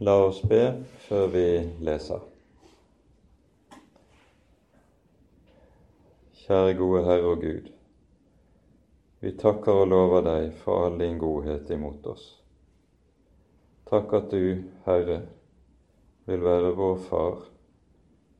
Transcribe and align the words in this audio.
La 0.00 0.12
oss 0.22 0.42
be 0.46 0.84
før 1.08 1.24
vi 1.32 1.46
leser. 1.82 2.20
Kjære 6.38 6.74
gode 6.78 7.00
Herre 7.02 7.30
og 7.32 7.40
Gud. 7.42 7.64
Vi 9.18 9.32
takker 9.40 9.80
og 9.80 9.88
lover 9.90 10.22
deg 10.22 10.52
for 10.60 10.84
all 10.84 11.00
din 11.00 11.18
godhet 11.18 11.72
imot 11.74 12.06
oss. 12.12 12.28
Takk 13.90 14.14
at 14.20 14.28
du, 14.30 14.62
Herre, 14.84 15.16
vil 16.30 16.44
være 16.46 16.70
vår 16.78 17.00
Far, 17.08 17.40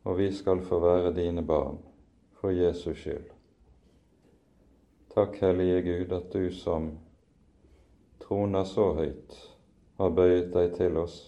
og 0.04 0.18
vi 0.20 0.28
skal 0.32 0.62
få 0.68 0.78
være 0.84 1.10
dine 1.16 1.42
barn 1.42 1.80
for 2.38 2.54
Jesus 2.54 3.00
skyld. 3.00 3.26
Takk, 5.16 5.40
Hellige 5.42 5.82
Gud, 5.88 6.14
at 6.20 6.30
du 6.30 6.54
som 6.54 6.92
troner 8.22 8.62
så 8.62 8.92
høyt, 9.00 9.36
har 9.98 10.14
bøyet 10.14 10.54
deg 10.54 10.78
til 10.78 11.02
oss 11.02 11.18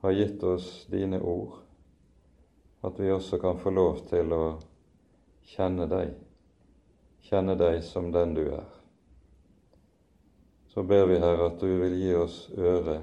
har 0.00 0.12
gitt 0.12 0.42
oss 0.42 0.86
dine 0.90 1.20
ord, 1.20 1.58
at 2.80 3.00
vi 3.00 3.10
også 3.12 3.38
kan 3.38 3.58
få 3.58 3.70
lov 3.74 4.02
til 4.10 4.32
å 4.32 4.42
kjenne 5.48 5.88
deg, 5.90 6.12
kjenne 7.26 7.56
deg 7.58 7.80
som 7.84 8.12
den 8.14 8.34
du 8.36 8.44
er. 8.46 8.66
Så 10.68 10.84
ber 10.86 11.08
vi, 11.10 11.18
Herre, 11.18 11.50
at 11.50 11.60
du 11.60 11.70
vil 11.80 11.96
gi 11.98 12.12
oss 12.14 12.42
øre 12.54 13.00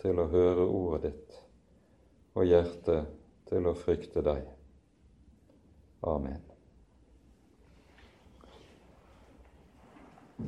til 0.00 0.20
å 0.22 0.28
høre 0.32 0.64
ordet 0.64 1.10
ditt 1.10 1.40
og 2.38 2.46
hjerte 2.46 3.02
til 3.50 3.66
å 3.66 3.74
frykte 3.76 4.22
deg. 4.22 4.44
Amen. 6.06 6.38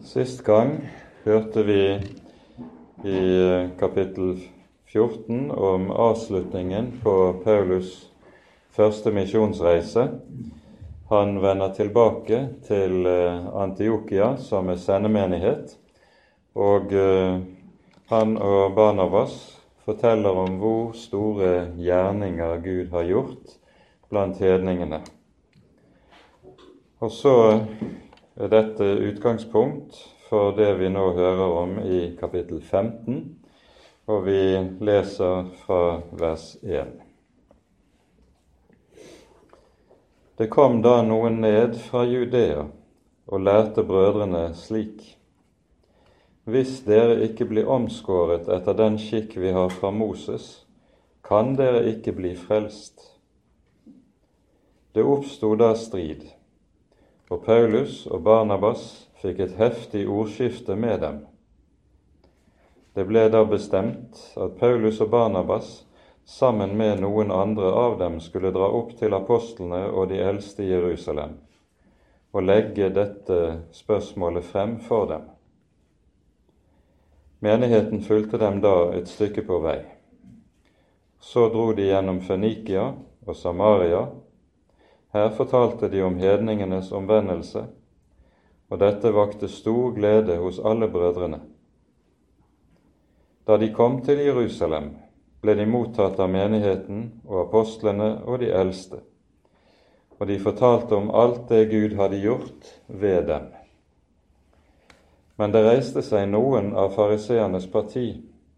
Sist 0.06 0.45
gang 0.46 0.76
hørte 1.24 1.64
vi 1.66 1.82
i 3.10 3.20
kapittel 3.80 4.38
14 4.92 5.51
om 5.51 5.90
avslutningen 5.90 6.92
på 7.02 7.42
Paulus' 7.45 8.09
første 8.70 9.12
misjonsreise. 9.15 10.09
Han 11.09 11.37
vender 11.42 11.70
tilbake 11.74 12.40
til 12.66 13.06
eh, 13.06 13.46
Antiokia 13.62 14.32
som 14.42 14.68
er 14.68 14.80
sendemenighet, 14.82 15.76
og 16.59 16.90
eh, 16.90 17.38
han 18.10 18.37
og 18.37 18.74
Barnabas 18.74 19.37
forteller 19.87 20.42
om 20.42 20.59
hvor 20.59 20.93
store 20.98 21.70
gjerninger 21.78 22.59
Gud 22.65 22.90
har 22.90 23.06
gjort 23.06 23.59
blant 24.10 24.43
hedningene. 24.43 25.04
Og 26.98 27.15
så 27.15 27.37
er 28.37 28.50
dette 28.50 28.90
utgangspunkt 29.06 30.02
for 30.26 30.50
det 30.59 30.72
vi 30.82 30.90
nå 30.90 31.12
hører 31.15 31.60
om 31.62 31.78
i 31.82 32.09
kapittel 32.18 32.59
15, 32.62 33.40
og 34.10 34.24
vi 34.26 34.42
leser 34.82 35.46
fra 35.62 36.00
vers 36.18 36.56
1. 36.62 36.88
Det 40.40 40.48
kom 40.50 40.80
da 40.82 40.96
noen 41.06 41.38
ned 41.44 41.76
fra 41.84 42.02
Judea 42.08 42.64
og 43.30 43.44
lærte 43.46 43.84
brødrene 43.86 44.48
slik:" 44.58 45.16
Hvis 46.50 46.80
dere 46.88 47.20
ikke 47.28 47.46
blir 47.46 47.70
omskåret 47.70 48.48
etter 48.50 48.74
den 48.74 48.98
skikk 48.98 49.36
vi 49.38 49.52
har 49.54 49.68
fra 49.70 49.92
Moses, 49.94 50.66
kan 51.22 51.54
dere 51.54 51.84
ikke 51.92 52.12
bli 52.16 52.34
frelst. 52.34 53.04
Det 54.94 55.04
oppsto 55.06 55.54
da 55.54 55.74
strid, 55.78 56.24
og 57.30 57.44
Paulus 57.44 58.06
og 58.06 58.24
Barnabas 58.24 59.06
fikk 59.22 59.44
et 59.44 59.58
heftig 59.60 60.08
ordskifte 60.08 60.74
med 60.74 60.98
dem. 61.04 61.20
Det 62.95 63.05
ble 63.07 63.29
da 63.30 63.45
bestemt 63.46 64.19
at 64.37 64.56
Paulus 64.59 65.00
og 65.00 65.12
Barnabas 65.12 65.84
sammen 66.27 66.77
med 66.78 67.05
noen 67.05 67.31
andre 67.31 67.71
av 67.71 67.99
dem 67.99 68.19
skulle 68.21 68.50
dra 68.55 68.66
opp 68.81 68.97
til 68.99 69.15
apostlene 69.15 69.84
og 69.91 70.11
de 70.11 70.19
eldste 70.23 70.67
i 70.67 70.73
Jerusalem 70.73 71.39
og 72.33 72.47
legge 72.47 72.91
dette 72.95 73.39
spørsmålet 73.75 74.45
frem 74.47 74.77
for 74.87 75.09
dem. 75.11 75.23
Menigheten 77.41 78.03
fulgte 78.03 78.39
dem 78.39 78.61
da 78.62 78.93
et 78.95 79.09
stykke 79.09 79.43
på 79.49 79.59
vei. 79.65 79.81
Så 81.21 81.49
dro 81.53 81.71
de 81.77 81.89
gjennom 81.89 82.21
Fønikia 82.25 82.93
og 83.27 83.37
Samaria. 83.37 84.06
Her 85.12 85.31
fortalte 85.34 85.89
de 85.91 86.03
om 86.06 86.19
hedningenes 86.21 86.93
omvendelse, 86.93 87.65
og 88.71 88.79
dette 88.79 89.11
vakte 89.11 89.49
stor 89.50 89.91
glede 89.97 90.37
hos 90.39 90.61
alle 90.62 90.87
brødrene. 90.89 91.41
Da 93.50 93.56
de 93.59 93.72
kom 93.75 93.97
til 94.06 94.21
Jerusalem, 94.22 94.93
ble 95.43 95.56
de 95.59 95.65
mottatt 95.66 96.21
av 96.22 96.28
menigheten 96.31 97.00
og 97.27 97.49
apostlene 97.49 98.12
og 98.22 98.37
de 98.44 98.53
eldste, 98.55 99.00
og 100.21 100.28
de 100.31 100.37
fortalte 100.38 100.94
om 100.94 101.09
alt 101.11 101.49
det 101.49 101.65
Gud 101.72 101.97
hadde 101.99 102.21
gjort 102.22 102.69
ved 102.87 103.27
dem. 103.27 103.49
Men 105.34 105.50
det 105.50 105.65
reiste 105.66 106.05
seg 106.06 106.28
noen 106.31 106.71
av 106.78 106.94
fariseernes 106.94 107.66
parti 107.75 108.05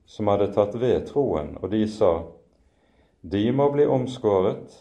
som 0.04 0.28
hadde 0.28 0.50
tatt 0.53 0.76
ved 0.76 1.09
troen, 1.09 1.54
og 1.62 1.72
de 1.72 1.86
sa:" 1.88 2.12
De 3.22 3.47
må 3.48 3.70
bli 3.72 3.88
omskåret, 3.88 4.76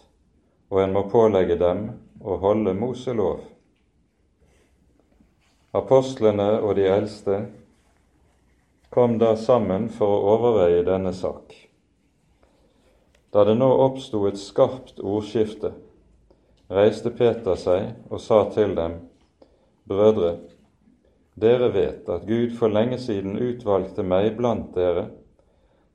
og 0.68 0.84
en 0.84 0.92
må 0.92 1.06
pålegge 1.08 1.56
dem 1.56 1.88
å 2.20 2.36
holde 2.44 2.76
Moselov. 2.76 3.48
Apostlene 5.72 6.52
og 6.60 6.76
de 6.76 6.92
eldste 7.00 7.46
kom 8.92 9.18
da 9.20 9.36
sammen 9.40 9.86
for 9.96 10.12
å 10.12 10.32
overveie 10.34 10.82
denne 10.84 11.14
sak. 11.16 11.54
Da 13.32 13.46
det 13.48 13.54
nå 13.56 13.70
oppsto 13.86 14.26
et 14.28 14.40
skarpt 14.40 15.00
ordskifte, 15.00 15.72
reiste 16.68 17.14
Peter 17.16 17.56
seg 17.56 17.94
og 18.12 18.20
sa 18.20 18.42
til 18.52 18.76
dem, 18.76 18.98
Brødre, 19.88 20.34
dere 21.40 21.70
vet 21.72 22.10
at 22.12 22.28
Gud 22.28 22.52
for 22.60 22.68
lenge 22.68 23.00
siden 23.00 23.40
utvalgte 23.40 24.04
meg 24.04 24.36
blant 24.36 24.76
dere, 24.76 25.08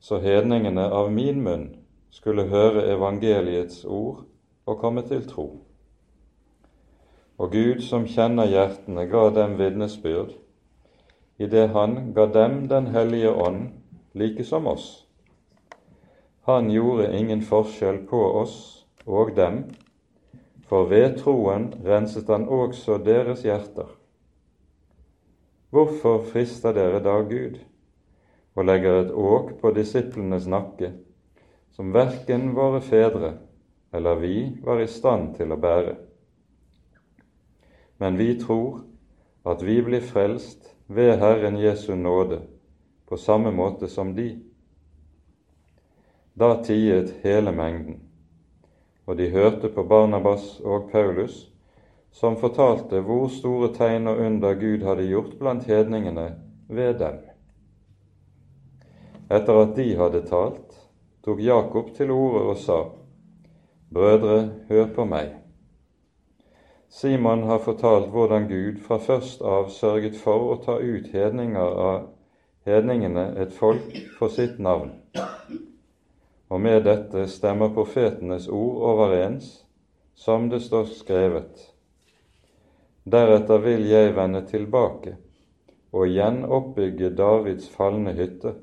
så 0.01 0.17
hedningene 0.25 0.89
av 0.89 1.13
min 1.13 1.45
munn 1.45 1.69
skulle 2.09 2.49
høre 2.49 2.87
evangeliets 2.95 3.84
ord 3.84 4.25
og 4.65 4.81
komme 4.81 5.05
til 5.05 5.28
tro. 5.28 5.47
Og 7.37 7.53
Gud 7.53 7.84
som 7.84 8.09
kjenner 8.09 8.49
hjertene, 8.49 9.05
ga 9.13 9.28
dem 9.37 9.61
vitnesbyrd 9.61 10.33
idet 11.38 11.70
han 11.70 12.12
ga 12.14 12.26
dem 12.26 12.69
Den 12.69 12.86
hellige 12.86 13.32
ånd, 13.32 13.70
like 14.12 14.44
som 14.44 14.66
oss. 14.66 15.06
Han 16.47 16.70
gjorde 16.70 17.16
ingen 17.19 17.42
forskjell 17.42 18.04
på 18.06 18.20
oss 18.41 18.86
og 19.06 19.34
dem, 19.36 19.64
for 20.66 20.86
ved 20.91 21.19
troen 21.19 21.72
renset 21.84 22.28
han 22.30 22.48
også 22.48 22.98
deres 23.02 23.42
hjerter. 23.42 23.88
Hvorfor 25.70 26.22
frister 26.30 26.72
dere 26.72 27.02
da 27.02 27.19
Gud 27.26 27.58
og 28.54 28.64
legger 28.64 29.00
et 29.00 29.10
åk 29.10 29.56
på 29.60 29.72
disiplenes 29.76 30.47
nakke, 30.47 30.92
som 31.74 31.92
verken 31.94 32.54
våre 32.56 32.80
fedre 32.80 33.34
eller 33.92 34.22
vi 34.22 34.36
var 34.64 34.80
i 34.80 34.88
stand 34.91 35.34
til 35.36 35.53
å 35.53 35.60
bære? 35.60 35.97
Men 37.98 38.16
vi 38.22 38.32
tror 38.38 38.84
at 39.47 39.62
vi 39.66 39.80
blir 39.82 40.04
frelst 40.04 40.75
ved 40.86 41.19
Herren 41.19 41.56
Jesu 41.56 41.94
nåde 41.94 42.41
på 43.08 43.16
samme 43.16 43.50
måte 43.50 43.88
som 43.88 44.14
de. 44.14 44.41
Da 46.34 46.62
tiet 46.64 47.14
hele 47.22 47.52
mengden, 47.52 48.00
og 49.06 49.16
de 49.16 49.30
hørte 49.30 49.69
på 49.69 49.84
Barnabas 49.84 50.60
og 50.60 50.91
Paulus, 50.92 51.47
som 52.12 52.36
fortalte 52.36 53.00
hvor 53.00 53.28
store 53.28 53.72
tegn 53.74 54.06
og 54.08 54.20
under 54.26 54.54
Gud 54.54 54.84
hadde 54.84 55.08
gjort 55.08 55.38
blant 55.38 55.64
hedningene 55.64 56.28
ved 56.69 56.98
dem. 57.00 57.18
Etter 59.30 59.62
at 59.62 59.74
de 59.77 59.89
hadde 59.97 60.22
talt, 60.28 60.77
tok 61.24 61.41
Jakob 61.42 61.91
til 61.97 62.10
orde 62.10 62.44
og 62.53 62.56
sa, 62.62 62.78
Brødre, 63.92 64.50
hør 64.68 64.86
på 64.94 65.04
meg. 65.06 65.46
Simon 66.88 67.42
har 67.42 67.59
fortalt 67.59 68.09
hvordan 68.12 68.48
Gud 68.48 68.78
fra 68.86 68.98
først 69.03 69.42
av 69.42 69.68
sørget 69.74 70.16
for 70.21 70.53
å 70.53 70.56
ta 70.65 70.78
ut 70.78 71.10
hedninger 71.12 71.80
av 71.86 72.06
hedningene 72.66 73.28
et 73.42 73.53
folk 73.54 73.97
for 74.18 74.33
sitt 74.33 74.59
navn. 74.62 74.92
Og 76.50 76.62
med 76.62 76.84
dette 76.86 77.27
stemmer 77.30 77.74
profetenes 77.74 78.48
ord 78.48 78.83
overens, 78.92 79.50
som 80.15 80.48
det 80.50 80.62
står 80.65 80.88
skrevet. 80.94 81.66
Deretter 83.06 83.62
vil 83.62 83.86
jeg 83.91 84.15
vende 84.16 84.42
tilbake 84.47 85.16
og 85.97 86.09
igjen 86.10 86.42
oppbygge 86.44 87.12
Davids 87.16 87.68
falne 87.72 88.12
hytte. 88.16 88.54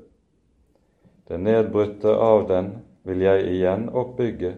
Det 1.28 1.40
nedbrutte 1.40 2.12
av 2.12 2.44
den 2.50 2.74
vil 3.08 3.24
jeg 3.24 3.48
igjen 3.54 3.88
oppbygge, 3.90 4.54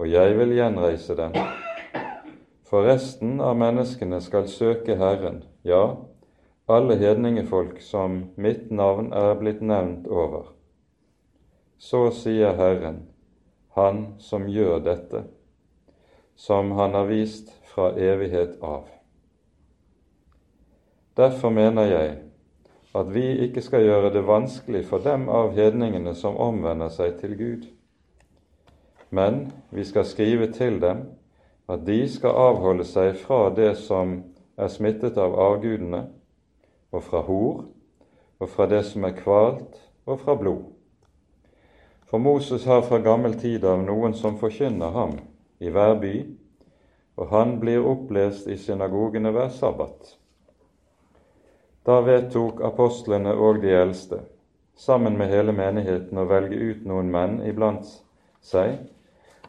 og 0.00 0.08
jeg 0.10 0.38
vil 0.38 0.56
gjenreise 0.56 1.16
den 1.18 1.36
for 2.74 2.82
resten 2.82 3.36
av 3.40 3.54
menneskene 3.54 4.18
skal 4.18 4.48
søke 4.50 4.96
Herren, 4.98 5.44
ja, 5.62 5.94
alle 6.66 6.96
hedningefolk 6.98 7.76
som 7.78 8.16
mitt 8.34 8.72
navn 8.74 9.12
er 9.14 9.36
blitt 9.38 9.60
nevnt 9.62 10.08
over. 10.10 10.48
så 11.78 12.10
sier 12.10 12.58
Herren, 12.58 13.06
Han 13.78 14.18
som 14.18 14.48
gjør 14.48 14.82
dette, 14.82 15.22
som 16.34 16.72
Han 16.72 16.98
har 16.98 17.06
vist 17.06 17.54
fra 17.62 17.92
evighet 17.94 18.58
av. 18.60 18.90
Derfor 21.16 21.50
mener 21.50 21.86
jeg 21.86 22.12
at 22.94 23.14
vi 23.14 23.28
ikke 23.46 23.62
skal 23.62 23.86
gjøre 23.86 24.10
det 24.10 24.26
vanskelig 24.26 24.86
for 24.90 24.98
dem 24.98 25.28
av 25.28 25.54
hedningene 25.54 26.14
som 26.14 26.36
omvender 26.36 26.90
seg 26.90 27.20
til 27.22 27.38
Gud, 27.38 27.66
men 29.10 29.52
vi 29.70 29.84
skal 29.84 30.04
skrive 30.04 30.50
til 30.50 30.82
dem 30.82 31.06
at 31.68 31.86
de 31.86 32.02
skal 32.08 32.36
avholde 32.36 32.84
seg 32.84 33.14
fra 33.22 33.48
det 33.54 33.72
som 33.80 34.18
er 34.60 34.70
smittet 34.70 35.16
av 35.20 35.36
avgudene, 35.40 36.04
og 36.94 37.02
fra 37.02 37.22
hor, 37.26 37.64
og 38.38 38.50
fra 38.52 38.66
det 38.70 38.84
som 38.86 39.06
er 39.08 39.16
kvalt, 39.16 39.78
og 40.04 40.20
fra 40.20 40.36
blod. 40.38 40.66
For 42.10 42.22
Moses 42.22 42.66
har 42.68 42.84
fra 42.86 43.00
gammel 43.02 43.34
tid 43.40 43.64
av 43.66 43.80
noen 43.82 44.14
som 44.14 44.36
forkynner 44.38 44.92
ham 44.94 45.16
i 45.58 45.72
hver 45.72 45.96
by, 46.02 46.14
og 47.18 47.30
han 47.32 47.56
blir 47.62 47.86
opplest 47.86 48.46
i 48.50 48.58
synagogene 48.60 49.32
hver 49.34 49.50
sabbat. 49.54 50.14
Da 51.84 52.00
vedtok 52.04 52.62
apostlene 52.64 53.34
og 53.34 53.62
de 53.62 53.72
eldste, 53.76 54.20
sammen 54.76 55.18
med 55.18 55.32
hele 55.32 55.52
menigheten, 55.56 56.18
å 56.18 56.28
velge 56.28 56.56
ut 56.56 56.86
noen 56.88 57.10
menn 57.12 57.40
iblant 57.46 57.88
seg 58.44 58.78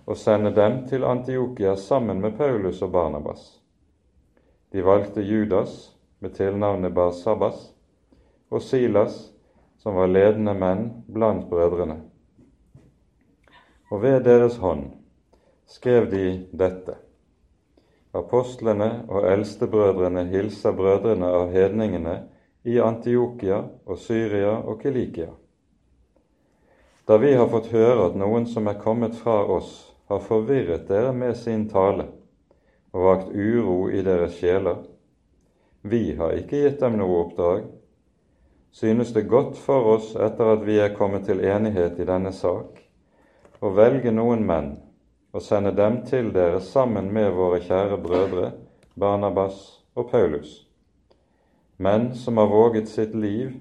og 0.06 0.18
sende 0.18 0.52
dem 0.54 0.84
til 0.88 1.04
Antiokia 1.04 1.76
sammen 1.76 2.22
med 2.22 2.38
Paulus 2.38 2.82
og 2.82 2.92
Barnabas. 2.92 3.62
De 4.72 4.84
valgte 4.86 5.22
Judas 5.22 5.96
med 6.20 6.36
tilnavnet 6.36 6.94
Bar-Sabbas 6.94 7.72
og 8.50 8.62
Silas, 8.62 9.32
som 9.78 9.96
var 9.96 10.10
ledende 10.10 10.54
menn 10.54 10.86
blant 11.08 11.50
brødrene. 11.50 11.98
Og 13.92 14.02
ved 14.02 14.24
deres 14.26 14.58
hånd 14.58 14.90
skrev 15.70 16.10
de 16.12 16.26
dette. 16.52 16.98
Apostlene 18.16 19.06
og 19.10 19.26
eldstebrødrene 19.28 20.26
hilser 20.30 20.74
brødrene 20.76 21.28
av 21.28 21.52
hedningene 21.52 22.16
i 22.64 22.78
Antiokia 22.80 23.60
og 23.86 23.98
Syria 24.00 24.56
og 24.62 24.80
Kilikia. 24.82 25.34
Da 27.08 27.18
vi 27.22 27.34
har 27.38 27.50
fått 27.52 27.70
høre 27.74 28.08
at 28.10 28.16
noen 28.18 28.48
som 28.50 28.66
er 28.68 28.80
kommet 28.82 29.18
fra 29.20 29.44
oss, 29.46 29.95
har 30.08 30.20
forvirret 30.20 30.88
dere 30.88 31.14
med 31.14 31.38
sin 31.38 31.68
tale 31.70 32.08
og 32.96 33.08
vakt 33.08 33.32
uro 33.34 33.90
i 33.90 34.04
deres 34.06 34.38
sjeler, 34.40 34.84
vi 35.82 36.16
har 36.18 36.38
ikke 36.38 36.62
gitt 36.64 36.80
dem 36.82 36.96
noe 36.98 37.18
oppdrag, 37.26 37.66
synes 38.72 39.12
det 39.14 39.28
godt 39.30 39.58
for 39.60 39.92
oss 39.96 40.14
etter 40.16 40.56
at 40.56 40.64
vi 40.66 40.80
er 40.82 40.96
kommet 40.96 41.28
til 41.28 41.44
enighet 41.44 42.00
i 42.00 42.08
denne 42.08 42.32
sak, 42.34 42.80
å 43.62 43.72
velge 43.76 44.14
noen 44.16 44.46
menn 44.48 44.72
og 45.36 45.44
sende 45.44 45.76
dem 45.76 46.02
til 46.08 46.32
dere 46.36 46.62
sammen 46.64 47.12
med 47.14 47.34
våre 47.36 47.60
kjære 47.64 48.00
brødre 48.02 48.52
Barnabas 48.96 49.62
og 49.96 50.10
Paulus, 50.12 50.62
menn 51.78 52.14
som 52.16 52.40
har 52.40 52.52
våget 52.52 52.88
sitt 52.90 53.16
liv 53.16 53.58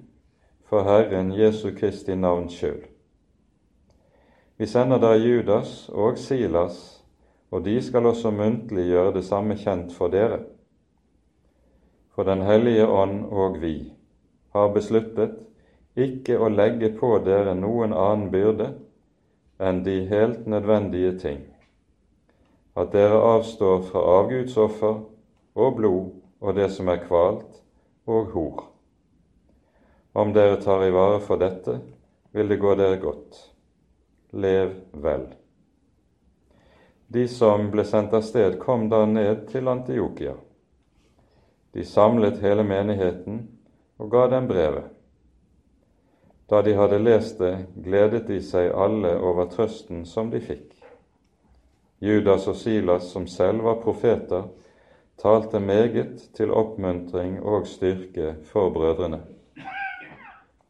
for 0.71 0.87
Herren 0.87 1.33
Jesu 1.35 1.73
Kristi 1.75 2.15
navns 2.15 2.55
skyld. 2.55 2.94
Vi 4.57 4.67
sender 4.67 5.01
da 5.03 5.17
Judas 5.19 5.89
og 5.91 6.19
Silas, 6.19 7.03
og 7.51 7.65
de 7.65 7.75
skal 7.83 8.07
også 8.07 8.31
muntlig 8.31 8.85
gjøre 8.87 9.15
det 9.17 9.25
samme 9.27 9.57
kjent 9.59 9.91
for 9.95 10.13
dere. 10.13 10.45
For 12.15 12.23
Den 12.23 12.45
hellige 12.47 12.87
ånd 12.87 13.25
og 13.33 13.57
vi 13.63 13.91
har 14.55 14.71
besluttet 14.75 15.41
ikke 15.99 16.39
å 16.39 16.51
legge 16.55 16.93
på 16.95 17.17
dere 17.27 17.57
noen 17.59 17.95
annen 17.95 18.31
byrde 18.31 18.69
enn 19.59 19.81
de 19.87 19.97
helt 20.11 20.47
nødvendige 20.47 21.17
ting, 21.19 21.41
at 22.79 22.93
dere 22.95 23.19
avstår 23.35 23.83
fra 23.89 24.03
avgudsoffer 24.21 25.01
og 25.55 25.77
blod 25.81 26.13
og 26.41 26.55
det 26.55 26.69
som 26.77 26.91
er 26.93 27.03
kvalt, 27.03 27.59
og 28.07 28.31
hor. 28.37 28.63
Om 30.15 30.31
dere 30.37 30.61
tar 30.63 30.85
i 30.87 30.95
vare 30.95 31.19
for 31.25 31.43
dette, 31.43 31.81
vil 32.31 32.51
det 32.51 32.61
gå 32.63 32.75
dere 32.79 33.01
godt. 33.03 33.54
Lev 34.35 34.75
vel. 34.93 35.27
De 37.07 37.29
som 37.29 37.69
ble 37.71 37.85
sendt 37.87 38.15
av 38.17 38.25
sted, 38.27 38.59
kom 38.59 38.89
da 38.91 39.05
ned 39.07 39.45
til 39.53 39.69
Antiokia. 39.71 40.35
De 41.75 41.85
samlet 41.87 42.41
hele 42.43 42.65
menigheten 42.67 43.45
og 44.03 44.11
ga 44.11 44.25
dem 44.33 44.49
brevet. 44.51 44.91
Da 46.51 46.63
de 46.63 46.75
hadde 46.75 46.99
lest 46.99 47.39
det, 47.39 47.55
gledet 47.85 48.27
de 48.29 48.41
seg 48.43 48.73
alle 48.75 49.15
over 49.23 49.47
trøsten 49.53 50.03
som 50.07 50.33
de 50.35 50.43
fikk. 50.43 50.75
Judas 52.05 52.49
og 52.51 52.59
Silas, 52.59 53.07
som 53.15 53.27
selv 53.31 53.65
var 53.65 53.81
profeter, 53.87 54.51
talte 55.23 55.61
meget 55.61 56.27
til 56.35 56.51
oppmuntring 56.51 57.39
og 57.41 57.71
styrke 57.71 58.35
for 58.51 58.75
brødrene. 58.75 59.23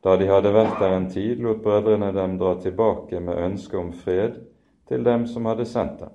Da 0.05 0.19
de 0.21 0.27
hadde 0.29 0.53
vært 0.53 0.77
der 0.83 0.99
en 0.99 1.07
tid, 1.09 1.39
lot 1.41 1.63
brødrene 1.65 2.11
dem 2.13 2.37
dra 2.37 2.59
tilbake 2.61 3.23
med 3.25 3.41
ønske 3.41 3.79
om 3.81 3.95
fred 3.97 4.37
til 4.89 5.05
dem 5.07 5.25
som 5.27 5.49
hadde 5.49 5.65
sendt 5.65 6.03
dem. 6.03 6.13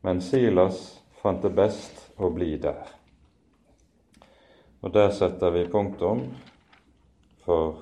Men 0.00 0.22
Silas 0.24 0.78
fant 1.20 1.44
det 1.44 1.52
best 1.52 2.00
å 2.16 2.30
bli 2.32 2.54
der. 2.62 2.80
Og 4.80 4.94
der 4.94 5.12
setter 5.12 5.52
vi 5.52 5.66
punktum 5.68 6.24
for 7.44 7.76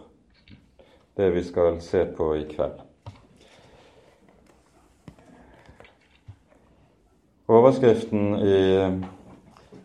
det 1.17 1.31
vi 1.37 1.45
skal 1.47 1.79
se 1.85 2.03
på 2.17 2.33
i 2.41 2.43
kveld. 2.51 2.83
Overskriften 7.51 8.35
i 8.43 8.59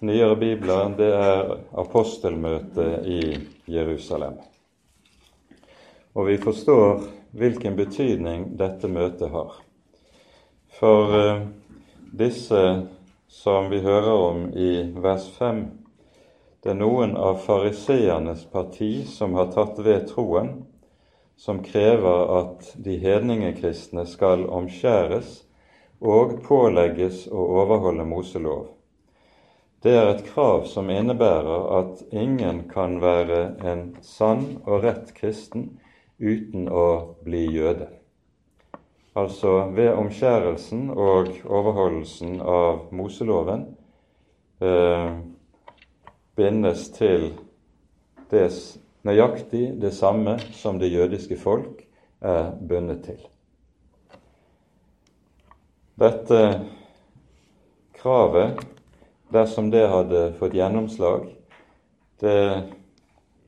nyere 0.06 0.36
bibler 0.42 0.98
det 0.98 1.14
er 1.14 1.56
apostelmøtet 1.78 3.06
i 3.06 3.22
Jerusalem. 3.70 4.42
Og 6.16 6.30
vi 6.30 6.38
forstår 6.40 7.02
hvilken 7.36 7.76
betydning 7.76 8.46
dette 8.60 8.88
møtet 8.88 9.34
har. 9.34 9.58
For 10.80 11.12
uh, 11.12 11.42
disse 12.16 12.62
som 13.28 13.68
vi 13.70 13.82
hører 13.84 14.14
om 14.14 14.46
i 14.56 14.70
vers 15.04 15.28
5, 15.36 15.66
det 16.64 16.72
er 16.72 16.80
noen 16.80 17.18
av 17.20 17.42
fariseernes 17.44 18.46
parti 18.50 19.04
som 19.12 19.36
har 19.36 19.52
tatt 19.54 19.78
ved 19.84 20.08
troen, 20.10 20.54
som 21.38 21.60
krever 21.64 22.32
at 22.40 22.72
de 22.80 22.96
hedningekristne 23.04 24.08
skal 24.08 24.48
omskjæres 24.48 25.42
og 26.00 26.40
pålegges 26.48 27.26
å 27.28 27.44
overholde 27.60 28.08
Moselov. 28.08 28.70
Det 29.84 29.94
er 29.94 30.08
et 30.16 30.24
krav 30.32 30.64
som 30.72 30.90
innebærer 30.90 31.68
at 31.78 32.02
ingen 32.16 32.64
kan 32.72 32.98
være 33.04 33.42
en 33.62 33.84
sann 34.02 34.48
og 34.64 34.88
rett 34.88 35.12
kristen 35.18 35.76
uten 36.20 36.70
å 36.72 36.88
bli 37.26 37.46
jøde. 37.54 37.90
Altså 39.16 39.72
ved 39.76 39.94
omskjærelsen 39.96 40.90
og 40.92 41.32
overholdelsen 41.46 42.40
av 42.42 42.90
Moseloven 42.96 43.70
eh, 44.60 45.14
bindes 46.36 46.90
til 46.98 47.30
det 48.32 48.50
nøyaktig 49.06 49.70
det 49.80 49.94
samme 49.96 50.36
som 50.58 50.80
det 50.82 50.92
jødiske 50.92 51.38
folk 51.40 51.86
er 52.26 52.52
bundet 52.60 53.06
til. 53.06 53.22
Dette 55.96 56.42
kravet, 57.96 58.60
dersom 59.32 59.70
det 59.72 59.86
hadde 59.88 60.26
fått 60.40 60.58
gjennomslag, 60.58 61.30
det 62.20 62.42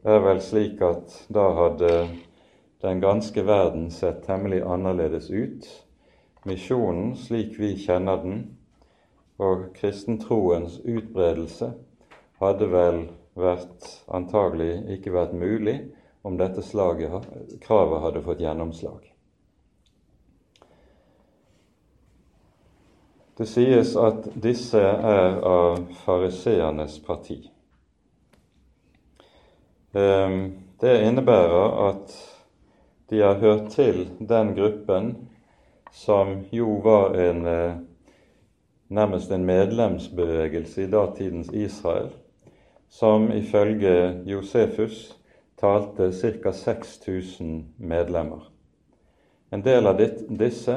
er 0.07 0.23
vel 0.23 0.39
slik 0.43 0.79
at 0.85 1.17
da 1.33 1.49
hadde 1.57 1.91
den 2.81 3.01
ganske 3.01 3.43
verden 3.43 3.91
sett 3.91 4.25
temmelig 4.25 4.61
annerledes 4.61 5.29
ut. 5.29 5.67
Misjonen 6.45 7.15
slik 7.17 7.59
vi 7.59 7.73
kjenner 7.77 8.17
den, 8.23 8.39
og 9.37 9.69
kristentroens 9.77 10.79
utbredelse 10.85 11.73
hadde 12.41 12.69
vel 12.71 13.03
vært 13.37 13.89
antagelig 14.13 14.71
ikke 14.97 15.13
vært 15.13 15.35
mulig 15.37 15.77
om 16.25 16.37
dette 16.37 16.63
slaget, 16.65 17.27
kravet 17.61 18.01
hadde 18.05 18.23
fått 18.25 18.41
gjennomslag. 18.41 19.05
Det 23.37 23.45
sies 23.45 23.93
at 24.01 24.31
disse 24.41 24.81
er 24.81 25.35
av 25.45 25.83
fariseernes 26.05 26.97
parti. 27.05 27.37
Ehm, 29.93 30.39
det 30.81 30.95
innebærer 31.05 31.77
at 31.89 32.15
de 33.09 33.21
har 33.21 33.39
hørt 33.39 33.69
til 33.71 34.07
den 34.19 34.55
gruppen 34.55 35.15
som 35.91 36.43
jo 36.51 36.79
var 36.83 37.15
en 37.15 37.45
eh, 37.47 37.75
nærmest 38.87 39.31
en 39.31 39.45
medlemsbevegelse 39.45 40.83
i 40.83 40.91
datidens 40.91 41.49
Israel, 41.53 42.09
som 42.89 43.31
ifølge 43.31 44.21
Josefus 44.25 45.17
talte 45.59 46.11
ca. 46.11 46.51
6000 46.51 47.65
medlemmer. 47.77 48.51
En 49.51 49.63
del 49.63 49.87
av 49.87 49.99
disse 50.39 50.75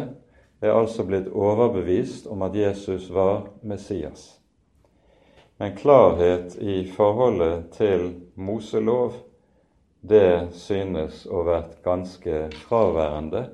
er 0.60 0.72
altså 0.72 1.04
blitt 1.04 1.28
overbevist 1.28 2.26
om 2.26 2.42
at 2.42 2.56
Jesus 2.56 3.10
var 3.10 3.48
Messias. 3.62 4.36
Men 5.58 5.74
klarhet 5.76 6.56
i 6.56 6.86
forholdet 6.96 7.70
til 7.76 8.14
Moselov, 8.34 9.12
det 10.00 10.52
synes 10.56 11.24
å 11.28 11.42
vært 11.44 11.80
ganske 11.84 12.46
fraværende 12.64 13.46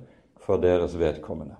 for 0.42 0.62
deres 0.62 0.94
vedkommende. 0.98 1.56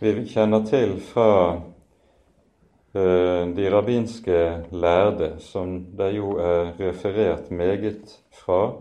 Vi 0.00 0.26
kjenner 0.28 0.64
til 0.68 0.98
fra 1.00 1.30
uh, 1.56 3.42
de 3.56 3.70
rabbinske 3.72 4.40
lærde, 4.74 5.34
som 5.40 5.78
det 5.96 6.10
jo 6.18 6.36
er 6.42 6.74
referert 6.80 7.50
meget 7.50 8.18
fra, 8.34 8.74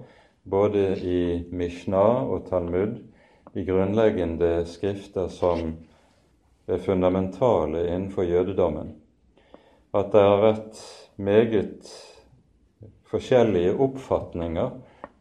både 0.44 0.98
i 1.00 1.44
Mishnah 1.56 2.28
og 2.28 2.50
Talmud, 2.50 3.00
i 3.56 3.64
grunnleggende 3.64 4.66
skrifter 4.68 5.30
som 5.32 5.78
er 6.68 6.82
fundamentale 6.84 7.86
innenfor 7.88 8.28
jødedommen, 8.28 8.96
at 9.94 10.12
det 10.12 10.22
har 10.26 10.42
vært 10.42 10.82
meget 11.22 11.88
forskjellige 13.14 13.78
oppfatninger 13.78 14.72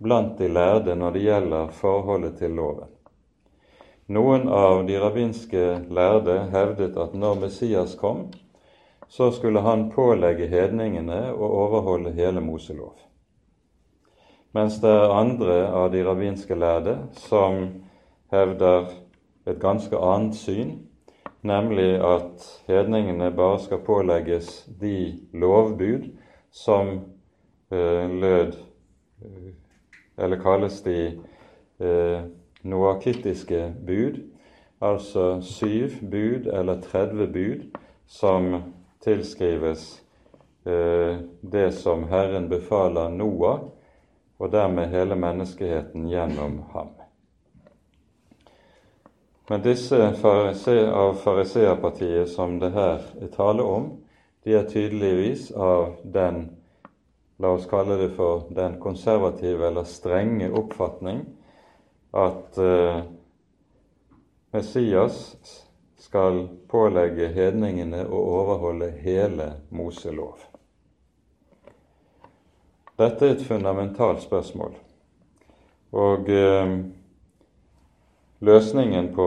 blant 0.03 0.39
de 0.39 0.49
lærde 0.49 0.97
når 0.97 1.15
det 1.15 1.23
gjelder 1.27 1.73
forholdet 1.77 2.39
til 2.41 2.57
loven. 2.57 2.89
Noen 4.13 4.49
av 4.49 4.83
de 4.89 4.97
rabbinske 5.01 5.67
lærde 5.93 6.39
hevdet 6.53 6.97
at 6.99 7.15
når 7.15 7.39
Messias 7.45 7.95
kom, 8.01 8.27
så 9.09 9.31
skulle 9.31 9.61
han 9.61 9.91
pålegge 9.93 10.49
hedningene 10.49 11.31
å 11.33 11.49
overholde 11.67 12.15
hele 12.17 12.41
Moselov. 12.41 12.97
Mens 14.57 14.81
det 14.83 14.91
er 14.91 15.15
andre 15.17 15.59
av 15.69 15.93
de 15.93 16.03
rabbinske 16.05 16.57
lærde 16.57 16.97
som 17.29 17.61
hevder 18.33 18.91
et 19.47 19.61
ganske 19.61 19.97
annet 19.97 20.37
syn, 20.37 20.75
nemlig 21.45 21.95
at 22.05 22.45
hedningene 22.69 23.31
bare 23.37 23.61
skal 23.63 23.85
pålegges 23.87 24.65
de 24.81 24.97
lovbud 25.33 26.11
som 26.53 26.99
lød 27.73 28.55
eh, 29.23 29.52
Eller 30.17 30.37
kalles 30.43 30.83
de 30.83 31.21
eh, 31.81 32.23
noakittiske 32.62 33.75
bud, 33.87 34.21
altså 34.81 35.41
syv 35.41 35.91
bud 36.11 36.47
eller 36.47 36.81
30 36.81 37.26
bud 37.33 37.79
som 38.07 38.62
tilskrives 39.05 40.02
eh, 40.67 41.17
det 41.41 41.71
som 41.75 42.05
Herren 42.09 42.49
befaler 42.49 43.09
Noah, 43.09 43.61
og 44.38 44.52
dermed 44.52 44.88
hele 44.88 45.14
menneskeheten 45.14 46.09
gjennom 46.11 46.62
ham. 46.73 46.88
Men 49.49 49.62
disse 49.62 49.99
av 50.93 51.14
fariseerpartiet 51.14 52.29
som 52.29 52.59
det 52.61 52.73
her 52.75 53.00
er 53.21 53.31
tale 53.35 53.62
om, 53.62 53.91
de 54.45 54.55
er 54.59 54.69
tydeligvis 54.69 55.50
av 55.52 55.97
den 56.02 56.49
la 57.43 57.51
oss 57.57 57.67
kalle 57.67 57.97
det 57.99 58.13
for 58.15 58.45
den 58.55 58.79
konservative 58.81 59.67
eller 59.67 59.85
strenge 59.85 60.51
oppfatning 60.51 61.25
at 62.15 62.59
eh, 62.59 63.03
Messias 64.53 65.19
skal 65.99 66.45
pålegge 66.71 67.33
hedningene 67.35 68.05
å 68.07 68.23
overholde 68.39 68.93
hele 69.03 69.49
Moselov. 69.75 70.39
Dette 73.01 73.27
er 73.27 73.35
et 73.35 73.47
fundamentalt 73.47 74.23
spørsmål. 74.23 74.77
Og 75.99 76.29
eh, 76.31 76.77
Løsningen 78.43 79.15
på 79.15 79.27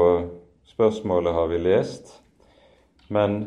spørsmålet 0.67 1.34
har 1.34 1.48
vi 1.48 1.57
lest, 1.63 2.22
men 3.07 3.38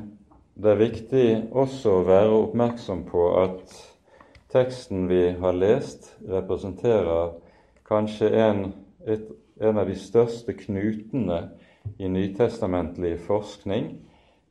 det 0.57 0.71
er 0.73 0.81
viktig 0.81 1.27
også 1.53 1.99
å 1.99 2.07
være 2.09 2.39
oppmerksom 2.39 3.03
på 3.11 3.27
at 3.37 3.75
teksten 4.53 5.09
vi 5.09 5.31
har 5.41 5.53
lest, 5.53 6.17
representerer 6.29 7.33
kanskje 7.89 8.29
en, 8.29 8.63
et, 9.07 9.29
en 9.61 9.79
av 9.79 9.89
de 9.89 9.97
største 9.99 10.55
knutene 10.57 11.41
i 11.99 12.09
nytestamentlig 12.09 13.17
forskning 13.27 13.91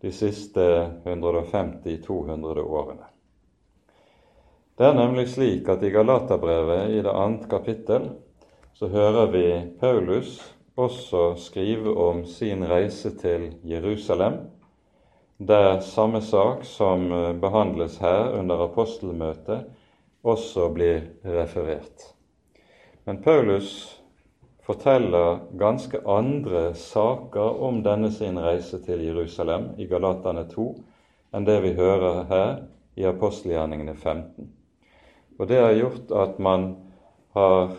de 0.01 0.11
siste 0.13 0.63
150-200 1.05 2.61
årene. 2.61 3.07
Det 4.77 4.85
er 4.85 4.93
nemlig 4.93 5.25
slik 5.33 5.69
at 5.73 5.81
i 5.81 5.89
Galaterbrevet, 5.89 6.91
i 6.93 7.01
det 7.01 7.13
andre 7.13 7.49
kapittel, 7.49 8.11
så 8.77 8.87
hører 8.93 9.31
vi 9.33 9.47
Paulus 9.79 10.37
også 10.77 11.31
skrive 11.41 11.95
om 11.97 12.25
sin 12.29 12.61
reise 12.69 13.09
til 13.17 13.55
Jerusalem, 13.65 14.37
der 15.39 15.79
samme 15.79 16.21
sak 16.21 16.63
som 16.65 17.11
eh, 17.11 17.33
behandles 17.41 17.97
her 17.97 18.39
under 18.39 18.61
apostelmøtet, 18.69 19.65
også 20.27 20.69
blir 20.75 21.07
referert. 21.23 22.11
Men 23.07 23.21
Paulus 23.23 23.71
forteller 24.67 25.39
ganske 25.59 26.01
andre 26.03 26.73
saker 26.75 27.61
om 27.63 27.79
denne 27.83 28.11
sin 28.11 28.39
reise 28.39 28.81
til 28.83 29.05
Jerusalem 29.05 29.69
i 29.79 29.87
Galatane 29.87 30.43
2 30.51 30.67
enn 31.37 31.47
det 31.47 31.61
vi 31.63 31.71
hører 31.77 32.25
her 32.27 32.51
i 32.99 33.05
apostelgjerningene 33.07 33.95
15. 33.95 34.49
Og 35.39 35.47
Det 35.47 35.61
har 35.61 35.77
gjort 35.77 36.11
at 36.11 36.39
man 36.39 36.75
har 37.37 37.71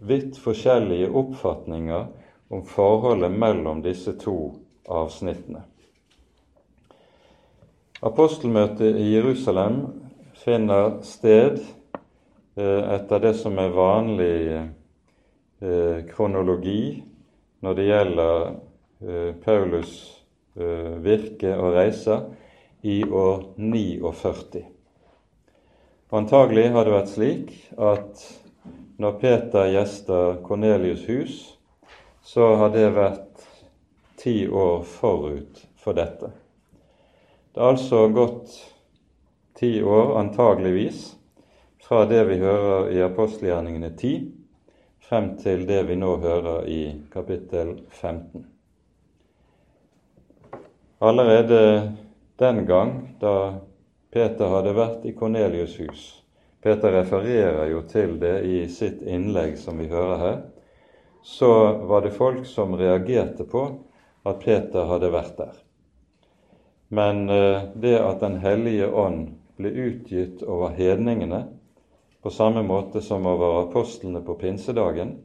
vidt 0.00 0.38
forskjellige 0.38 1.10
oppfatninger 1.10 2.06
om 2.50 2.62
forholdet 2.64 3.32
mellom 3.32 3.82
disse 3.82 4.14
to 4.18 4.54
avsnittene. 4.88 5.64
Apostelmøtet 8.02 8.96
i 8.96 9.10
Jerusalem 9.12 9.82
finner 10.40 11.02
sted 11.02 11.58
eh, 12.56 12.92
etter 12.94 13.20
det 13.20 13.34
som 13.40 13.58
er 13.60 13.74
vanlig 13.76 14.36
eh, 14.56 15.98
kronologi 16.08 17.02
når 17.60 17.76
det 17.76 17.88
gjelder 17.90 18.46
eh, 18.48 19.30
Paulus 19.44 20.00
virke 21.00 21.52
og 21.54 21.76
reise, 21.76 22.16
i 22.82 23.04
år 23.06 23.44
49. 23.56 24.64
Antagelig 26.10 26.64
har 26.74 26.84
det 26.84 26.92
vært 26.92 27.12
slik 27.12 27.52
at 27.78 28.24
når 29.00 29.14
Peter 29.22 29.70
gjester 29.70 30.40
Kornelius' 30.44 31.06
hus, 31.06 31.36
så 32.26 32.50
har 32.60 32.74
det 32.74 32.90
vært 32.98 33.46
ti 34.20 34.42
år 34.48 34.82
forut 34.90 35.62
for 35.80 35.96
dette. 35.96 36.32
Det 37.54 37.62
har 37.62 37.76
altså 37.78 38.02
gått 38.12 38.58
ti 39.60 39.82
år, 39.82 40.18
antageligvis, 40.18 41.16
fra 41.88 42.04
det 42.08 42.24
vi 42.24 42.36
hører 42.40 42.86
i 42.96 43.02
apostelgjerningene 43.04 43.90
10, 43.92 44.12
frem 45.04 45.34
til 45.36 45.66
det 45.68 45.82
vi 45.90 45.98
nå 46.00 46.14
hører 46.22 46.64
i 46.64 46.84
kapittel 47.12 47.74
15. 47.90 48.46
Allerede 51.04 51.58
den 52.40 52.62
gang 52.66 52.94
da 53.20 53.34
Peter 54.08 54.48
hadde 54.54 54.72
vært 54.78 55.04
i 55.04 55.12
Kornelius' 55.18 55.76
hus, 55.82 56.06
Peter 56.64 56.96
refererer 56.96 57.68
jo 57.68 57.82
til 57.88 58.16
det 58.20 58.38
i 58.48 58.62
sitt 58.72 59.02
innlegg 59.04 59.58
som 59.60 59.76
vi 59.80 59.90
hører 59.92 60.22
her. 60.24 60.38
Så 61.20 61.50
var 61.88 62.00
det 62.04 62.14
folk 62.16 62.46
som 62.48 62.78
reagerte 62.80 63.44
på 63.44 63.66
at 64.24 64.40
Peter 64.40 64.88
hadde 64.88 65.12
vært 65.12 65.36
der. 65.36 65.52
Men 66.88 67.28
eh, 67.28 67.68
det 67.74 67.98
at 68.00 68.20
Den 68.20 68.40
hellige 68.40 68.88
ånd 68.88 69.39
ble 69.60 69.72
utgitt 69.86 70.42
over 70.42 70.74
hedningene, 70.76 71.44
på 72.22 72.32
samme 72.32 72.62
måte 72.66 73.00
som 73.04 73.26
over 73.28 73.62
apostlene 73.66 74.20
på 74.24 74.34
pinsedagen, 74.40 75.18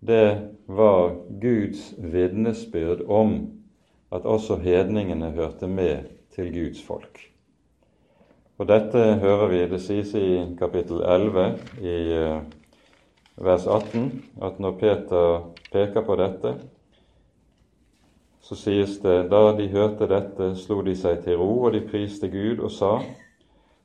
det 0.00 0.52
var 0.66 1.14
Guds 1.42 1.94
vitnesbyrd 1.98 3.06
om 3.08 3.38
at 4.12 4.26
også 4.26 4.58
hedningene 4.62 5.30
hørte 5.34 5.66
med 5.66 6.10
til 6.34 6.52
Guds 6.54 6.82
folk. 6.82 7.20
Og 8.58 8.68
dette 8.68 8.98
hører 9.20 9.48
vi, 9.52 9.64
det 9.68 9.80
sies 9.84 10.14
i 10.16 10.28
kapittel 10.58 11.02
11 11.04 11.58
i 11.82 11.96
eh, 12.16 12.38
vers 13.36 13.66
18, 13.66 14.06
at 14.42 14.60
når 14.60 14.78
Peter 14.80 15.42
peker 15.72 16.06
på 16.06 16.16
dette, 16.16 16.54
så 18.46 18.56
sies 18.56 18.98
det 19.02 19.26
da 19.30 19.50
de 19.58 19.68
hørte 19.68 20.08
dette, 20.08 20.54
slo 20.56 20.80
de 20.86 20.94
seg 20.96 21.20
til 21.24 21.36
ro, 21.40 21.50
og 21.66 21.74
de 21.74 21.82
priste 21.90 22.30
Gud 22.32 22.62
og 22.62 22.72
sa:" 22.72 22.96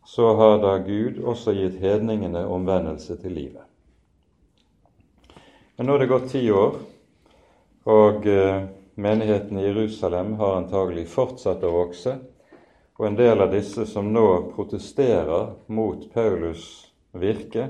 Så 0.06 0.34
har 0.36 0.58
da 0.64 0.78
Gud 0.84 1.22
også 1.24 1.54
gitt 1.56 1.80
hedningene 1.82 2.46
omvendelse 2.48 3.18
til 3.22 3.36
livet. 3.38 3.68
Men 5.78 5.88
nå 5.88 5.96
er 5.96 6.04
det 6.04 6.12
gått 6.12 6.32
ti 6.34 6.44
år, 6.52 6.76
og 7.90 8.28
eh, 8.28 8.68
menigheten 9.02 9.58
i 9.58 9.66
Jerusalem 9.70 10.36
har 10.42 10.60
antagelig 10.60 11.08
fortsatt 11.10 11.64
å 11.66 11.74
vokse 11.74 12.20
og 13.02 13.08
en 13.08 13.16
del 13.16 13.42
av 13.42 13.50
disse 13.50 13.86
som 13.90 14.12
nå 14.14 14.54
protesterer 14.54 15.56
mot 15.74 16.04
Paulus 16.14 16.66
virke, 17.18 17.64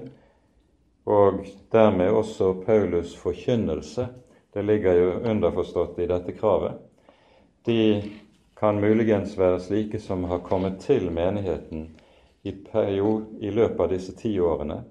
og 1.08 1.46
dermed 1.72 2.12
også 2.12 2.50
Paulus' 2.66 3.14
forkynnelse, 3.16 4.10
det 4.52 4.64
ligger 4.68 5.00
jo 5.00 5.14
underforstått 5.32 6.02
i 6.04 6.10
dette 6.12 6.36
kravet, 6.36 6.76
de 7.64 7.80
kan 8.60 8.84
muligens 8.84 9.38
være 9.40 9.62
slike 9.64 10.04
som 10.04 10.28
har 10.28 10.44
kommet 10.44 10.82
til 10.84 11.08
menigheten 11.16 11.88
i, 12.44 12.52
period, 12.52 13.26
i 13.40 13.52
løpet 13.52 13.80
av 13.80 13.90
disse 13.92 14.16
ti 14.18 14.34
årene, 14.40 14.82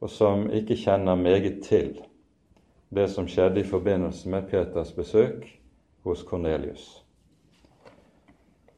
og 0.00 0.10
som 0.10 0.46
ikke 0.52 0.76
kjenner 0.76 1.18
meget 1.20 1.62
til 1.64 1.96
det 2.94 3.08
som 3.10 3.28
skjedde 3.28 3.60
i 3.60 3.68
forbindelse 3.68 4.28
med 4.30 4.48
Peters 4.50 4.92
besøk 4.92 5.46
hos 6.04 6.22
Kornelius. 6.22 7.04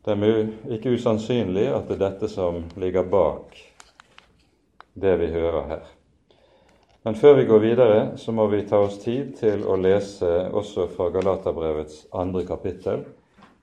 Det 0.07 0.15
er 0.15 0.47
ikke 0.71 0.95
usannsynlig 0.95 1.67
at 1.75 1.89
det 1.89 1.97
er 1.97 2.05
dette 2.05 2.29
som 2.31 2.63
ligger 2.79 3.09
bak 3.11 3.57
det 4.95 5.17
vi 5.21 5.33
hører 5.35 5.67
her. 5.67 5.85
Men 7.05 7.15
før 7.15 7.35
vi 7.35 7.45
går 7.45 7.59
videre, 7.59 7.99
så 8.19 8.33
må 8.33 8.47
vi 8.51 8.63
ta 8.67 8.79
oss 8.83 8.99
tid 9.03 9.35
til 9.39 9.67
å 9.67 9.77
lese 9.79 10.31
også 10.51 10.89
fra 10.95 11.11
Galaterbrevets 11.15 12.07
andre 12.15 12.47
kapittel, 12.47 13.05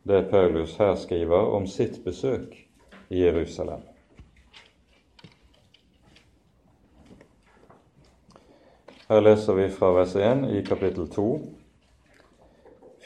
det 0.04 0.28
Paulus 0.32 0.76
her 0.80 0.96
skriver 1.00 1.56
om 1.56 1.68
sitt 1.68 2.04
besøk 2.04 2.56
i 3.10 3.24
Jerusalem. 3.24 3.93
Her 9.14 9.22
leser 9.22 9.54
vi 9.54 9.70
fra 9.70 9.92
vers 9.92 10.16
1 10.16 10.50
i 10.50 10.66
kapittel 10.66 11.08
2. 11.08 11.40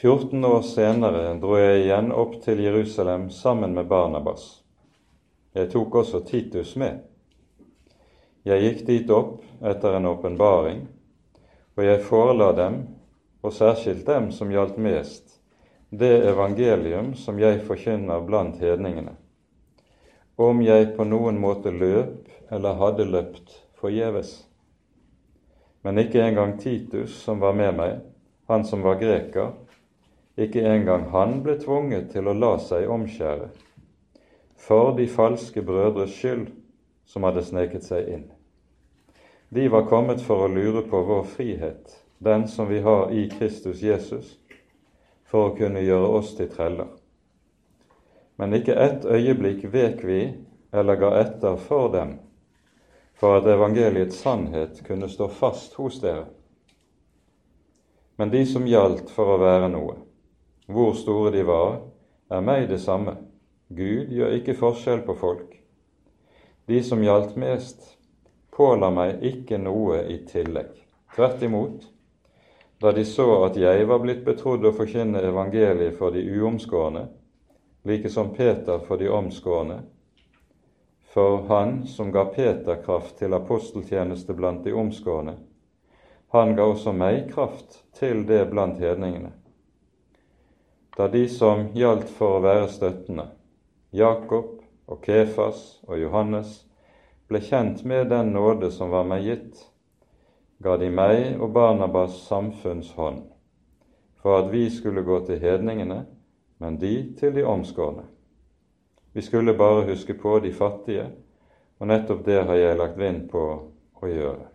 14 0.00 0.44
år 0.44 0.62
senere 0.62 1.34
dro 1.36 1.58
jeg 1.60 1.82
igjen 1.82 2.08
opp 2.16 2.38
til 2.40 2.62
Jerusalem 2.64 3.26
sammen 3.30 3.74
med 3.76 3.90
Barnabas. 3.90 4.46
Jeg 5.52 5.68
tok 5.74 5.98
også 6.00 6.22
Titus 6.24 6.72
med. 6.80 7.02
Jeg 8.48 8.64
gikk 8.64 8.80
dit 8.88 9.12
opp 9.12 9.44
etter 9.60 9.98
en 9.98 10.08
åpenbaring, 10.08 10.80
og 11.76 11.84
jeg 11.84 12.00
forela 12.08 12.54
dem, 12.56 12.80
og 13.44 13.52
særskilt 13.52 14.08
dem 14.08 14.32
som 14.32 14.48
gjaldt 14.48 14.80
mest, 14.80 15.42
det 15.92 16.14
evangelium 16.32 17.12
som 17.20 17.36
jeg 17.36 17.60
forkynner 17.68 18.24
blant 18.24 18.56
hedningene, 18.64 19.18
om 20.40 20.64
jeg 20.64 20.94
på 20.96 21.04
noen 21.04 21.36
måte 21.36 21.68
løp 21.68 22.32
eller 22.48 22.80
hadde 22.80 23.12
løpt 23.12 23.58
forgjeves. 23.76 24.47
Men 25.82 25.98
ikke 25.98 26.22
engang 26.22 26.58
Titus, 26.60 27.14
som 27.22 27.40
var 27.40 27.54
med 27.54 27.76
meg, 27.78 28.00
han 28.48 28.64
som 28.64 28.82
var 28.82 28.98
greker, 29.00 29.52
ikke 30.38 30.62
engang 30.66 31.08
han 31.12 31.40
ble 31.42 31.58
tvunget 31.60 32.10
til 32.12 32.30
å 32.30 32.34
la 32.34 32.56
seg 32.62 32.90
omskjære, 32.90 33.48
for 34.58 34.92
de 34.98 35.06
falske 35.10 35.62
brødres 35.62 36.14
skyld 36.14 36.48
som 37.08 37.26
hadde 37.26 37.44
sneket 37.46 37.86
seg 37.86 38.10
inn. 38.16 38.26
De 39.48 39.68
var 39.72 39.86
kommet 39.88 40.20
for 40.20 40.44
å 40.44 40.52
lure 40.52 40.82
på 40.90 41.02
vår 41.08 41.24
frihet, 41.34 41.94
den 42.18 42.48
som 42.48 42.68
vi 42.68 42.82
har 42.84 43.12
i 43.14 43.28
Kristus 43.30 43.82
Jesus, 43.82 44.36
for 45.24 45.48
å 45.48 45.56
kunne 45.56 45.80
gjøre 45.84 46.10
oss 46.18 46.34
til 46.36 46.50
treller. 46.52 46.90
Men 48.36 48.54
ikke 48.54 48.76
ett 48.76 49.06
øyeblikk 49.08 49.64
vek 49.72 50.04
vi 50.04 50.22
eller 50.72 51.00
ga 51.00 51.14
etter 51.22 51.56
for 51.56 51.88
dem, 51.92 52.18
for 53.18 53.38
at 53.38 53.46
evangeliets 53.46 54.20
sannhet 54.22 54.82
kunne 54.86 55.08
stå 55.08 55.28
fast 55.28 55.74
hos 55.74 56.00
dere. 56.00 56.26
Men 58.16 58.30
de 58.30 58.44
som 58.46 58.66
gjaldt 58.66 59.10
for 59.14 59.34
å 59.34 59.40
være 59.42 59.70
noe, 59.72 59.96
hvor 60.70 60.94
store 60.98 61.32
de 61.34 61.42
var, 61.46 61.80
er 62.30 62.44
meg 62.44 62.68
det 62.70 62.80
samme. 62.82 63.16
Gud 63.68 64.12
gjør 64.14 64.34
ikke 64.38 64.56
forskjell 64.58 65.02
på 65.06 65.16
folk. 65.18 65.52
De 66.68 66.82
som 66.84 67.02
gjaldt 67.02 67.36
mest, 67.40 67.94
påla 68.54 68.90
meg 68.94 69.22
ikke 69.24 69.58
noe 69.62 70.02
i 70.12 70.18
tillegg. 70.28 70.74
Tvert 71.14 71.42
imot, 71.42 71.86
da 72.78 72.92
de 72.94 73.02
så 73.06 73.26
at 73.48 73.56
jeg 73.58 73.86
var 73.90 74.02
blitt 74.02 74.24
betrodd 74.26 74.66
å 74.68 74.74
forkynne 74.76 75.22
evangeliet 75.26 75.96
for 75.98 76.14
de 76.14 76.22
uomskårne, 76.22 77.08
like 77.88 78.10
som 78.12 78.30
Peter 78.34 78.82
for 78.86 79.00
de 79.00 79.08
omskårne, 79.10 79.80
for 81.12 81.42
han 81.48 81.86
som 81.86 82.12
ga 82.12 82.24
Peter 82.24 82.82
kraft 82.84 83.18
til 83.18 83.34
aposteltjeneste 83.34 84.34
blant 84.36 84.64
de 84.64 84.74
omskårne, 84.76 85.38
han 86.28 86.52
ga 86.56 86.66
også 86.68 86.92
meg 86.92 87.30
kraft 87.32 87.78
til 87.96 88.26
det 88.28 88.42
blant 88.50 88.76
hedningene. 88.82 89.32
Da 90.98 91.06
de 91.08 91.24
som 91.32 91.70
gjaldt 91.78 92.10
for 92.12 92.36
å 92.36 92.44
være 92.44 92.68
støttende, 92.68 93.30
Jakob 93.96 94.58
og 94.90 95.00
Kefas 95.06 95.78
og 95.88 95.96
Johannes, 96.02 96.66
ble 97.28 97.40
kjent 97.44 97.84
med 97.88 98.10
den 98.12 98.34
nåde 98.34 98.68
som 98.74 98.92
var 98.92 99.08
meg 99.08 99.24
gitt, 99.24 99.64
ga 100.60 100.76
de 100.76 100.90
meg 100.92 101.40
og 101.40 101.54
Barnabas 101.56 102.20
samfunnshånd, 102.26 103.24
for 104.20 104.42
at 104.42 104.52
vi 104.52 104.66
skulle 104.74 105.06
gå 105.06 105.22
til 105.24 105.40
hedningene, 105.40 106.02
men 106.58 106.78
de 106.82 106.94
til 107.16 107.32
de 107.36 107.44
omskårne. 107.46 108.04
Vi 109.12 109.22
skulle 109.22 109.54
bare 109.54 109.86
huske 109.88 110.14
på 110.14 110.38
de 110.44 110.52
fattige, 110.52 111.08
og 111.78 111.88
nettopp 111.88 112.24
det 112.26 112.42
har 112.44 112.58
jeg 112.58 112.78
lagt 112.78 112.98
vind 113.00 113.26
på 113.30 113.44
å 114.02 114.10
gjøre. 114.10 114.46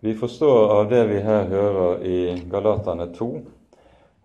Vi 0.00 0.14
forstår 0.14 0.72
av 0.78 0.88
det 0.90 1.02
vi 1.10 1.20
her 1.26 1.48
hører 1.50 2.04
i 2.06 2.18
Galatane 2.50 3.08
2, 3.14 3.28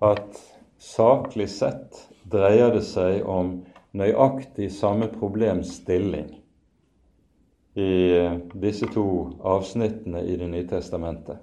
at 0.05 0.37
saklig 0.77 1.47
sett 1.49 1.97
dreier 2.29 2.69
det 2.75 2.83
seg 2.85 3.25
om 3.25 3.55
nøyaktig 3.97 4.69
samme 4.73 5.07
problemstilling 5.09 6.29
i 7.73 7.93
disse 8.61 8.89
to 8.93 9.05
avsnittene 9.41 10.21
i 10.21 10.37
Det 10.37 10.47
nye 10.47 10.67
testamentet. 10.69 11.37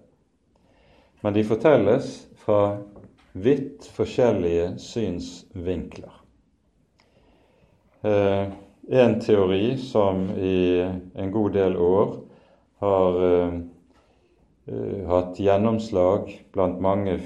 Men 1.20 1.34
de 1.34 1.44
fortelles 1.44 2.28
fra 2.38 2.78
vidt 3.32 3.86
forskjellige 3.94 4.78
synsvinkler. 4.78 6.12
Eh, 8.02 8.48
en 8.90 9.20
teori 9.20 9.76
som 9.78 10.30
i 10.30 10.80
en 11.14 11.30
god 11.32 11.52
del 11.52 11.76
år 11.76 12.14
har 12.80 13.20
eh, 13.26 13.60
hatt 15.06 15.38
gjennomslag 15.40 16.32
blant 16.52 16.80
mange 16.80 17.18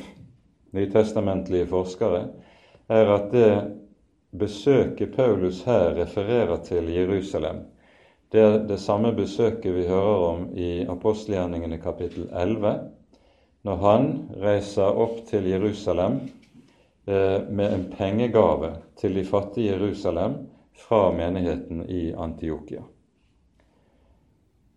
nytestamentlige 0.74 1.68
forskere, 1.70 2.26
er 2.88 3.12
at 3.14 3.30
det 3.32 3.50
besøket 4.34 5.14
Paulus 5.16 5.62
her 5.64 5.94
refererer 5.96 6.58
til 6.66 6.90
Jerusalem, 6.92 7.62
det 8.34 8.42
er 8.42 8.56
det 8.66 8.80
samme 8.82 9.12
besøket 9.14 9.74
vi 9.76 9.86
hører 9.86 10.22
om 10.26 10.46
i 10.58 10.82
apostelgjerningene 10.90 11.78
kapittel 11.78 12.26
11, 12.34 12.72
når 13.64 13.76
han 13.80 14.08
reiser 14.42 14.98
opp 15.00 15.22
til 15.28 15.46
Jerusalem 15.48 16.18
eh, 17.08 17.40
med 17.48 17.68
en 17.72 17.84
pengegave 17.96 18.74
til 19.00 19.14
de 19.16 19.24
fattige 19.24 19.72
Jerusalem 19.72 20.36
fra 20.76 21.08
menigheten 21.16 21.84
i 21.88 22.12
Antiokia. 22.12 22.82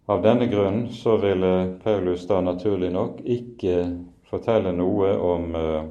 Av 0.08 0.21
denne 0.23 0.47
grunn 0.47 0.86
så 0.95 1.17
ville 1.19 1.80
Paulus 1.84 2.23
da 2.30 2.39
naturlig 2.39 2.93
nok 2.95 3.19
ikke 3.28 3.76
fortelle 4.30 4.71
noe 4.76 5.10
om 5.19 5.56
eh, 5.60 5.89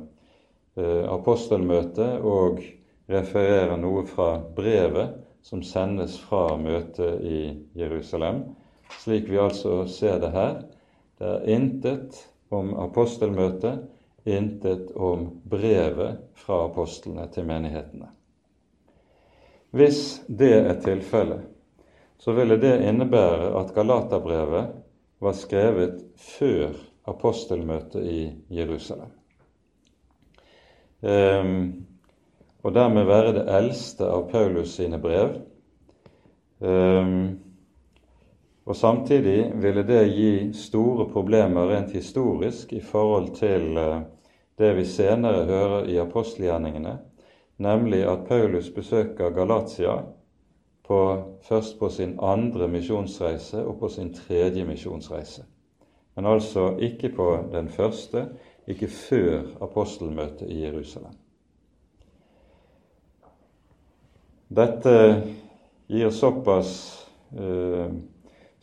eh 0.81 1.05
apostelmøtet 1.13 2.25
og 2.25 2.63
referere 3.13 3.77
noe 3.77 4.07
fra 4.09 4.39
brevet 4.57 5.19
som 5.45 5.61
sendes 5.63 6.17
fra 6.19 6.57
møtet 6.57 7.21
i 7.23 7.43
Jerusalem, 7.77 8.41
slik 9.05 9.29
vi 9.29 9.39
altså 9.39 9.85
ser 9.87 10.19
det 10.25 10.33
her. 10.33 10.57
Det 11.19 11.29
er 11.29 11.53
intet 11.55 12.19
om 12.51 12.75
apostelmøtet, 12.79 13.85
intet 14.27 14.91
om 14.97 15.29
brevet 15.47 16.19
fra 16.35 16.65
apostlene 16.67 17.27
til 17.35 17.47
menighetene. 17.47 18.09
Hvis 19.77 20.23
det 20.27 20.55
er 20.57 20.81
tilfellet, 20.83 21.45
så 22.19 22.33
ville 22.33 22.57
det 22.59 22.81
innebære 22.89 23.53
at 23.61 23.75
Galaterbrevet 23.77 24.73
var 25.21 25.37
skrevet 25.37 26.01
før 26.17 26.75
apostelmøtet 27.07 28.07
i 28.09 28.21
Jerusalem. 28.51 29.13
Um, 31.07 31.87
og 32.65 32.75
dermed 32.75 33.07
være 33.07 33.35
det 33.37 33.45
eldste 33.53 34.09
av 34.11 34.31
Paulus 34.31 34.75
sine 34.79 34.99
brev. 34.99 35.37
Um, 36.59 37.37
og 38.67 38.77
Samtidig 38.77 39.53
ville 39.63 39.83
det 39.87 40.09
gi 40.11 40.53
store 40.53 41.07
problemer 41.13 41.69
rent 41.71 41.93
historisk 41.93 42.73
i 42.73 42.81
forhold 42.81 43.29
til 43.35 43.79
uh, 43.79 44.01
det 44.59 44.77
vi 44.77 44.85
senere 44.85 45.45
hører 45.45 45.85
i 45.85 45.97
apostelgjerningene, 46.03 46.99
nemlig 47.59 48.03
at 48.05 48.25
Paulus 48.29 48.71
besøker 48.71 49.31
Galatia 49.31 50.01
på, 50.87 51.23
først 51.43 51.79
på 51.79 51.89
sin 51.89 52.19
andre 52.23 52.69
misjonsreise 52.69 53.65
og 53.67 53.79
på 53.79 53.89
sin 53.89 54.15
tredje 54.15 54.65
misjonsreise. 54.65 55.45
Men 56.17 56.27
altså 56.27 56.77
ikke 56.77 57.09
på 57.09 57.39
den 57.53 57.69
første, 57.69 58.29
ikke 58.67 58.89
før 58.89 59.43
apostelmøtet 59.61 60.51
i 60.51 60.63
Jerusalem. 60.65 61.13
Dette 64.49 65.23
gir 65.89 66.11
såpass 66.11 66.71
eh, 67.39 67.91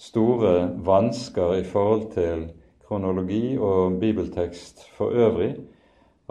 store 0.04 0.70
vansker 0.86 1.56
i 1.62 1.64
forhold 1.64 2.10
til 2.12 2.48
kronologi 2.88 3.58
og 3.58 4.00
bibeltekst 4.02 4.84
for 4.98 5.16
øvrig 5.16 5.54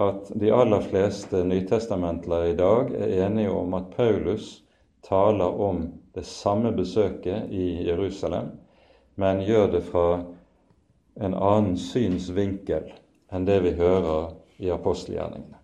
at 0.01 0.29
de 0.41 0.53
aller 0.55 0.81
fleste 0.81 1.45
nytestamentlere 1.45 2.51
i 2.51 2.57
dag 2.57 2.93
er 2.95 3.27
enige 3.27 3.51
om 3.51 3.75
at 3.75 3.89
Paulus 3.97 4.63
taler 5.09 5.61
om 5.61 5.87
det 6.15 6.27
samme 6.27 6.73
besøket 6.73 7.49
i 7.51 7.89
Jerusalem, 7.89 8.51
men 9.17 9.43
gjør 9.47 9.71
det 9.73 9.83
fra 9.89 10.07
en 11.21 11.35
annen 11.35 11.77
synsvinkel 11.77 12.93
enn 13.33 13.49
det 13.49 13.59
vi 13.65 13.75
hører 13.77 14.33
i 14.61 14.71
apostelgjerningene. 14.73 15.62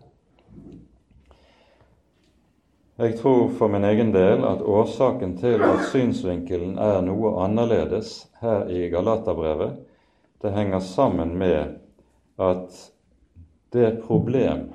Jeg 2.99 3.17
tror 3.17 3.49
for 3.55 3.71
min 3.71 3.85
egen 3.87 4.09
del 4.11 4.41
at 4.43 4.59
årsaken 4.59 5.37
til 5.39 5.61
at 5.63 5.85
synsvinkelen 5.87 6.73
er 6.83 6.97
noe 7.05 7.29
annerledes 7.39 8.09
her 8.41 8.65
i 8.67 8.89
Galaterbrevet, 8.91 9.77
det 10.43 10.49
henger 10.51 10.81
sammen 10.83 11.29
med 11.39 11.77
at 12.43 12.81
det 13.71 14.01
problem 14.03 14.65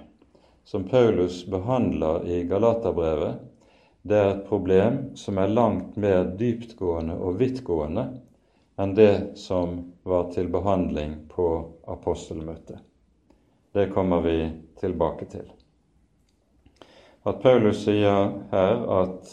som 0.65 0.87
Paulus 0.89 1.43
behandler 1.53 2.25
i 2.25 2.39
Galaterbrevet, 2.49 3.43
det 4.09 4.17
er 4.17 4.31
et 4.31 4.49
problem 4.49 4.97
som 5.21 5.43
er 5.45 5.53
langt 5.53 5.99
mer 6.01 6.25
dyptgående 6.41 7.19
og 7.21 7.37
vidtgående 7.43 8.07
enn 8.81 8.97
det 8.97 9.37
som 9.43 9.77
var 10.09 10.31
til 10.33 10.49
behandling 10.49 11.19
på 11.29 11.51
apostelmøtet. 11.93 12.81
Det 13.77 13.91
kommer 13.93 14.25
vi 14.25 14.39
tilbake 14.81 15.29
til 15.29 15.53
at 17.25 17.41
Paulus 17.43 17.85
sier 17.87 18.33
her 18.51 18.83
at 19.01 19.31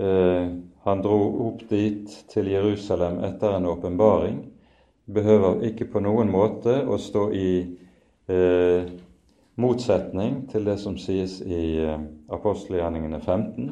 eh, 0.00 0.48
han 0.84 1.02
dro 1.04 1.20
opp 1.48 1.66
dit 1.68 2.14
til 2.32 2.48
Jerusalem 2.48 3.20
etter 3.26 3.58
en 3.58 3.68
åpenbaring, 3.68 4.38
behøver 5.12 5.62
ikke 5.68 5.90
på 5.92 6.00
noen 6.00 6.30
måte 6.32 6.78
å 6.88 6.96
stå 6.98 7.26
i 7.36 7.50
eh, 8.32 8.88
motsetning 9.60 10.46
til 10.50 10.64
det 10.66 10.78
som 10.80 10.96
sies 10.98 11.40
i 11.44 11.62
eh, 11.82 12.00
apostelgjerningene 12.32 13.20
15. 13.20 13.68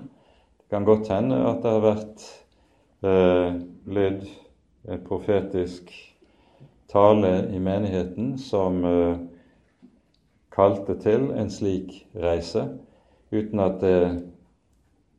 Det 0.61 0.69
kan 0.71 0.85
godt 0.85 1.09
hende 1.11 1.41
at 1.49 1.65
det 1.65 1.73
har 1.73 1.87
vært 1.87 2.29
eh, 3.07 3.59
lydd 3.97 4.29
et 4.91 5.09
profetisk 5.09 5.89
tale 6.93 7.33
i 7.49 7.59
menigheten 7.63 8.37
som 8.39 8.85
eh, 8.85 9.19
kalte 10.53 11.01
til 11.01 11.31
en 11.33 11.51
slik 11.51 12.05
reise 12.13 12.69
uten 13.31 13.61
at 13.61 13.81
det 13.81 14.01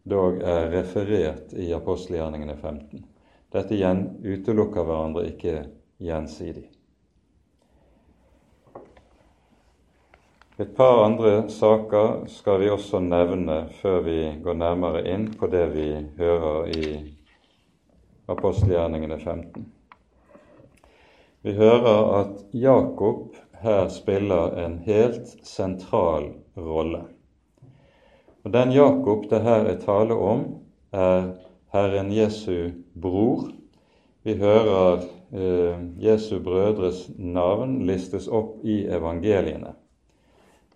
dog 0.04 0.42
er 0.42 0.70
referert 0.74 1.54
i 1.54 1.72
apostelgjerningene 1.74 2.58
15. 2.58 3.06
Dette 3.52 3.76
igjen 3.76 4.06
utelukker 4.24 4.86
hverandre 4.88 5.26
ikke 5.30 5.58
gjensidig. 6.02 6.68
Et 10.62 10.76
par 10.78 11.04
andre 11.06 11.50
saker 11.50 12.26
skal 12.30 12.60
vi 12.62 12.70
også 12.70 13.00
nevne 13.02 13.64
før 13.80 14.02
vi 14.06 14.18
går 14.44 14.58
nærmere 14.60 15.02
inn 15.10 15.30
på 15.34 15.50
det 15.50 15.64
vi 15.74 15.88
hører 16.20 16.68
i 16.70 16.90
apostelgjerningene 18.30 19.18
15. 19.20 19.66
Vi 21.42 21.56
hører 21.58 22.04
at 22.20 22.44
Jakob 22.54 23.40
her 23.64 23.88
spiller 23.90 24.54
en 24.66 24.78
helt 24.86 25.34
sentral 25.48 26.30
rolle. 26.58 27.08
Og 28.44 28.52
Den 28.52 28.72
Jakob 28.72 29.28
det 29.30 29.42
her 29.46 29.68
er 29.70 29.82
tale 29.82 30.16
om, 30.18 30.46
er 30.92 31.34
Herren 31.74 32.12
Jesu 32.12 32.72
bror. 32.94 33.52
Vi 34.24 34.34
hører 34.38 35.04
eh, 35.34 35.78
Jesu 36.02 36.40
brødres 36.44 37.06
navn 37.18 37.80
listes 37.86 38.28
opp 38.28 38.66
i 38.66 38.82
evangeliene. 38.90 39.76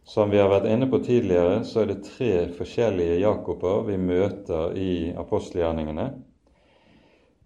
Som 0.06 0.30
vi 0.30 0.38
har 0.38 0.52
vært 0.52 0.70
inne 0.70 0.86
på 0.90 1.00
tidligere, 1.02 1.64
så 1.66 1.82
er 1.82 1.90
det 1.90 2.06
tre 2.06 2.32
forskjellige 2.54 3.18
Jakober 3.24 3.82
vi 3.88 3.98
møter 3.98 4.78
i 4.78 4.92
apostelgjerningene. 5.18 6.12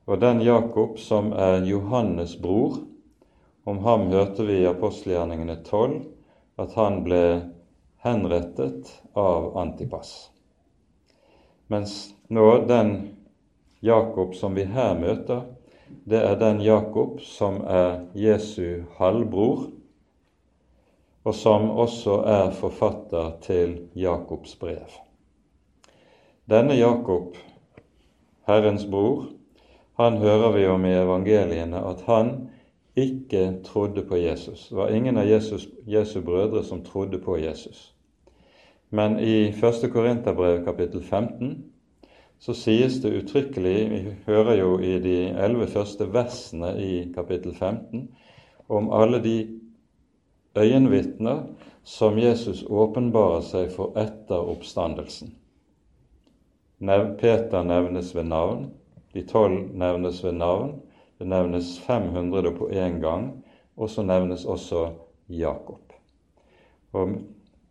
Og 0.10 0.20
den 0.20 0.42
Jakob 0.44 1.00
som 1.00 1.32
er 1.32 1.64
Johannes' 1.64 2.36
bror, 2.42 2.82
om 3.64 3.80
ham 3.86 4.10
hørte 4.12 4.44
vi 4.44 4.60
i 4.64 4.68
apostelgjerningene 4.68 5.62
12 5.64 6.02
at 6.60 6.76
han 6.76 7.04
ble 7.06 7.24
henrettet 8.02 9.02
av 9.14 9.58
Antipas. 9.58 10.30
Mens 11.68 12.14
nå 12.28 12.66
den 12.66 13.10
Jakob 13.80 14.36
som 14.36 14.56
vi 14.56 14.64
her 14.64 14.96
møter, 15.00 15.44
det 16.06 16.22
er 16.22 16.38
den 16.40 16.62
Jakob 16.62 17.20
som 17.22 17.62
er 17.68 18.06
Jesu 18.14 18.86
halvbror, 18.98 19.68
og 21.24 21.36
som 21.36 21.70
også 21.70 22.22
er 22.26 22.52
forfatter 22.56 23.36
til 23.44 23.76
Jakobs 23.94 24.56
brev. 24.60 24.88
Denne 26.50 26.78
Jakob, 26.80 27.36
Herrens 28.48 28.86
bror, 28.90 29.28
han 30.00 30.18
hører 30.18 30.56
vi 30.56 30.66
om 30.72 30.86
i 30.88 30.96
evangeliene 30.96 31.82
at 31.86 32.02
han 32.08 32.32
ikke 33.02 33.44
trodde 33.64 34.04
på 34.06 34.18
Jesus. 34.18 34.68
Det 34.70 34.78
var 34.78 34.94
ingen 34.96 35.18
av 35.18 35.28
Jesus, 35.28 35.68
Jesu 35.88 36.22
brødre 36.22 36.64
som 36.64 36.84
trodde 36.84 37.20
på 37.20 37.38
Jesus. 37.38 37.96
Men 38.90 39.20
i 39.20 39.50
1. 39.50 39.92
Korinterbrev 39.94 40.64
kapittel 40.66 41.04
15 41.04 41.64
så 42.40 42.54
sies 42.56 43.02
det 43.04 43.12
uttrykkelig 43.14 43.78
Vi 43.90 44.16
hører 44.26 44.60
jo 44.62 44.78
i 44.80 45.00
de 45.04 45.18
elleve 45.30 45.68
første 45.68 46.08
versene 46.14 46.72
i 46.80 47.12
kapittel 47.16 47.56
15 47.56 48.08
om 48.70 48.92
alle 48.94 49.20
de 49.24 49.60
øyenvitner 50.56 51.44
som 51.84 52.18
Jesus 52.18 52.64
åpenbarer 52.70 53.42
seg 53.42 53.72
for 53.74 53.98
etter 53.98 54.50
oppstandelsen. 54.52 55.36
Peter 57.20 57.64
nevnes 57.64 58.14
ved 58.16 58.24
navn, 58.24 58.70
de 59.14 59.24
tolv 59.28 59.74
nevnes 59.74 60.24
ved 60.24 60.38
navn, 60.38 60.80
det 61.20 61.28
nevnes 61.28 61.80
500 61.80 62.52
på 62.56 62.70
én 62.72 63.00
gang, 63.04 63.32
og 63.76 63.90
så 63.90 64.04
nevnes 64.04 64.46
også 64.46 64.90
Jakob. 65.28 65.94
Og 66.92 67.20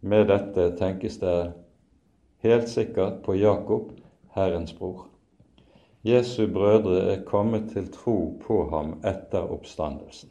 Med 0.01 0.29
dette 0.31 0.77
tenkes 0.79 1.17
det 1.19 1.53
helt 2.47 2.69
sikkert 2.69 3.23
på 3.25 3.35
Jakob, 3.35 3.91
Herrens 4.31 4.73
bror. 4.79 5.09
Jesu 6.07 6.47
brødre 6.47 7.01
er 7.13 7.25
kommet 7.27 7.73
til 7.73 7.89
tro 7.91 8.39
på 8.47 8.61
ham 8.71 8.93
etter 9.03 9.51
oppstandelsen. 9.51 10.31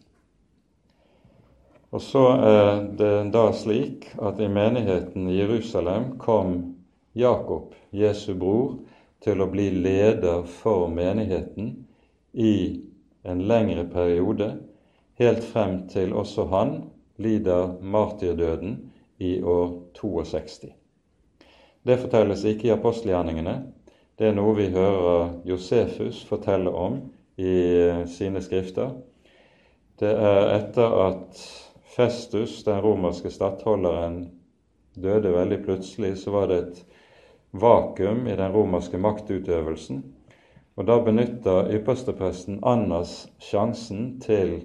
Og 1.91 2.01
så 2.01 2.23
er 2.47 2.87
det 2.99 3.11
da 3.33 3.49
slik 3.51 4.07
at 4.21 4.39
i 4.39 4.47
menigheten 4.47 5.27
i 5.27 5.39
Jerusalem 5.41 6.13
kom 6.17 6.75
Jakob, 7.15 7.75
Jesu 7.91 8.35
bror, 8.39 8.77
til 9.23 9.41
å 9.41 9.49
bli 9.51 9.69
leder 9.73 10.45
for 10.47 10.87
menigheten 10.87 11.73
i 12.33 12.53
en 13.27 13.43
lengre 13.47 13.85
periode, 13.91 14.51
helt 15.19 15.43
frem 15.43 15.81
til 15.91 16.13
også 16.13 16.45
han 16.51 16.75
lider 17.17 17.77
martyrdøden 17.81 18.77
i 19.19 19.41
år 19.41 19.71
62. 19.97 20.65
Det 21.87 21.99
fortelles 21.99 22.43
ikke 22.43 22.67
i 22.67 22.75
apostelgjerningene. 22.75 23.55
Det 24.19 24.27
er 24.27 24.35
noe 24.35 24.55
vi 24.57 24.69
hører 24.73 25.37
Josefus 25.45 26.23
fortelle 26.25 26.73
om 26.73 26.99
i 27.37 27.53
sine 28.09 28.41
skrifter. 28.41 28.95
Det 29.99 30.09
er 30.09 30.51
etter 30.57 30.97
at 31.07 31.41
Festus, 31.97 32.59
den 32.65 32.81
romerske 32.83 33.31
stattholderen, 33.33 34.27
døde 34.93 35.31
veldig 35.33 35.63
plutselig, 35.65 36.17
så 36.21 36.33
var 36.33 36.51
det 36.51 36.57
et 36.57 36.83
vakuum 37.57 38.27
i 38.27 38.35
den 38.37 38.53
romerske 38.53 38.99
maktutøvelsen. 39.01 40.03
Og 40.77 40.85
da 40.85 40.97
benytter 41.01 41.71
ypperstepresten 41.73 42.59
Annas 42.65 43.23
sjansen 43.41 44.19
til 44.21 44.59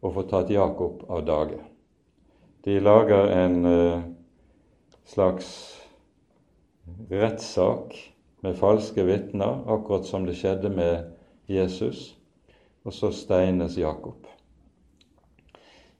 å 0.00 0.12
få 0.14 0.26
tatt 0.30 0.52
Jakob 0.54 1.02
av 1.10 1.24
dage. 1.26 1.58
De 2.66 2.78
lager 2.82 3.32
en 3.34 3.56
uh, 3.66 4.04
slags 5.06 5.48
rettssak 7.10 7.96
med 8.46 8.58
falske 8.58 9.02
vitner, 9.06 9.62
akkurat 9.66 10.06
som 10.06 10.26
det 10.26 10.38
skjedde 10.38 10.70
med 10.70 11.12
Jesus, 11.50 12.12
og 12.86 12.94
så 12.94 13.10
steines 13.14 13.78
Jakob. 13.78 14.26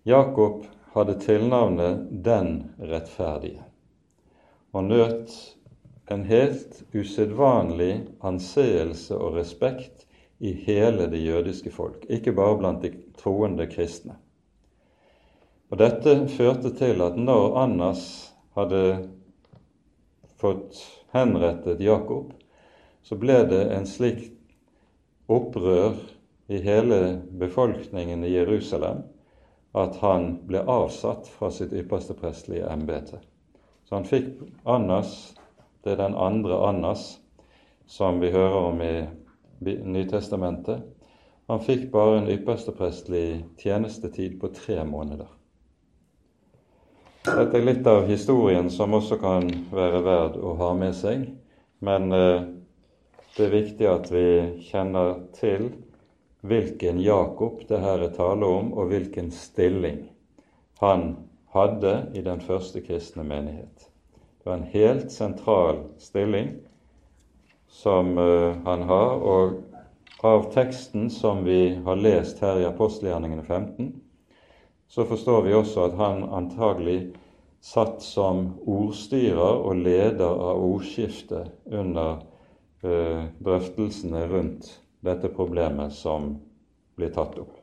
Jakob 0.07 0.67
hadde 0.95 1.19
tilnavnet 1.27 2.07
Den 2.23 2.61
rettferdige 2.79 3.67
og 4.77 4.85
nøt 4.85 5.33
en 6.11 6.25
helt 6.25 6.83
usedvanlig 6.93 8.07
anseelse 8.21 9.17
og 9.17 9.37
respekt 9.41 10.07
i 10.39 10.53
hele 10.67 11.09
det 11.11 11.23
jødiske 11.25 11.73
folk, 11.73 12.05
ikke 12.09 12.35
bare 12.37 12.59
blant 12.61 12.83
de 12.85 12.93
troende 13.19 13.67
kristne. 13.71 14.19
Og 15.71 15.81
Dette 15.81 16.29
førte 16.31 16.71
til 16.79 17.03
at 17.03 17.17
når 17.19 17.57
Annas 17.59 18.05
hadde 18.55 18.83
fått 20.39 20.79
henrettet 21.17 21.83
Jakob, 21.83 22.31
så 23.03 23.19
ble 23.19 23.41
det 23.51 23.65
en 23.75 23.87
slik 23.89 24.29
opprør 25.27 25.97
i 26.47 26.61
hele 26.63 27.01
befolkningen 27.39 28.23
i 28.25 28.35
Jerusalem 28.37 29.03
at 29.77 29.99
han 30.01 30.37
ble 30.47 30.63
avsatt 30.71 31.27
fra 31.29 31.51
sitt 31.53 31.75
ypperste 31.77 32.15
prestelige 32.17 32.69
embete. 32.71 33.19
Så 33.85 33.99
han 33.99 34.07
fikk 34.09 34.39
Annas, 34.65 35.35
det 35.87 35.95
er 35.95 36.03
den 36.03 36.19
andre 36.19 36.59
Annas 36.67 37.21
som 37.87 38.19
vi 38.21 38.33
hører 38.35 38.59
om 38.73 38.81
i 38.83 39.07
Nytestamentet, 39.63 40.83
han 41.47 41.63
fikk 41.63 41.87
bare 41.93 42.19
en 42.19 42.29
yppersteprestlig 42.35 43.45
tjenestetid 43.63 44.35
på 44.41 44.51
tre 44.57 44.83
måneder. 44.85 45.29
Dette 47.27 47.59
er 47.59 47.65
litt 47.69 47.87
av 47.87 48.11
historien 48.11 48.67
som 48.71 48.99
også 48.99 49.21
kan 49.23 49.47
være 49.71 50.03
verd 50.03 50.37
å 50.43 50.57
ha 50.59 50.73
med 50.75 50.99
seg, 50.99 51.25
men 51.87 52.11
eh, 52.15 52.45
det 53.37 53.47
er 53.47 53.55
viktig 53.55 53.89
at 53.91 54.11
vi 54.11 54.29
kjenner 54.67 55.21
til 55.39 55.71
hvilken 56.47 56.99
Jakob 57.03 57.63
det 57.71 57.79
her 57.83 58.03
er 58.09 58.15
tale 58.19 58.47
om, 58.59 58.75
og 58.75 58.91
hvilken 58.91 59.31
stilling 59.35 60.03
han 60.83 61.13
hadde 61.55 61.99
i 62.15 62.27
den 62.27 62.43
første 62.43 62.83
kristne 62.83 63.23
menighet. 63.27 63.86
Det 64.47 64.53
er 64.53 64.61
en 64.61 64.69
helt 64.71 65.09
sentral 65.11 65.79
stilling 65.99 66.53
som 67.67 68.13
uh, 68.15 68.55
han 68.63 68.85
har, 68.87 69.17
og 69.19 69.57
av 70.23 70.45
teksten 70.55 71.09
som 71.11 71.41
vi 71.43 71.75
har 71.83 71.99
lest 71.99 72.39
her 72.47 72.61
i 72.63 72.69
apostelgjerningene 72.69 73.43
15, 73.43 73.89
så 74.87 75.03
forstår 75.11 75.43
vi 75.49 75.57
også 75.59 75.89
at 75.89 75.99
han 75.99 76.23
antagelig 76.31 77.01
satt 77.59 77.99
som 78.07 78.45
ordstyrer 78.71 79.67
og 79.67 79.83
leder 79.83 80.31
av 80.31 80.63
ordskiftet 80.63 81.51
under 81.67 82.21
eh, 82.87 83.27
drøftelsene 83.43 84.29
rundt 84.31 84.71
dette 85.03 85.35
problemet 85.35 85.91
som 85.91 86.37
blir 86.95 87.11
tatt 87.19 87.35
opp. 87.43 87.56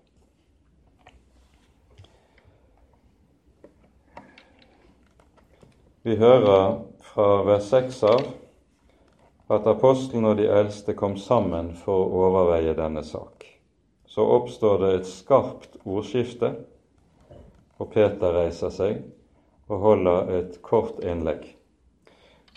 Vi 6.03 6.15
hører 6.19 6.81
fra 6.99 7.25
vers 7.47 7.69
6 7.71 8.01
av 8.03 8.25
at 9.55 9.67
apostlene 9.71 10.33
og 10.33 10.39
de 10.41 10.49
eldste 10.51 10.91
kom 10.99 11.13
sammen 11.15 11.69
for 11.79 11.95
å 12.03 12.23
overveie 12.27 12.73
denne 12.75 13.05
sak. 13.07 13.45
Så 14.03 14.25
oppstår 14.35 14.81
det 14.81 14.89
et 14.97 15.07
skarpt 15.07 15.77
ordskifte, 15.87 16.49
og 17.79 17.93
Peter 17.95 18.35
reiser 18.35 18.73
seg 18.75 18.99
og 19.71 19.79
holder 19.85 20.33
et 20.41 20.57
kort 20.59 20.99
innlegg. 20.99 21.45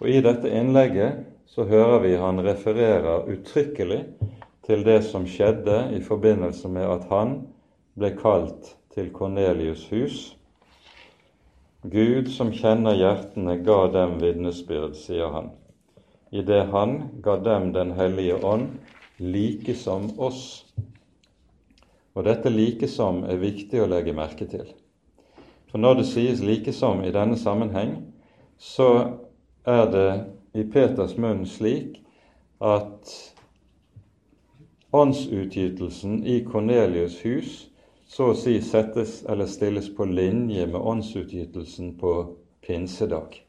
Og 0.03 0.11
I 0.11 0.19
dette 0.27 0.51
innlegget 0.51 1.23
så 1.47 1.69
hører 1.71 2.03
vi 2.03 2.17
han 2.19 2.43
refererer 2.43 3.31
uttrykkelig 3.31 4.01
til 4.67 4.83
det 4.83 5.05
som 5.07 5.23
skjedde 5.23 5.93
i 5.95 6.03
forbindelse 6.03 6.67
med 6.67 6.91
at 6.97 7.07
han 7.15 7.39
ble 7.95 8.11
kalt 8.19 8.75
til 8.91 9.15
Kornelius' 9.15 9.87
hus. 9.95 10.36
Gud 11.91 12.31
som 12.33 12.49
kjenner 12.51 12.97
hjertene, 12.99 13.61
ga 13.63 13.87
dem 13.95 14.17
vitnesbyrd, 14.19 14.97
sier 14.99 15.31
han, 15.31 15.53
idet 16.35 16.73
han 16.73 16.97
ga 17.23 17.37
dem 17.39 17.69
Den 17.73 17.93
hellige 17.95 18.41
ånd, 18.43 18.73
like 19.19 19.75
som 19.79 20.09
oss. 20.19 20.65
Og 22.17 22.25
dette 22.27 22.51
likesom 22.51 23.23
er 23.29 23.39
viktig 23.39 23.83
å 23.83 23.87
legge 23.93 24.17
merke 24.17 24.49
til. 24.51 24.67
For 25.71 25.79
når 25.79 26.01
det 26.01 26.09
sies 26.11 26.43
likesom 26.43 27.05
i 27.05 27.13
denne 27.15 27.39
sammenheng, 27.39 27.95
så 28.59 28.91
er 29.69 29.87
det 29.93 30.11
i 30.57 30.65
Peters 30.67 31.15
munn 31.21 31.45
slik 31.47 32.01
at 32.65 33.15
åndsutgytelsen 34.97 36.23
i 36.25 36.41
Kornelius' 36.49 37.21
hus 37.23 37.67
så 38.07 38.31
å 38.31 38.37
si 38.39 38.57
settes 38.63 39.19
eller 39.29 39.49
stilles 39.51 39.89
på 39.97 40.07
linje 40.09 40.67
med 40.67 40.81
åndsutgytelsen 40.81 41.97
på 42.01 42.13
pinsedag. 42.67 43.43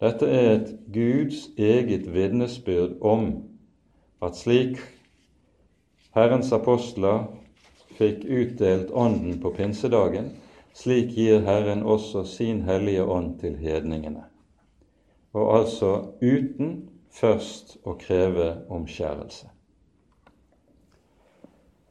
Dette 0.00 0.28
er 0.32 0.46
et 0.54 0.70
Guds 0.94 1.48
eget 1.58 2.06
vitnesbyrd 2.14 3.00
om 3.04 3.26
at 4.24 4.38
slik 4.38 4.78
Herrens 6.16 6.52
apostler 6.56 7.26
fikk 7.98 8.24
utdelt 8.24 8.90
Ånden 8.96 9.36
på 9.42 9.52
pinsedagen, 9.54 10.32
slik 10.74 11.12
gir 11.18 11.44
Herren 11.44 11.82
også 11.82 12.24
sin 12.24 12.62
hellige 12.64 13.04
ånd 13.04 13.36
til 13.42 13.58
hedningene, 13.60 14.24
og 15.36 15.54
altså 15.58 15.92
uten 16.22 16.88
først 17.12 17.76
å 17.84 17.98
kreve 18.00 18.54
omskjærelse. 18.72 19.50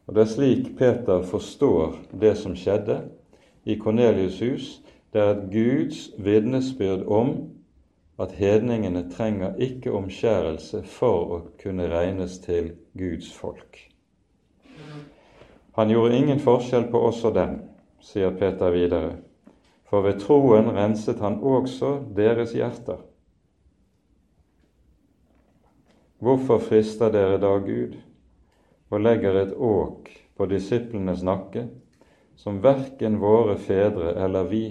Og 0.09 0.15
Det 0.15 0.21
er 0.21 0.25
slik 0.25 0.77
Peter 0.77 1.21
forstår 1.21 1.99
det 2.21 2.31
som 2.37 2.55
skjedde 2.57 3.03
i 3.65 3.75
Kornelius' 3.77 4.39
hus. 4.41 4.81
Det 5.13 5.21
er 5.21 5.35
et 5.35 5.51
Guds 5.53 5.99
vitnesbyrd 6.17 7.03
om 7.05 7.29
at 8.19 8.31
hedningene 8.31 9.03
trenger 9.11 9.53
ikke 9.61 9.93
omskjærelse 9.93 10.81
for 10.83 11.35
å 11.35 11.39
kunne 11.61 11.91
regnes 11.93 12.39
til 12.41 12.71
Guds 12.97 13.29
folk. 13.33 13.77
Han 15.77 15.93
gjorde 15.93 16.17
ingen 16.17 16.41
forskjell 16.41 16.89
på 16.89 17.05
oss 17.11 17.21
og 17.29 17.37
dem, 17.37 17.55
sier 18.01 18.33
Peter 18.33 18.73
videre, 18.73 19.13
for 19.85 20.01
ved 20.01 20.25
troen 20.25 20.73
renset 20.73 21.21
han 21.21 21.37
også 21.37 21.99
deres 22.17 22.57
hjerter. 22.57 22.97
Hvorfor 26.17 26.57
frister 26.57 27.13
dere 27.13 27.37
da 27.37 27.59
Gud 27.61 27.99
og 28.89 29.01
legger 29.01 29.37
et 29.41 29.53
åk 29.53 30.09
på 30.37 30.47
disiplenes 30.49 31.21
nakke, 31.25 31.67
som 32.39 32.61
verken 32.63 33.19
våre 33.21 33.57
fedre 33.59 34.15
eller 34.23 34.47
vi 34.49 34.63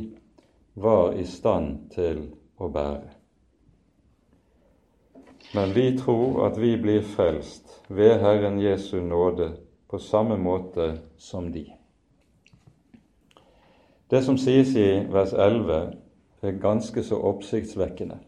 var 0.75 1.15
i 1.19 1.27
stand 1.29 1.91
til 1.95 2.25
å 2.59 2.71
bære? 2.73 3.15
Men 5.55 5.73
vi 5.73 5.91
tror 5.97 6.47
at 6.47 6.59
vi 6.61 6.75
blir 6.77 7.03
frelst 7.03 7.79
ved 7.89 8.19
Herren 8.21 8.59
Jesu 8.61 9.01
nåde 9.01 9.53
på 9.89 9.99
samme 9.99 10.37
måte 10.37 10.99
som 11.17 11.53
de. 11.53 11.65
Det 14.11 14.23
som 14.25 14.39
sies 14.41 14.75
i 14.77 15.05
vers 15.13 15.33
11, 15.33 15.93
er 16.43 16.61
ganske 16.61 17.03
så 17.03 17.17
oppsiktsvekkende. 17.31 18.19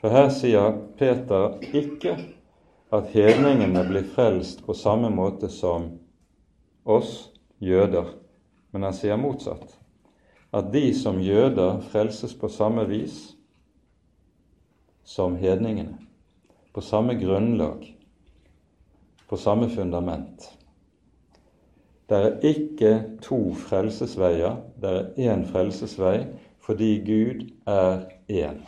For 0.00 0.12
her 0.12 0.28
sier 0.32 0.76
Peter 0.98 1.56
ikke 1.74 2.16
at 2.94 3.08
hedningene 3.10 3.82
blir 3.88 4.06
frelst 4.14 4.62
på 4.66 4.74
samme 4.74 5.10
måte 5.10 5.48
som 5.50 5.88
oss 6.86 7.30
jøder, 7.58 8.12
men 8.70 8.86
han 8.86 8.94
sier 8.94 9.18
motsatt. 9.18 9.66
At 10.54 10.70
de 10.72 10.92
som 10.94 11.18
jøder 11.20 11.80
frelses 11.90 12.36
på 12.38 12.48
samme 12.48 12.86
vis 12.86 13.34
som 15.06 15.36
hedningene. 15.36 15.98
På 16.72 16.80
samme 16.80 17.16
grunnlag, 17.18 17.96
på 19.28 19.36
samme 19.36 19.68
fundament. 19.72 20.52
Det 22.06 22.16
er 22.16 22.34
ikke 22.46 22.90
to 23.22 23.38
frelsesveier, 23.66 24.60
det 24.78 24.90
er 24.92 25.32
én 25.32 25.46
frelsesvei 25.50 26.26
fordi 26.62 26.96
Gud 27.06 27.46
er 27.66 28.06
én. 28.30 28.60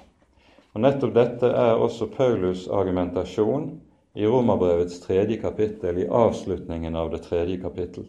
Og 0.75 0.83
Nettopp 0.83 1.15
dette 1.15 1.51
er 1.51 1.79
også 1.79 2.07
Paulus' 2.15 2.67
argumentasjon 2.71 3.71
i 4.19 4.27
Romerbrevets 4.27 5.01
tredje 5.01 5.37
kapittel, 5.37 5.99
i 5.99 6.09
avslutningen 6.11 6.97
av 6.97 7.11
det 7.11 7.19
tredje 7.23 7.61
kapittel. 7.63 8.09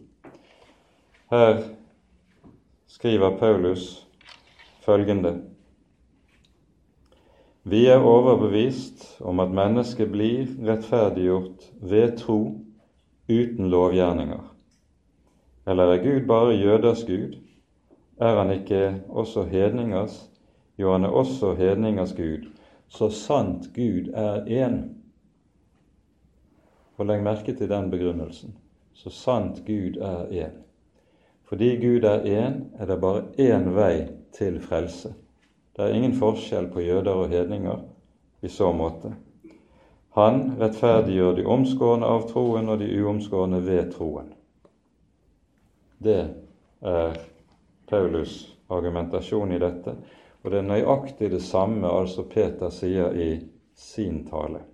Her 1.30 1.62
skriver 2.90 3.36
Paulus 3.38 4.06
følgende 4.82 5.36
Vi 7.62 7.84
er 7.86 8.02
overbevist 8.02 9.20
om 9.20 9.38
at 9.38 9.54
mennesket 9.54 10.10
blir 10.10 10.50
rettferdiggjort 10.66 11.70
ved 11.78 12.18
tro 12.18 12.40
uten 13.30 13.70
lovgjerninger. 13.70 14.42
Eller 15.66 15.94
er 15.94 16.02
Gud 16.02 16.26
bare 16.26 16.58
jøders 16.58 17.04
Gud? 17.06 17.38
Er 18.18 18.42
han 18.42 18.50
ikke 18.50 19.04
også 19.08 19.44
hedningers? 19.46 20.24
Jo, 20.78 20.92
han 20.92 21.04
er 21.04 21.08
også 21.08 21.54
hedningers 21.54 22.12
Gud, 22.18 22.50
så 22.88 23.10
sant 23.10 23.70
Gud 23.76 24.10
er 24.10 24.42
én. 24.66 24.99
Og 27.00 27.06
legg 27.08 27.22
merke 27.24 27.54
til 27.56 27.70
den 27.70 27.88
begrunnelsen. 27.88 28.52
Så 28.92 29.08
sant 29.10 29.62
Gud 29.64 29.96
er 30.04 30.26
én. 30.28 30.58
Fordi 31.48 31.70
Gud 31.80 32.04
er 32.04 32.26
én, 32.28 32.58
er 32.76 32.86
det 32.86 33.00
bare 33.00 33.22
én 33.40 33.70
vei 33.74 34.10
til 34.36 34.60
frelse. 34.60 35.14
Det 35.76 35.86
er 35.86 35.94
ingen 35.96 36.12
forskjell 36.14 36.68
på 36.68 36.84
jøder 36.84 37.22
og 37.22 37.32
hedninger 37.32 37.80
i 38.42 38.48
så 38.48 38.68
måte. 38.76 39.14
Han 40.14 40.42
rettferdiggjør 40.60 41.38
de 41.38 41.46
omskårne 41.46 42.06
av 42.06 42.26
troen 42.28 42.68
og 42.68 42.78
de 42.82 42.90
uomskårne 43.00 43.62
ved 43.64 43.92
troen. 43.94 44.32
Det 45.98 46.20
er 46.82 47.16
Paulus' 47.90 48.42
argumentasjon 48.68 49.52
i 49.52 49.62
dette, 49.62 49.96
og 50.42 50.50
det 50.50 50.60
er 50.60 50.68
nøyaktig 50.68 51.30
det 51.32 51.42
samme 51.42 51.88
altså 51.88 52.26
Peter 52.28 52.70
sier 52.74 53.16
i 53.16 53.30
sin 53.74 54.26
tale. 54.28 54.69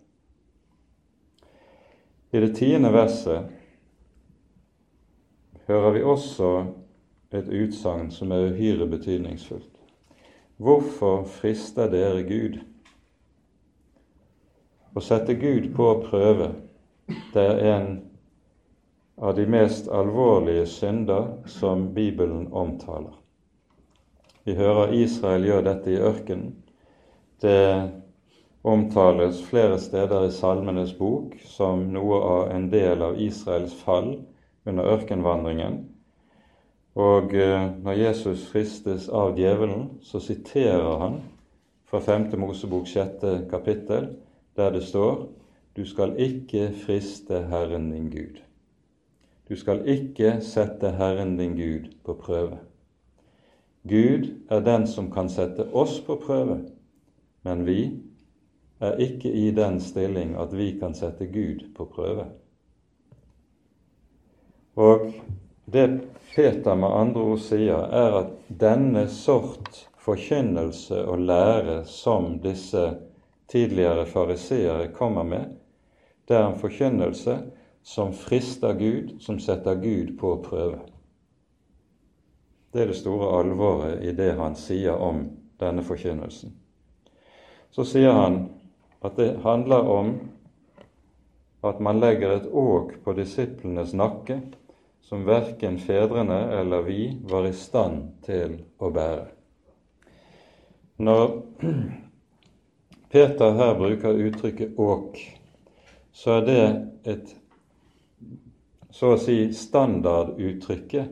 I 2.32 2.40
det 2.40 2.54
tiende 2.56 2.90
verset 2.92 3.46
hører 5.66 5.90
vi 5.94 6.02
også 6.02 6.50
et 7.34 7.48
utsagn 7.48 8.10
som 8.14 8.32
er 8.32 8.50
uhyre 8.50 8.86
betydningsfullt. 8.90 9.72
Hvorfor 10.56 11.26
frister 11.28 11.90
dere 11.92 12.22
Gud? 12.26 12.58
Å 14.96 15.02
sette 15.04 15.36
Gud 15.36 15.68
på 15.76 15.90
prøve, 16.06 16.54
det 17.34 17.44
er 17.44 17.62
en 17.74 17.90
av 19.16 19.36
de 19.36 19.44
mest 19.48 19.90
alvorlige 19.92 20.66
synder 20.66 21.28
som 21.50 21.90
Bibelen 21.94 22.48
omtaler. 22.52 23.12
Vi 24.46 24.54
hører 24.54 24.94
Israel 24.94 25.44
gjør 25.44 25.64
dette 25.66 25.92
i 25.92 26.00
ørkenen. 26.00 26.54
Det 27.42 27.60
omtales 28.66 29.42
flere 29.46 29.78
steder 29.78 30.26
i 30.26 30.32
Salmenes 30.34 30.92
bok 30.98 31.36
som 31.46 31.84
noe 31.94 32.18
av 32.18 32.50
en 32.50 32.66
del 32.72 33.02
av 33.02 33.20
Israels 33.22 33.74
fall 33.78 34.16
under 34.66 34.90
ørkenvandringen. 34.96 35.84
Og 36.96 37.34
eh, 37.36 37.68
når 37.84 38.00
Jesus 38.00 38.46
fristes 38.50 39.06
av 39.08 39.36
djevelen, 39.38 39.90
så 40.02 40.18
siterer 40.20 40.98
han 40.98 41.20
fra 41.86 42.00
5. 42.02 42.32
Mosebok 42.40 42.88
6. 42.88 43.46
kapittel, 43.50 44.16
der 44.56 44.72
det 44.74 44.82
står 44.88 45.28
du 45.76 45.84
skal 45.84 46.16
ikke 46.16 46.70
friste 46.86 47.42
Herren 47.50 47.90
din 47.92 48.10
Gud. 48.10 48.40
Du 49.48 49.56
skal 49.56 49.82
ikke 49.84 50.38
sette 50.40 50.90
Herren 50.96 51.36
din 51.38 51.54
Gud 51.56 51.92
på 52.04 52.14
prøve. 52.16 52.58
Gud 53.88 54.32
er 54.50 54.60
den 54.60 54.86
som 54.86 55.12
kan 55.12 55.28
sette 55.28 55.68
oss 55.72 56.00
på 56.00 56.16
prøve, 56.26 56.64
men 57.44 57.66
vi 57.66 58.00
er 58.80 59.00
ikke 59.00 59.32
i 59.32 59.50
den 59.56 59.80
stilling 59.80 60.34
at 60.40 60.52
vi 60.56 60.72
kan 60.80 60.94
sette 60.94 61.26
Gud 61.26 61.64
på 61.76 61.86
prøve. 61.94 62.26
Og 64.76 65.12
det 65.72 66.00
Peter 66.34 66.74
med 66.74 66.92
andre 66.92 67.20
ord 67.20 67.40
sier, 67.40 67.86
er 67.88 68.18
at 68.20 68.32
denne 68.60 69.06
sort 69.08 69.86
forkynnelse 70.04 70.98
og 71.08 71.22
lære 71.24 71.78
som 71.88 72.36
disse 72.44 72.90
tidligere 73.48 74.06
fariseere 74.06 74.90
kommer 74.92 75.24
med, 75.24 75.46
det 76.28 76.36
er 76.36 76.48
en 76.48 76.58
forkynnelse 76.58 77.38
som 77.86 78.12
frister 78.12 78.74
Gud, 78.74 79.16
som 79.20 79.38
setter 79.38 79.74
Gud 79.74 80.16
på 80.18 80.34
prøve. 80.44 80.80
Det 82.72 82.82
er 82.82 82.90
det 82.90 82.98
store 82.98 83.30
alvoret 83.38 84.02
i 84.04 84.12
det 84.12 84.34
han 84.36 84.56
sier 84.58 84.98
om 85.00 85.22
denne 85.60 85.84
forkynnelsen. 85.86 86.52
Så 87.70 87.86
sier 87.86 88.12
han 88.12 88.40
at 89.06 89.16
det 89.18 89.30
handler 89.44 89.88
om 89.88 90.14
at 91.66 91.80
man 91.80 92.00
legger 92.00 92.36
et 92.36 92.46
åk 92.52 92.92
på 93.04 93.14
disiplenes 93.16 93.94
nakke 93.96 94.40
som 95.06 95.24
verken 95.26 95.78
fedrene 95.78 96.38
eller 96.58 96.82
vi 96.82 97.00
var 97.30 97.46
i 97.46 97.54
stand 97.54 98.02
til 98.26 98.58
å 98.82 98.90
bære. 98.90 99.26
Når 100.96 101.42
Peter 103.12 103.58
her 103.60 103.74
bruker 103.78 104.22
uttrykket 104.26 104.76
'åk', 104.76 105.18
så 106.12 106.30
er 106.30 106.46
det 106.46 106.62
et 107.04 107.36
så 108.90 109.12
å 109.12 109.18
si 109.20 109.52
standarduttrykket 109.52 111.08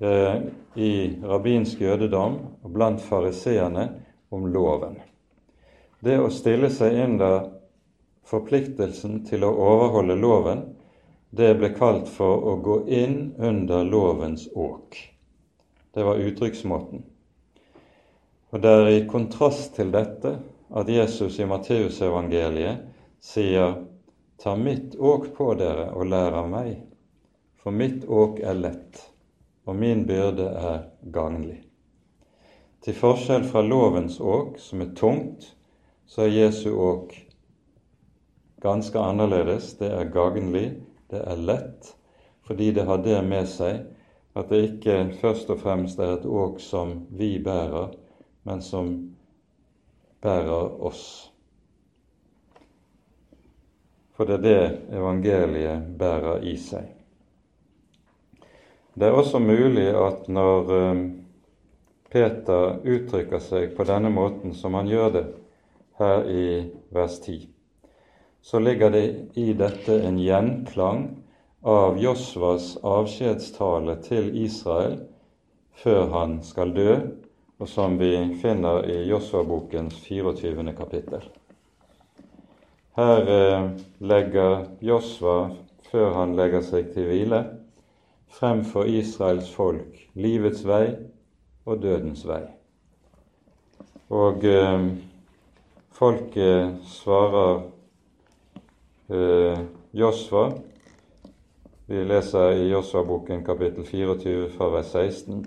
eh, 0.00 0.36
i 0.74 0.92
rabbinsk 1.22 1.80
jødedom 1.84 2.38
og 2.62 2.70
blant 2.72 3.00
fariseerne 3.04 3.88
om 4.32 4.46
loven. 4.48 4.96
Det 6.06 6.20
å 6.22 6.28
stille 6.30 6.68
seg 6.70 6.94
under 7.02 7.48
forpliktelsen 8.30 9.24
til 9.26 9.42
å 9.42 9.48
overholde 9.50 10.14
loven, 10.14 10.60
det 11.34 11.48
ble 11.58 11.72
kalt 11.74 12.06
for 12.06 12.44
å 12.46 12.52
gå 12.62 12.76
inn 12.94 13.32
under 13.42 13.82
lovens 13.84 14.44
åk. 14.54 14.94
Det 15.90 16.04
var 16.06 16.20
uttrykksmåten. 16.22 17.02
Og 18.54 18.62
det 18.62 18.74
er 18.76 18.92
i 18.92 19.02
kontrast 19.10 19.74
til 19.80 19.90
dette 19.90 20.36
at 20.78 20.94
Jesus 20.94 21.40
i 21.42 21.48
Matteusevangeliet 21.50 22.86
sier 23.18 23.80
Ta 24.38 24.52
mitt 24.60 24.94
åk 25.00 25.30
på 25.34 25.54
dere 25.58 25.88
og 25.96 26.06
lær 26.12 26.34
av 26.38 26.50
meg, 26.52 26.74
for 27.56 27.72
mitt 27.72 28.04
åk 28.04 28.38
er 28.44 28.58
lett, 28.60 29.00
og 29.64 29.78
min 29.80 30.04
byrde 30.06 30.50
er 30.60 30.82
gagnlig. 31.10 31.62
Til 32.84 32.94
forskjell 32.94 33.48
fra 33.48 33.64
lovens 33.64 34.20
åk, 34.20 34.60
som 34.60 34.84
er 34.84 34.92
tungt, 34.94 35.56
så 36.06 36.22
er 36.22 36.34
Jesu 36.34 36.70
åk 36.74 37.26
ganske 38.62 38.98
annerledes. 38.98 39.78
Det 39.78 39.90
er 39.92 40.10
gagnlig, 40.10 40.80
det 41.10 41.22
er 41.22 41.36
lett, 41.36 41.92
fordi 42.46 42.72
det 42.72 42.86
har 42.86 43.02
det 43.04 43.20
med 43.26 43.48
seg 43.50 43.84
at 44.36 44.50
det 44.52 44.62
ikke 44.66 44.96
først 45.20 45.50
og 45.50 45.62
fremst 45.62 46.00
er 46.00 46.18
et 46.18 46.26
åk 46.28 46.60
som 46.60 47.06
vi 47.16 47.38
bærer, 47.42 47.94
men 48.44 48.60
som 48.62 48.90
bærer 50.22 50.76
oss. 50.84 51.06
For 54.16 54.28
det 54.28 54.38
er 54.38 54.44
det 54.44 54.96
evangeliet 54.96 55.88
bærer 55.98 56.44
i 56.44 56.56
seg. 56.60 56.92
Det 58.96 59.08
er 59.08 59.16
også 59.16 59.40
mulig 59.40 59.88
at 59.92 60.28
når 60.32 60.70
eh, 60.76 61.00
Peter 62.12 62.78
uttrykker 62.80 63.42
seg 63.44 63.74
på 63.76 63.84
denne 63.84 64.08
måten 64.12 64.54
som 64.56 64.76
han 64.76 64.88
gjør 64.88 65.10
det 65.12 65.24
her 65.98 66.24
i 66.30 66.46
vers 66.94 67.18
10, 67.20 67.48
så 68.42 68.58
ligger 68.58 68.90
det 68.90 69.04
i 69.34 69.52
dette 69.52 70.00
en 70.06 70.18
gjenklang 70.18 71.06
av 71.66 71.98
Josvas 71.98 72.74
avskjedstale 72.86 73.96
til 74.06 74.30
Israel 74.44 75.00
før 75.76 76.10
han 76.12 76.42
skal 76.46 76.74
dø 76.76 76.90
og 77.58 77.68
som 77.68 77.96
vi 77.98 78.12
finner 78.42 78.84
i 78.90 78.96
Josva-bokens 79.08 79.96
24. 80.04 80.72
kapittel. 80.76 81.22
Her 82.96 83.30
eh, 83.32 83.68
legger 84.00 84.66
Josva, 84.84 85.36
før 85.90 86.12
han 86.18 86.34
legger 86.36 86.64
seg 86.64 86.90
til 86.92 87.08
hvile, 87.08 87.42
frem 88.32 88.62
for 88.68 88.88
Israels 88.88 89.48
folk 89.52 90.00
livets 90.16 90.64
vei 90.68 90.96
og 91.64 91.80
dødens 91.84 92.26
vei. 92.28 92.42
Og 94.12 94.44
eh, 94.44 94.88
folket 95.98 96.84
svarer 96.84 97.62
eh, 99.08 99.58
Josva 99.90 100.52
Vi 101.86 102.04
leser 102.04 102.52
i 102.52 102.68
Josva-boken 102.68 103.44
kapittel 103.46 103.86
24 103.86 104.48
fra 104.56 104.68
vers 104.68 104.86
16. 104.92 105.46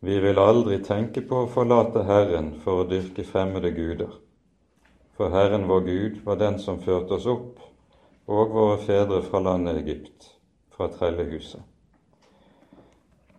Vi 0.00 0.20
vil 0.20 0.38
aldri 0.40 0.78
tenke 0.84 1.20
på 1.20 1.42
å 1.42 1.50
forlate 1.52 2.06
Herren 2.08 2.54
for 2.64 2.82
å 2.82 2.88
dyrke 2.88 3.26
fremmede 3.28 3.74
guder. 3.76 4.14
For 5.16 5.32
Herren 5.32 5.68
vår 5.68 5.84
Gud 5.84 6.20
var 6.24 6.40
den 6.40 6.56
som 6.58 6.80
førte 6.80 7.18
oss 7.18 7.28
opp, 7.28 7.60
og 8.26 8.54
våre 8.56 8.78
fedre 8.82 9.20
fra 9.24 9.40
landet 9.44 9.82
Egypt, 9.82 10.32
fra 10.72 10.88
trellehuset. 10.92 11.60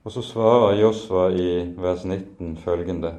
Og 0.05 0.13
så 0.13 0.23
svarer 0.23 0.77
Josva 0.79 1.31
i 1.33 1.49
vers 1.75 2.05
19 2.05 2.55
følgende.: 2.61 3.15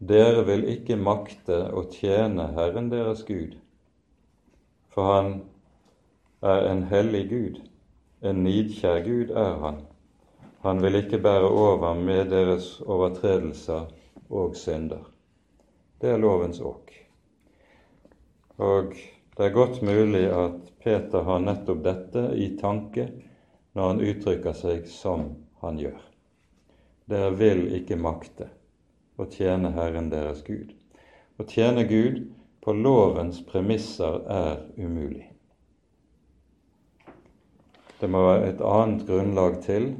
Dere 0.00 0.46
vil 0.48 0.64
ikke 0.72 0.96
makte 0.96 1.60
å 1.76 1.84
tjene 1.92 2.48
Herren 2.56 2.88
deres 2.92 3.22
Gud, 3.28 3.58
for 4.88 5.12
Han 5.12 5.32
er 6.40 6.66
en 6.70 6.86
hellig 6.88 7.26
Gud, 7.30 7.62
en 8.24 8.42
nidkjær 8.44 9.04
Gud 9.04 9.30
er 9.36 9.60
Han 9.64 9.82
han 10.60 10.82
vil 10.82 10.98
ikke 10.98 11.22
bære 11.24 11.48
over 11.48 11.94
med 11.96 12.28
deres 12.30 12.80
overtredelser 12.84 13.86
og 14.28 14.56
synder. 14.56 15.06
Det 16.00 16.10
er 16.12 16.20
lovens 16.20 16.60
åk. 16.60 16.92
Og 18.60 18.92
det 19.36 19.46
er 19.46 19.56
godt 19.56 19.80
mulig 19.82 20.26
at 20.28 20.58
Peter 20.84 21.24
har 21.24 21.40
nettopp 21.40 21.80
dette 21.84 22.26
i 22.36 22.50
tanke 22.60 23.08
når 23.72 23.88
han 23.88 24.04
uttrykker 24.04 24.56
seg 24.56 24.84
som 24.92 25.30
han 25.64 25.80
gjør. 25.80 26.00
Dere 27.08 27.32
vil 27.40 27.64
ikke 27.80 27.96
makte 27.96 28.50
å 29.20 29.26
tjene 29.30 29.72
Herren 29.76 30.08
deres 30.12 30.42
Gud. 30.46 30.72
Å 31.36 31.46
tjene 31.48 31.84
Gud 31.88 32.22
på 32.64 32.72
lovens 32.76 33.40
premisser 33.46 34.20
er 34.28 34.64
umulig. 34.76 35.26
Det 38.00 38.08
må 38.08 38.22
være 38.24 38.54
et 38.54 38.62
annet 38.64 39.04
grunnlag 39.08 39.60
til 39.64 39.92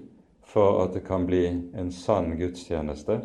for 0.51 0.81
at 0.85 0.95
det 0.97 1.05
kan 1.07 1.27
bli 1.29 1.45
en 1.77 1.93
sann 1.93 2.33
gudstjeneste. 2.41 3.21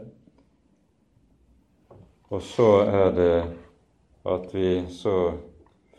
Og 2.30 2.42
så 2.44 2.70
er 2.84 3.12
det 3.16 3.36
at 4.26 4.56
vi 4.56 4.70
så 4.92 5.18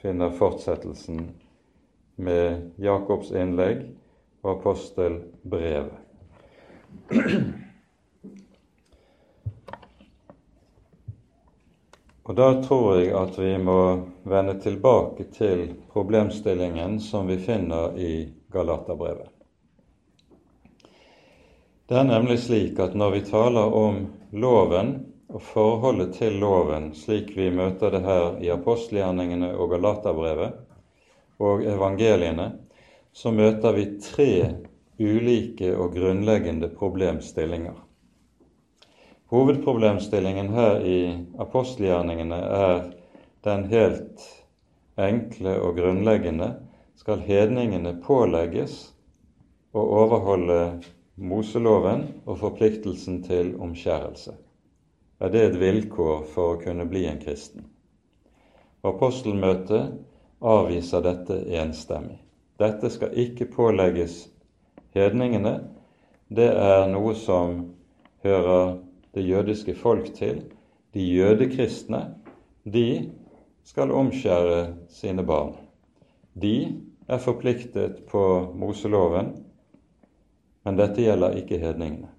finner 0.02 0.34
fortsettelsen 0.36 1.30
med 2.16 2.72
Jakobs 2.82 3.30
innlegg 3.32 3.86
og 4.42 4.50
apostelbrevet. 4.58 6.02
Og 12.26 12.34
da 12.34 12.46
tror 12.62 12.96
jeg 12.98 13.12
at 13.14 13.36
vi 13.38 13.52
må 13.62 13.78
vende 14.26 14.56
tilbake 14.58 15.28
til 15.30 15.68
problemstillingen 15.92 16.98
som 17.00 17.30
vi 17.30 17.38
finner 17.38 17.94
i 17.94 18.26
Galaterbrevet. 18.50 19.30
Det 21.86 21.94
er 21.94 22.08
nemlig 22.08 22.40
slik 22.42 22.80
at 22.82 22.96
når 22.98 23.14
vi 23.14 23.22
taler 23.28 23.76
om 23.78 24.00
loven 24.34 24.90
og 25.30 25.42
forholdet 25.52 26.16
til 26.18 26.40
loven, 26.42 26.90
slik 26.98 27.30
vi 27.38 27.46
møter 27.54 27.94
det 27.94 28.02
her 28.02 28.40
i 28.42 28.50
apostelgjerningene 28.50 29.52
og 29.54 29.76
Galaterbrevet 29.76 30.58
og 31.38 31.62
evangeliene, 31.62 32.50
så 33.14 33.30
møter 33.30 33.78
vi 33.78 33.86
tre 34.02 34.30
ulike 34.98 35.76
og 35.78 35.94
grunnleggende 35.94 36.74
problemstillinger. 36.74 37.85
Hovedproblemstillingen 39.26 40.48
her 40.54 40.80
i 40.86 40.98
apostelgjerningene 41.42 42.36
er 42.36 42.84
den 43.42 43.64
helt 43.72 44.22
enkle 45.02 45.56
og 45.58 45.80
grunnleggende 45.80 46.52
skal 46.94 47.24
hedningene 47.26 47.96
pålegges 48.04 48.76
å 49.74 49.82
overholde 50.04 50.60
Moseloven 51.16 52.06
og 52.22 52.38
forpliktelsen 52.38 53.22
til 53.26 53.54
omskjærelse. 53.58 54.36
Er 55.18 55.34
det 55.34 55.42
et 55.42 55.58
vilkår 55.58 56.26
for 56.30 56.54
å 56.54 56.62
kunne 56.62 56.86
bli 56.86 57.06
en 57.10 57.18
kristen? 57.18 57.66
Apostelmøtet 58.86 59.96
avviser 60.38 61.02
dette 61.02 61.42
enstemmig. 61.58 62.20
Dette 62.62 62.94
skal 62.94 63.16
ikke 63.16 63.50
pålegges 63.50 64.26
hedningene. 64.94 65.58
Det 66.28 66.52
er 66.52 66.86
noe 66.92 67.16
som 67.18 67.64
hører 68.22 68.76
det 69.16 69.24
jødiske 69.24 69.74
folk 69.74 70.12
til. 70.14 70.42
De 70.94 71.00
jødekristne, 71.00 72.02
de 72.64 73.10
skal 73.64 73.90
omskjære 73.90 74.74
sine 74.92 75.24
barn. 75.26 75.56
De 76.42 76.82
er 77.08 77.18
forpliktet 77.18 78.02
på 78.10 78.52
Moseloven, 78.54 79.32
men 80.64 80.78
dette 80.78 81.00
gjelder 81.02 81.38
ikke 81.40 81.58
hedningene. 81.62 82.12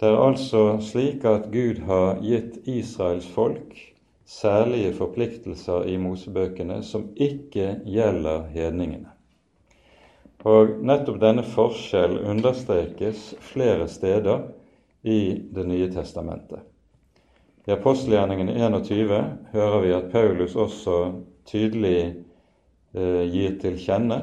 Det 0.00 0.10
er 0.10 0.18
altså 0.18 0.80
slik 0.82 1.24
at 1.30 1.46
Gud 1.54 1.84
har 1.86 2.18
gitt 2.24 2.58
Israels 2.66 3.28
folk 3.30 3.76
særlige 4.26 4.94
forpliktelser 4.98 5.86
i 5.86 5.96
Mosebøkene 5.96 6.80
som 6.82 7.04
ikke 7.16 7.76
gjelder 7.86 8.48
hedningene. 8.50 9.11
Og 10.48 10.78
nettopp 10.82 11.20
denne 11.22 11.44
forskjell 11.46 12.18
understrekes 12.26 13.32
flere 13.52 13.86
steder 13.88 14.48
i 15.02 15.38
Det 15.54 15.64
nye 15.66 15.88
testamentet. 15.90 16.62
I 17.66 17.74
apostelgjerningen 17.76 18.48
21 18.48 19.18
hører 19.52 19.80
vi 19.82 19.92
at 19.94 20.10
Paulus 20.10 20.56
også 20.58 20.96
tydelig 21.46 21.98
eh, 22.94 23.22
gir 23.30 23.58
til 23.62 23.78
kjenne 23.78 24.18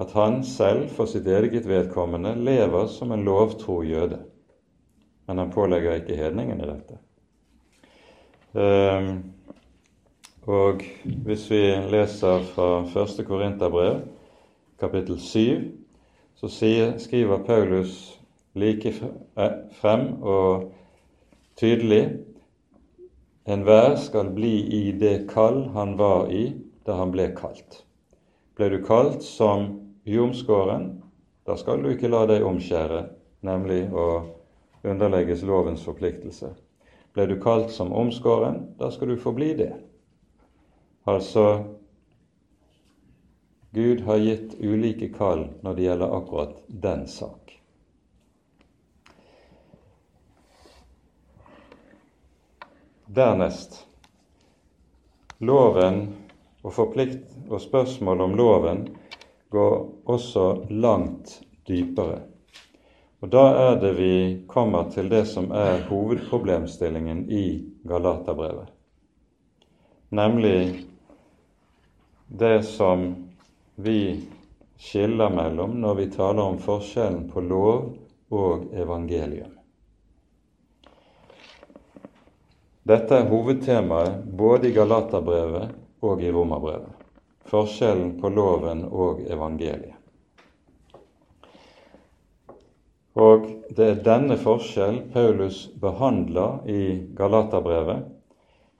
at 0.00 0.12
han 0.16 0.40
selv 0.44 0.88
for 0.96 1.06
sitt 1.06 1.28
eget 1.30 1.68
vedkommende 1.68 2.34
lever 2.40 2.88
som 2.90 3.12
en 3.12 3.24
lovtro 3.24 3.82
jøde. 3.84 4.18
Men 5.28 5.38
han 5.38 5.52
pålegger 5.52 6.00
ikke 6.00 6.16
hedningene 6.18 6.66
dette. 6.72 6.98
Eh, 8.56 9.12
og 10.48 10.82
hvis 11.26 11.46
vi 11.50 11.62
leser 11.92 12.44
fra 12.54 12.84
første 12.90 13.24
Korinterbrev, 13.24 14.02
kapittel 14.80 15.18
7, 15.20 15.72
så 16.34 16.48
skriver 16.98 17.44
Paulus 17.46 18.20
like 18.54 18.88
eh, 19.36 19.50
frem 19.72 20.22
og 20.22 20.72
tydelig 21.56 22.18
Enhver 23.46 23.96
skal 24.00 24.30
bli 24.32 24.54
i 24.72 24.92
det 24.96 25.26
kall 25.28 25.66
han 25.74 25.98
var 25.98 26.30
i 26.32 26.46
da 26.86 26.96
han 26.96 27.10
ble 27.12 27.26
kalt. 27.36 27.82
Ble 28.56 28.70
du 28.72 28.78
kalt 28.86 29.22
som 29.22 29.66
jomskåren, 30.08 31.02
da 31.44 31.56
skal 31.60 31.82
du 31.82 31.90
ikke 31.92 32.08
la 32.08 32.22
deg 32.30 32.44
omskjære, 32.46 33.02
nemlig 33.44 33.82
å 33.92 34.06
underlegges 34.84 35.44
lovens 35.44 35.84
forpliktelse. 35.84 36.54
Ble 37.12 37.26
du 37.28 37.36
kalt 37.40 37.68
som 37.70 37.92
omskåren, 37.92 38.62
da 38.80 38.88
skal 38.90 39.12
du 39.12 39.20
forbli 39.20 39.52
det. 39.58 39.72
Altså 41.04 41.44
Gud 43.74 44.00
har 44.06 44.20
gitt 44.22 44.54
ulike 44.60 45.08
kall 45.10 45.48
når 45.66 45.74
det 45.74 45.82
gjelder 45.82 46.12
akkurat 46.16 46.60
den 46.68 47.08
sak. 47.10 47.56
Dernest 53.06 53.80
loven 55.38 55.98
og, 56.62 56.70
forplikt, 56.72 57.26
og 57.50 57.60
spørsmål 57.60 58.22
om 58.28 58.36
loven 58.38 58.84
går 59.50 59.74
også 60.06 60.46
langt 60.70 61.40
dypere. 61.68 62.20
Og 63.20 63.30
Da 63.32 63.44
er 63.72 63.80
det 63.80 63.96
vi 63.96 64.14
kommer 64.46 64.90
til 64.90 65.08
det 65.10 65.24
som 65.28 65.50
er 65.50 65.82
hovedproblemstillingen 65.88 67.26
i 67.30 67.64
Galaterbrevet, 67.88 68.68
nemlig 70.10 70.86
det 72.28 72.64
som 72.64 73.23
vi 73.74 74.20
skiller 74.78 75.30
mellom 75.30 75.80
når 75.80 75.94
vi 75.94 76.06
taler 76.10 76.42
om 76.42 76.58
forskjellen 76.62 77.28
på 77.30 77.40
lov 77.40 77.92
og 78.34 78.66
evangelium. 78.74 79.52
Dette 82.84 83.16
er 83.16 83.30
hovedtemaet 83.30 84.24
både 84.36 84.68
i 84.68 84.74
Galaterbrevet 84.76 85.72
og 86.04 86.22
i 86.22 86.32
Romerbrevet. 86.32 86.90
Forskjellen 87.48 88.18
på 88.20 88.28
loven 88.28 88.84
og 88.84 89.22
evangeliet. 89.24 89.96
Og 93.14 93.46
det 93.70 93.86
er 93.86 94.02
denne 94.04 94.36
forskjell 94.40 95.04
Paulus 95.14 95.68
behandler 95.80 96.66
i 96.68 96.82
Galaterbrevet 97.16 98.10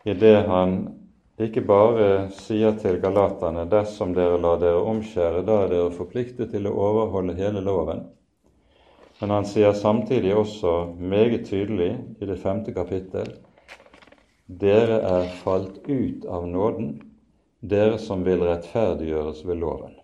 i 0.05 0.15
det 0.19 0.37
han 0.49 0.75
ikke 1.41 1.65
bare 1.67 2.29
sier 2.31 2.77
til 2.79 3.01
galaterne 3.03 3.65
dersom 3.71 4.13
dere 4.15 4.39
lar 4.39 4.61
dere 4.63 4.83
omskjære, 4.87 5.43
da 5.47 5.65
er 5.65 5.73
dere 5.73 5.95
forpliktet 5.95 6.53
til 6.55 6.69
å 6.71 6.77
overholde 6.89 7.35
hele 7.39 7.63
loven. 7.65 8.05
Men 9.21 9.31
han 9.31 9.49
sier 9.49 9.75
samtidig 9.75 10.35
også 10.37 10.95
meget 10.99 11.49
tydelig 11.49 11.91
i 12.21 12.29
det 12.29 12.39
femte 12.43 12.75
kapittel 12.75 13.35
dere 14.47 15.01
er 15.09 15.29
falt 15.41 15.79
ut 15.89 16.25
av 16.29 16.47
nåden, 16.49 16.99
dere 17.65 17.99
som 17.99 18.25
vil 18.27 18.43
rettferdiggjøres 18.45 19.45
ved 19.49 19.57
loven. 19.63 19.95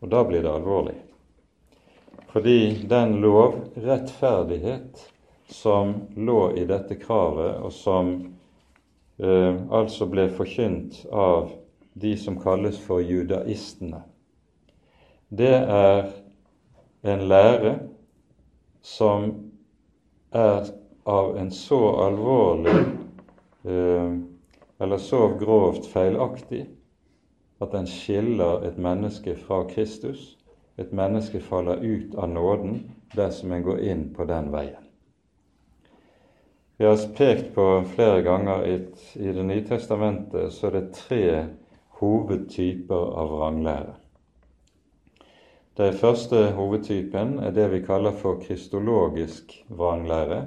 Og 0.00 0.08
da 0.10 0.22
blir 0.24 0.42
det 0.42 0.52
alvorlig. 0.52 0.96
Fordi 2.32 2.86
den 2.88 3.18
lovrettferdighet 3.20 5.04
som 5.52 5.94
lå 6.16 6.54
i 6.56 6.64
dette 6.66 6.96
kravet, 6.98 7.60
og 7.60 7.72
som 7.72 8.14
eh, 9.18 9.56
altså 9.70 10.08
ble 10.10 10.28
forkynt 10.32 11.04
av 11.12 11.52
de 11.94 12.16
som 12.18 12.38
kalles 12.40 12.78
for 12.80 13.02
judaistene. 13.04 14.02
Det 15.28 15.54
er 15.54 16.10
en 17.04 17.26
lære 17.28 17.74
som 18.82 19.30
er 20.34 20.70
av 21.04 21.36
en 21.38 21.50
så 21.50 21.80
alvorlig 22.06 22.76
eh, 23.64 24.14
eller 24.78 24.98
så 24.98 25.28
grovt 25.40 25.86
feilaktig 25.86 26.64
at 27.62 27.72
den 27.72 27.86
skiller 27.88 28.64
et 28.66 28.78
menneske 28.78 29.36
fra 29.36 29.62
Kristus. 29.68 30.34
Et 30.76 30.92
menneske 30.92 31.40
faller 31.40 31.78
ut 31.82 32.14
av 32.18 32.28
nåden 32.28 32.80
dersom 33.14 33.52
en 33.52 33.62
går 33.62 33.78
inn 33.78 34.08
på 34.14 34.26
den 34.26 34.50
veien. 34.52 34.83
Vi 36.76 36.84
har 36.84 37.14
pekt 37.16 37.54
på 37.54 37.84
flere 37.94 38.22
ganger 38.22 38.64
i 38.66 39.32
Det 39.32 39.44
nye 39.46 39.62
testamentet 39.66 40.52
så 40.52 40.66
er 40.66 40.70
det 40.70 40.96
tre 40.96 41.26
hovedtyper 42.00 43.12
av 43.20 43.30
vranglære. 43.30 43.94
Den 45.78 45.94
første 45.94 46.50
hovedtypen 46.56 47.38
er 47.38 47.54
det 47.54 47.68
vi 47.70 47.82
kaller 47.86 48.12
for 48.18 48.42
kristologisk 48.42 49.54
vranglære, 49.68 50.44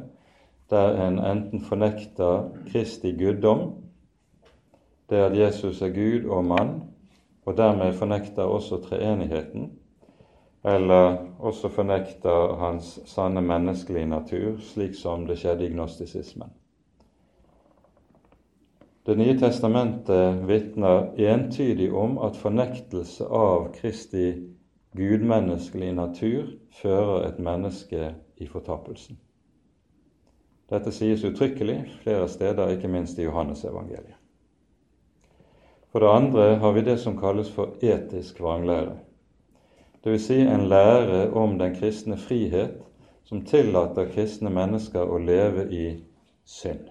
der 0.69 1.07
en 1.07 1.19
enten 1.19 1.63
fornekter 1.63 2.49
Kristi 2.71 3.11
guddom, 3.15 3.73
det 5.09 5.23
at 5.29 5.37
Jesus 5.37 5.81
er 5.81 5.95
Gud 5.95 6.29
og 6.29 6.45
mann, 6.45 6.81
og 7.45 7.57
dermed 7.57 7.93
fornekter 7.93 8.43
også 8.43 8.81
treenigheten, 8.83 9.71
eller 10.67 11.17
også 11.39 11.69
fornekter 11.71 12.55
hans 12.59 12.99
sanne 13.05 13.41
menneskelige 13.41 14.09
natur, 14.11 14.57
slik 14.59 14.95
som 14.95 15.25
det 15.27 15.39
skjedde 15.39 15.65
i 15.65 15.71
gnostisismen. 15.71 16.49
Det 19.07 19.15
nye 19.15 19.37
testamentet 19.39 20.41
vitner 20.49 21.13
entydig 21.15 21.87
om 21.95 22.17
at 22.19 22.35
fornektelse 22.35 23.23
av 23.23 23.69
Kristi 23.77 24.33
gudmenneskelige 24.97 25.95
natur 25.95 26.49
fører 26.81 27.29
et 27.29 27.39
menneske 27.39 28.11
i 28.37 28.47
fortapelsen. 28.51 29.15
Dette 30.67 30.91
sies 30.91 31.23
uttrykkelig 31.23 31.77
flere 32.01 32.27
steder, 32.27 32.75
ikke 32.75 32.91
minst 32.91 33.19
i 33.19 33.23
Johannesevangeliet. 33.23 34.17
For 35.87 36.03
det 36.03 36.11
andre 36.11 36.55
har 36.59 36.71
vi 36.75 36.83
det 36.83 36.99
som 36.99 37.15
kalles 37.17 37.47
for 37.51 37.79
etisk 37.79 38.41
vranglære. 38.43 38.97
Dvs. 40.07 40.25
Si 40.25 40.41
en 40.41 40.69
lære 40.69 41.33
om 41.33 41.57
den 41.59 41.73
kristne 41.75 42.17
frihet 42.17 42.77
som 43.27 43.41
tillater 43.45 44.07
kristne 44.07 44.47
mennesker 44.49 45.03
å 45.03 45.17
leve 45.19 45.65
i 45.67 45.87
synd. 46.47 46.85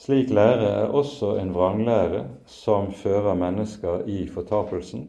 Slik 0.00 0.30
lære 0.32 0.70
er 0.70 0.94
også 0.94 1.34
en 1.36 1.52
vranglære 1.52 2.22
som 2.46 2.88
fører 2.96 3.36
mennesker 3.36 4.06
i 4.08 4.22
fortapelsen. 4.32 5.04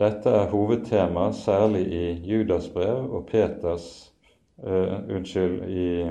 Dette 0.00 0.32
er 0.32 0.48
hovedtema 0.48 1.26
særlig 1.36 1.84
i 1.92 2.04
Judas 2.30 2.70
brev 2.72 3.12
og 3.12 3.26
Peters 3.28 4.14
uh, 4.64 4.96
Unnskyld, 5.12 5.68
i 5.68 6.08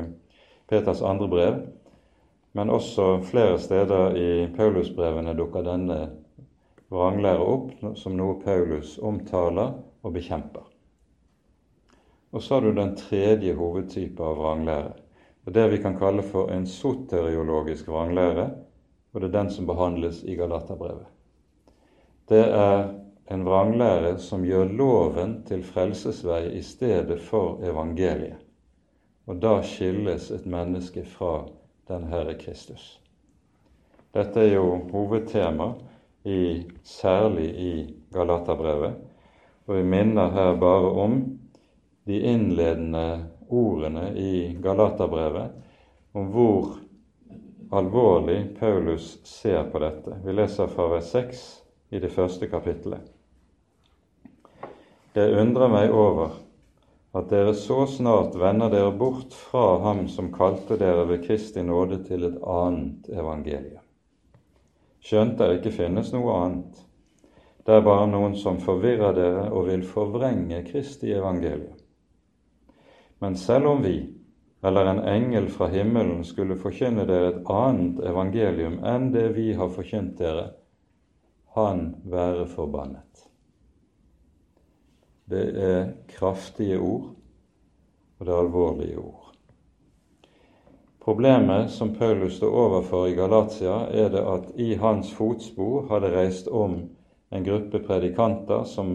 Peters 0.70 1.02
andre 1.02 1.28
brev, 1.28 1.60
men 2.54 2.70
også 2.70 3.24
flere 3.32 3.58
steder 3.60 4.14
i 4.14 4.30
Paulusbrevene 4.54 5.34
dukker 5.34 5.66
denne 5.66 6.02
vranglære 6.94 7.44
opp 7.44 7.98
som 8.00 8.16
noe 8.18 8.38
Paulus 8.44 8.98
omtaler 9.04 9.76
og 10.04 10.14
bekjemper. 10.16 10.64
Og 12.32 12.44
så 12.44 12.56
har 12.58 12.62
du 12.62 12.72
den 12.76 12.96
tredje 12.96 13.54
hovedtype 13.56 14.24
av 14.24 14.40
vranglære. 14.40 14.94
Det 15.46 15.54
det 15.56 15.68
vi 15.72 15.78
kan 15.84 15.96
kalle 16.00 16.24
for 16.24 16.52
en 16.52 16.68
soteriologisk 16.68 17.88
vranglære, 17.88 18.50
og 19.14 19.22
det 19.22 19.30
er 19.30 19.38
den 19.38 19.52
som 19.52 19.68
behandles 19.68 20.24
i 20.24 20.36
Galaterbrevet. 20.36 21.08
Det 22.30 22.44
er 22.44 22.90
en 23.32 23.46
vranglære 23.46 24.18
som 24.20 24.44
gjør 24.46 24.74
loven 24.76 25.42
til 25.48 25.64
frelsesvei 25.64 26.52
i 26.58 26.62
stedet 26.62 27.22
for 27.22 27.64
evangeliet. 27.64 28.44
Og 29.28 29.42
da 29.42 29.62
skilles 29.64 30.30
et 30.32 30.46
menneske 30.46 31.04
fra 31.06 31.48
den 31.88 32.08
Herre 32.12 32.36
Kristus. 32.40 33.02
Dette 34.14 34.40
er 34.40 34.54
jo 34.54 34.82
hovedtema 34.92 35.74
i, 36.28 36.66
særlig 36.84 37.48
i 37.48 37.74
Galaterbrevet. 38.14 38.98
Og 39.68 39.76
vi 39.80 39.84
minner 39.84 40.32
her 40.36 40.56
bare 40.60 40.92
om 41.04 41.22
de 42.08 42.20
innledende 42.20 43.26
ordene 43.50 44.12
i 44.16 44.58
Galaterbrevet, 44.64 45.56
om 46.14 46.32
hvor 46.32 46.78
alvorlig 47.72 48.56
Paulus 48.60 49.18
ser 49.28 49.68
på 49.72 49.80
dette. 49.84 50.20
Vi 50.24 50.36
leser 50.36 50.72
fra 50.72 50.88
vers 50.92 51.12
6 51.12 51.46
i 51.92 52.00
det 52.04 52.12
første 52.12 52.48
kapittelet. 52.52 53.04
Det 55.16 55.32
undrer 55.42 55.72
meg 55.72 55.92
over 55.92 56.36
at 57.18 57.32
dere 57.32 57.56
så 57.58 57.86
snart 57.90 58.36
vender 58.38 58.70
dere 58.70 58.94
bort 58.94 59.34
fra 59.34 59.80
ham 59.82 60.06
som 60.12 60.30
kalte 60.34 60.78
dere 60.78 61.08
ved 61.10 61.24
Kristi 61.26 61.64
nåde 61.66 62.04
til 62.06 62.28
et 62.28 62.40
annet 62.44 63.10
evangelium. 63.10 63.87
Skjønt 65.08 65.38
det 65.40 65.62
ikke 65.62 65.72
finnes 65.72 66.10
noe 66.12 66.34
annet. 66.36 66.80
Det 67.64 67.78
er 67.78 67.84
bare 67.86 68.10
noen 68.12 68.34
som 68.36 68.58
forvirrer 68.60 69.14
dere 69.16 69.46
og 69.56 69.70
vil 69.70 69.86
forvrenge 69.88 70.60
Kristi 70.68 71.14
evangelium. 71.16 71.78
Men 73.24 73.38
selv 73.40 73.72
om 73.72 73.84
vi, 73.86 74.02
eller 74.68 74.90
en 74.92 75.00
engel 75.08 75.48
fra 75.54 75.70
himmelen, 75.72 76.26
skulle 76.28 76.60
forkynne 76.60 77.06
dere 77.08 77.32
et 77.32 77.52
annet 77.54 78.02
evangelium 78.10 78.82
enn 78.84 79.10
det 79.16 79.30
vi 79.38 79.54
har 79.56 79.72
forkynt 79.72 80.18
dere, 80.20 80.50
han 81.56 81.86
være 82.04 82.44
forbannet. 82.52 83.24
Det 85.28 85.46
er 85.70 85.88
kraftige 86.12 86.80
ord, 86.84 87.14
og 88.20 88.28
det 88.28 88.34
er 88.34 88.44
alvorlige 88.44 89.00
ord. 89.00 89.27
Problemet 91.08 91.70
som 91.72 91.96
Paulus 91.96 92.38
står 92.38 92.50
overfor 92.52 93.08
i 93.08 93.14
Galatia, 93.16 93.76
er 93.88 94.10
det 94.10 94.24
at 94.28 94.50
i 94.60 94.74
hans 94.76 95.14
fotspor 95.16 95.86
har 95.88 96.02
det 96.04 96.10
reist 96.12 96.50
om 96.52 96.82
en 97.30 97.46
gruppe 97.46 97.80
predikanter 97.80 98.66
som 98.68 98.92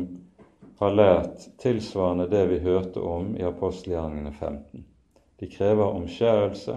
har 0.76 0.92
lært 0.92 1.46
tilsvarende 1.64 2.28
det 2.28 2.42
vi 2.50 2.60
hørte 2.68 3.00
om 3.00 3.32
i 3.40 3.48
apostelgjerningene 3.48 4.32
15. 4.32 4.84
De 5.40 5.50
krever 5.56 5.96
omskjærelse, 5.96 6.76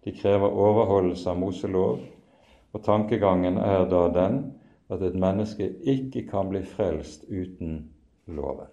de 0.00 0.16
krever 0.16 0.48
overholdelse 0.48 1.28
av 1.28 1.40
Moselov, 1.44 2.00
og 2.72 2.84
tankegangen 2.88 3.60
er 3.60 3.84
da 3.84 4.06
den 4.16 4.42
at 4.88 5.04
et 5.04 5.22
menneske 5.28 5.74
ikke 5.84 6.24
kan 6.32 6.48
bli 6.48 6.64
frelst 6.64 7.28
uten 7.28 7.82
loven. 8.32 8.72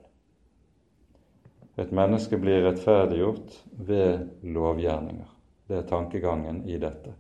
Et 1.76 1.92
menneske 1.92 2.40
blir 2.40 2.64
rettferdiggjort 2.64 3.66
ved 3.92 4.30
lovgjerninger. 4.56 5.34
Det 5.68 5.78
er 5.78 5.88
tankegangen 5.88 6.62
i 6.70 6.78
dette. 6.80 7.14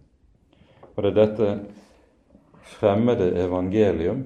Og 0.95 1.03
det 1.03 1.11
er 1.11 1.17
dette 1.17 1.49
fremmede 2.77 3.31
evangelium 3.39 4.23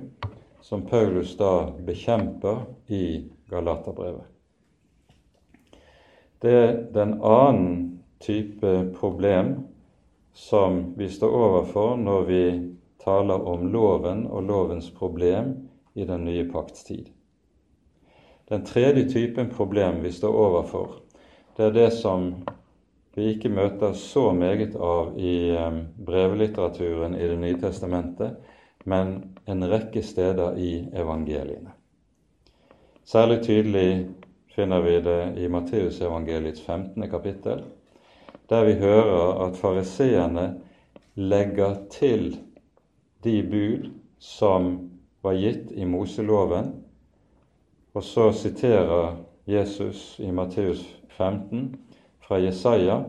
som 0.61 0.85
Paulus 0.87 1.33
da 1.37 1.71
bekjemper 1.85 2.61
i 2.87 3.29
Galaterbrevet. 3.49 4.27
Det 6.41 6.53
er 6.57 6.77
den 6.93 7.17
annen 7.21 7.73
type 8.21 8.93
problem 8.97 9.55
som 10.33 10.93
vi 10.97 11.09
står 11.09 11.35
overfor 11.37 11.97
når 11.97 12.23
vi 12.29 12.43
taler 13.03 13.41
om 13.47 13.67
loven 13.73 14.27
og 14.27 14.43
lovens 14.43 14.89
problem 14.93 15.53
i 15.93 16.05
den 16.05 16.25
nye 16.25 16.45
pakts 16.49 16.83
tid. 16.83 17.09
Den 18.49 18.65
tredje 18.65 19.09
typen 19.09 19.49
problem 19.49 20.01
vi 20.03 20.11
står 20.11 20.33
overfor, 20.33 20.95
det 21.57 21.65
er 21.65 21.75
det 21.75 21.91
som 21.93 22.33
vi 23.15 23.27
ikke 23.33 23.49
møter 23.51 23.93
så 23.97 24.31
meget 24.33 24.75
av 24.75 25.17
i 25.19 25.51
brevlitteraturen 26.05 27.15
i 27.15 27.27
Det 27.27 27.39
nye 27.39 27.59
testamentet, 27.59 28.37
men 28.85 29.37
en 29.47 29.67
rekke 29.67 30.03
steder 30.03 30.57
i 30.57 30.87
evangeliene. 30.93 31.73
Særlig 33.03 33.41
tydelig 33.43 34.07
finner 34.55 34.81
vi 34.81 34.95
det 35.03 35.37
i 35.37 35.47
Matteusevangeliets 35.47 36.61
15. 36.61 37.09
kapittel, 37.09 37.63
der 38.49 38.63
vi 38.65 38.73
hører 38.79 39.45
at 39.47 39.57
fariseerne 39.57 40.61
legger 41.15 41.75
til 41.91 42.37
de 43.23 43.43
bud 43.43 43.89
som 44.19 44.89
var 45.23 45.35
gitt 45.35 45.71
i 45.71 45.85
Moseloven, 45.85 46.73
og 47.93 48.03
så 48.03 48.31
siterer 48.31 49.17
Jesus 49.47 50.19
i 50.19 50.31
Matteus 50.31 50.85
15 51.09 51.75
fra 52.21 52.39
Jesaja 52.41 53.01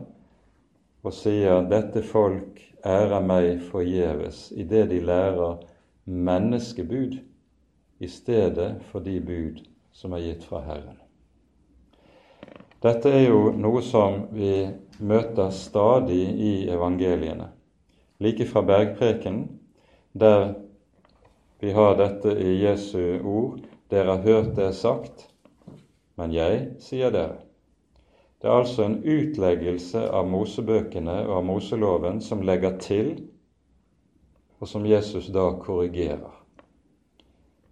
og 1.02 1.14
sier 1.14 1.66
dette 1.70 2.02
folk 2.06 2.60
ærer 2.86 3.22
meg 3.24 3.62
forgjeves 3.70 4.48
idet 4.58 4.88
de 4.90 5.00
lærer 5.04 5.62
menneskebud 6.04 7.18
i 8.02 8.08
stedet 8.10 8.74
for 8.90 9.04
de 9.04 9.20
bud 9.20 9.62
som 9.92 10.14
er 10.16 10.24
gitt 10.24 10.46
fra 10.48 10.62
Herren. 10.66 10.98
Dette 12.82 13.12
er 13.14 13.28
jo 13.28 13.52
noe 13.54 13.82
som 13.86 14.24
vi 14.34 14.66
møter 14.98 15.52
stadig 15.54 16.24
i 16.34 16.54
evangeliene. 16.70 17.52
Like 18.18 18.46
fra 18.46 18.62
bergprekenen, 18.66 19.44
der 20.12 20.54
vi 21.62 21.70
har 21.70 21.94
dette 21.98 22.34
i 22.42 22.56
Jesu 22.64 23.22
ord 23.22 23.62
dere 23.90 24.16
har 24.16 24.26
hørt 24.26 24.56
det 24.56 24.72
sagt, 24.74 25.28
men 26.18 26.34
jeg 26.34 26.72
sier 26.82 27.12
dere. 27.14 27.38
Det 28.42 28.48
er 28.50 28.58
altså 28.58 28.82
en 28.82 28.96
utleggelse 29.06 30.00
av 30.10 30.26
Mosebøkene 30.26 31.14
og 31.28 31.36
av 31.36 31.44
Moseloven 31.46 32.18
som 32.20 32.42
legger 32.42 32.74
til, 32.82 33.12
og 34.58 34.66
som 34.66 34.86
Jesus 34.86 35.28
da 35.30 35.44
korrigerer. 35.62 36.32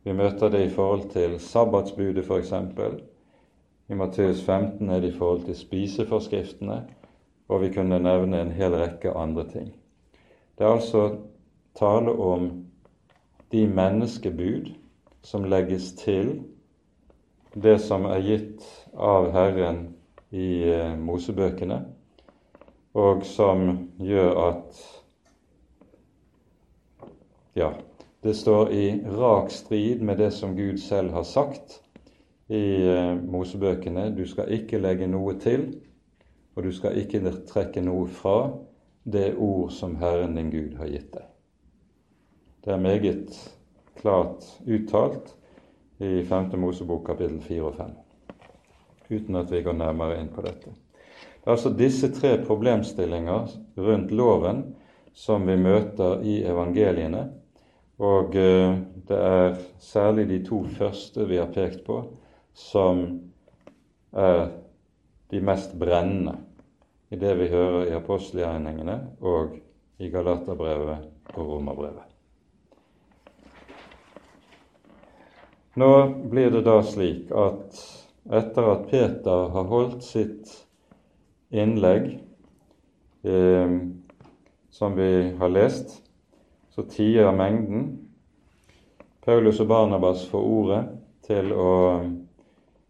Vi 0.06 0.14
møter 0.14 0.48
det 0.48 0.62
i 0.68 0.70
forhold 0.70 1.10
til 1.10 1.40
sabbatsbudet, 1.42 2.22
f.eks. 2.22 2.54
I 3.90 3.98
Matteus 3.98 4.44
15 4.46 4.88
er 4.88 5.02
det 5.02 5.10
i 5.10 5.18
forhold 5.18 5.42
til 5.48 5.58
spiseforskriftene, 5.58 6.78
og 7.48 7.62
vi 7.64 7.74
kunne 7.74 7.98
nevne 7.98 8.40
en 8.40 8.54
hel 8.54 8.78
rekke 8.78 9.10
andre 9.10 9.48
ting. 9.50 9.72
Det 10.54 10.66
er 10.66 10.76
altså 10.78 11.16
tale 11.74 12.14
om 12.14 12.50
de 13.50 13.66
menneskebud 13.66 14.70
som 15.22 15.50
legges 15.50 15.92
til 15.98 16.44
det 17.58 17.80
som 17.82 18.06
er 18.06 18.22
gitt 18.22 18.62
av 18.94 19.32
Herren 19.34 19.88
i 20.31 20.49
eh, 20.70 20.97
Mosebøkene, 20.99 21.81
og 22.95 23.24
som 23.26 23.68
gjør 24.03 24.41
at 24.49 24.81
ja, 27.57 27.70
det 28.22 28.35
står 28.37 28.70
i 28.70 28.85
rak 29.07 29.51
strid 29.51 30.03
med 30.05 30.18
det 30.20 30.33
som 30.37 30.57
Gud 30.57 30.78
selv 30.78 31.14
har 31.16 31.22
sagt 31.22 31.81
i 32.49 32.64
eh, 32.87 33.14
Mosebøkene. 33.16 34.11
Du 34.16 34.26
skal 34.28 34.53
ikke 34.55 34.78
legge 34.83 35.09
noe 35.11 35.37
til, 35.41 35.70
og 36.55 36.66
du 36.66 36.72
skal 36.74 36.99
ikke 37.01 37.22
trekke 37.49 37.83
noe 37.85 38.07
fra 38.11 38.51
det 39.05 39.35
ord 39.39 39.70
som 39.72 39.97
Herren 39.97 40.37
din 40.37 40.51
Gud 40.53 40.76
har 40.78 40.91
gitt 40.91 41.12
deg. 41.14 41.26
Det 42.64 42.74
er 42.74 42.83
meget 42.83 43.39
klart 43.97 44.45
uttalt 44.66 45.35
i 46.01 46.20
5. 46.24 46.53
Mosebok 46.61 47.07
kapittel 47.07 47.41
4 47.41 47.64
og 47.64 47.74
5, 47.74 47.95
uten 49.11 49.36
at 49.40 49.50
vi 49.52 49.62
går 49.66 49.76
nærmere 49.76 50.20
inn 50.20 50.30
på 50.32 50.44
dette. 50.46 50.72
Det 51.40 51.48
er 51.48 51.56
altså 51.56 51.72
disse 51.74 52.11
tre 52.14 52.36
problemstillinger 52.44 53.52
rundt 53.80 54.11
loven 54.12 54.64
som 55.16 55.46
vi 55.48 55.56
møter 55.58 56.22
i 56.22 56.40
evangeliene, 56.46 57.28
Og 58.00 58.36
eh, 58.36 58.78
det 59.08 59.16
er 59.16 59.56
særlig 59.78 60.28
de 60.28 60.38
to 60.44 60.62
første 60.64 61.26
vi 61.28 61.36
har 61.36 61.50
pekt 61.52 61.82
på, 61.84 61.98
som 62.56 63.02
er 64.12 64.46
de 65.30 65.40
mest 65.44 65.74
brennende 65.78 66.38
i 67.11 67.18
det 67.20 67.34
vi 67.38 67.50
hører 67.52 67.90
i 67.90 67.96
apostelgjerningene 67.98 68.96
og 69.20 69.58
i 70.00 70.08
Galaterbrevet 70.08 71.34
og 71.34 71.44
Romerbrevet. 71.44 72.06
Nå 75.76 75.92
blir 76.30 76.50
det 76.50 76.64
da 76.66 76.80
slik 76.82 77.28
at 77.36 77.76
etter 78.28 78.68
at 78.72 78.90
Peter 78.90 79.48
har 79.54 79.68
holdt 79.70 80.04
sitt 80.04 80.52
innlegg, 81.50 82.12
eh, 83.22 83.76
som 84.70 84.96
vi 84.96 85.10
har 85.38 85.48
lest, 85.48 86.02
så 86.70 86.84
tier 86.88 87.32
mengden. 87.32 87.88
Paulus 89.24 89.60
og 89.60 89.68
Barnabas 89.68 90.24
får 90.30 90.46
ordet 90.46 90.84
til 91.26 91.52
å 91.52 91.72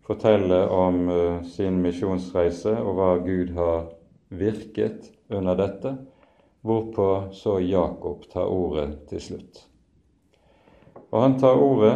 fortelle 0.06 0.60
om 0.74 1.08
eh, 1.08 1.42
sin 1.46 1.80
misjonsreise 1.82 2.76
og 2.82 2.94
hva 2.98 3.10
Gud 3.24 3.54
har 3.56 3.90
virket 4.30 5.10
under 5.30 5.58
dette, 5.58 5.96
hvorpå 6.66 7.32
så 7.32 7.58
Jakob 7.64 8.26
tar 8.30 8.50
ordet 8.50 8.88
til 9.10 9.22
slutt. 9.22 9.64
Og 11.10 11.22
han 11.22 11.38
tar 11.40 11.58
ordet 11.58 11.94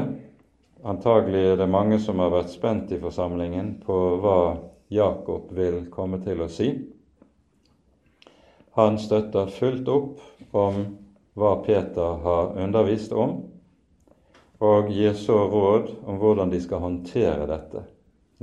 Antagelig 0.84 1.40
er 1.48 1.56
det 1.56 1.70
mange 1.72 1.96
som 1.96 2.18
har 2.20 2.28
vært 2.34 2.50
spent 2.52 2.90
i 2.92 2.98
forsamlingen 3.00 3.78
på 3.86 3.94
hva 4.20 4.40
Jakob 4.92 5.48
vil 5.56 5.86
komme 5.88 6.18
til 6.20 6.42
å 6.44 6.48
si. 6.52 6.66
Han 8.76 8.98
støtter 9.00 9.48
fullt 9.54 9.88
opp 9.88 10.52
om 10.52 10.82
hva 11.40 11.54
Peter 11.64 12.20
har 12.26 12.52
undervist 12.60 13.16
om, 13.16 13.38
og 14.60 14.92
gir 14.92 15.16
så 15.16 15.38
råd 15.48 15.88
om 16.04 16.20
hvordan 16.20 16.52
de 16.52 16.60
skal 16.60 16.84
håndtere 16.84 17.48
dette, 17.48 17.86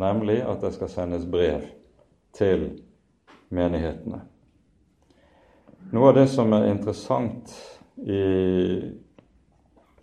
nemlig 0.01 0.41
at 0.41 0.65
det 0.65 0.73
skal 0.79 0.89
sendes 0.89 1.29
brev 1.29 1.69
til 2.33 2.67
menighetene. 3.53 4.25
Noe 5.93 6.09
av 6.09 6.17
det 6.17 6.27
som 6.33 6.57
er 6.57 6.71
interessant 6.71 7.53
i 8.01 8.25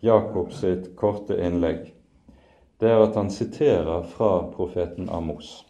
Jakobs 0.06 0.62
sitt 0.62 0.92
korte 0.94 1.34
innlegg, 1.42 1.88
det 2.78 2.90
er 2.90 3.02
at 3.02 3.16
han 3.18 3.30
siterer 3.30 4.02
fra 4.02 4.32
profeten 4.54 5.08
Amos. 5.10 5.64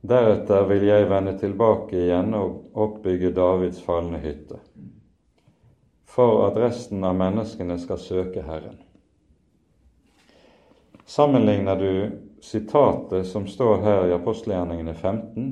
Deretter 0.00 0.66
vil 0.68 0.84
jeg 0.86 1.08
vende 1.10 1.32
tilbake 1.40 1.96
igjen 1.96 2.34
og 2.36 2.76
oppbygge 2.78 3.32
Davids 3.34 3.80
falne 3.82 4.20
hytte, 4.22 4.60
for 6.06 6.44
at 6.46 6.58
resten 6.60 7.02
av 7.04 7.16
menneskene 7.18 7.78
skal 7.80 8.00
søke 8.02 8.44
Herren. 8.44 8.76
Sammenligner 11.08 11.80
du 11.80 11.92
sitatet 12.44 13.26
som 13.26 13.48
står 13.48 13.80
her 13.82 14.06
i 14.10 14.14
apostelgjerningene 14.14 14.94
15, 14.94 15.48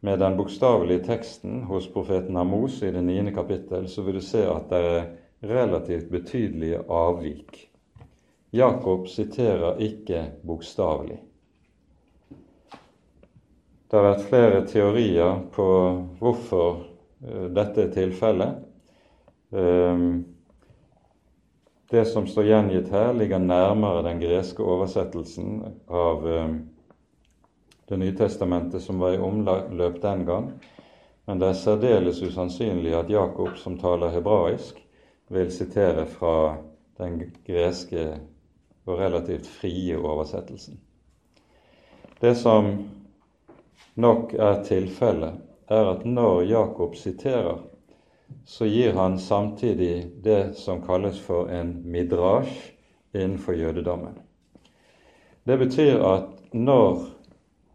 med 0.00 0.18
den 0.20 0.36
bokstavelige 0.36 1.06
teksten 1.06 1.62
hos 1.70 1.86
profeten 1.90 2.36
Amos 2.36 2.82
i 2.82 2.90
det 2.92 3.02
niende 3.06 3.32
kapittel, 3.34 3.88
så 3.88 4.02
vil 4.02 4.18
du 4.18 4.26
se 4.26 4.42
at 4.50 4.68
det 4.70 4.82
er 4.90 5.08
relativt 5.46 6.10
betydelige 6.10 6.82
avvik 6.90 7.62
Jakob 8.56 9.08
siterer 9.08 9.80
ikke 9.82 10.24
bokstavelig. 10.46 11.18
Det 13.86 13.94
har 13.98 14.06
vært 14.08 14.24
flere 14.26 14.62
teorier 14.66 15.42
på 15.54 15.66
hvorfor 16.18 16.80
eh, 17.22 17.44
dette 17.54 17.84
er 17.84 17.92
tilfellet. 17.94 18.64
Ehm, 19.54 20.24
det 21.90 22.02
som 22.10 22.26
står 22.26 22.48
gjengitt 22.48 22.88
her, 22.90 23.12
ligger 23.14 23.38
nærmere 23.38 24.02
den 24.08 24.18
greske 24.20 24.62
oversettelsen 24.62 25.60
av 25.86 26.26
ehm, 26.26 26.56
Det 27.86 27.94
nye 27.96 28.16
testamentet 28.18 28.82
som 28.82 28.98
var 28.98 29.12
i 29.14 29.18
omløp 29.22 30.00
den 30.02 30.24
gang. 30.26 30.48
Men 31.26 31.38
det 31.38 31.52
er 31.52 31.58
særdeles 31.60 32.18
usannsynlig 32.18 32.96
at 32.98 33.10
Jakob, 33.10 33.52
som 33.62 33.76
taler 33.78 34.10
hebraisk, 34.10 34.80
vil 35.30 35.52
sitere 35.54 36.02
fra 36.10 36.56
den 36.98 37.20
greske 37.46 38.08
og 38.86 38.98
relativt 38.98 39.46
frie 39.46 39.96
oversettelsen. 39.98 40.78
Det 42.20 42.34
som 42.38 42.70
nok 43.94 44.34
er 44.34 44.62
tilfellet, 44.64 45.42
er 45.68 45.90
at 45.90 46.04
når 46.06 46.42
Jakob 46.46 46.94
siterer, 46.96 47.58
så 48.46 48.66
gir 48.66 48.94
han 48.94 49.18
samtidig 49.18 50.06
det 50.22 50.56
som 50.58 50.82
kalles 50.86 51.18
for 51.20 51.50
en 51.50 51.82
midrasj 51.84 52.54
innenfor 53.14 53.54
jødedommen. 53.58 54.18
Det 55.46 55.58
betyr 55.58 56.02
at 56.02 56.54
når 56.54 57.02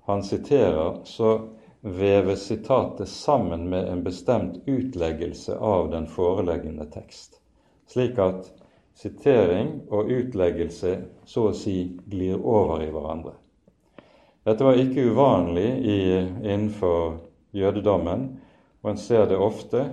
han 0.08 0.24
siterer, 0.24 1.02
så 1.04 1.40
veves 1.82 2.48
sitatet 2.48 3.10
sammen 3.10 3.70
med 3.70 3.88
en 3.90 4.04
bestemt 4.04 4.58
utleggelse 4.68 5.56
av 5.58 5.90
den 5.92 6.08
foreleggende 6.08 6.86
tekst, 6.92 7.40
slik 7.88 8.20
at 8.20 8.52
sitering 8.98 9.82
og 9.90 10.12
utleggelse 10.12 10.98
så 11.26 11.48
å 11.50 11.56
si 11.56 11.78
glir 12.10 12.40
over 12.40 12.84
i 12.84 12.92
hverandre. 12.92 13.34
Dette 14.46 14.66
var 14.66 14.80
ikke 14.80 15.12
uvanlig 15.14 15.68
i, 15.86 16.00
innenfor 16.42 17.20
jødedommen, 17.54 18.26
og 18.82 18.90
en 18.90 18.98
ser 18.98 19.28
det 19.30 19.38
ofte 19.38 19.84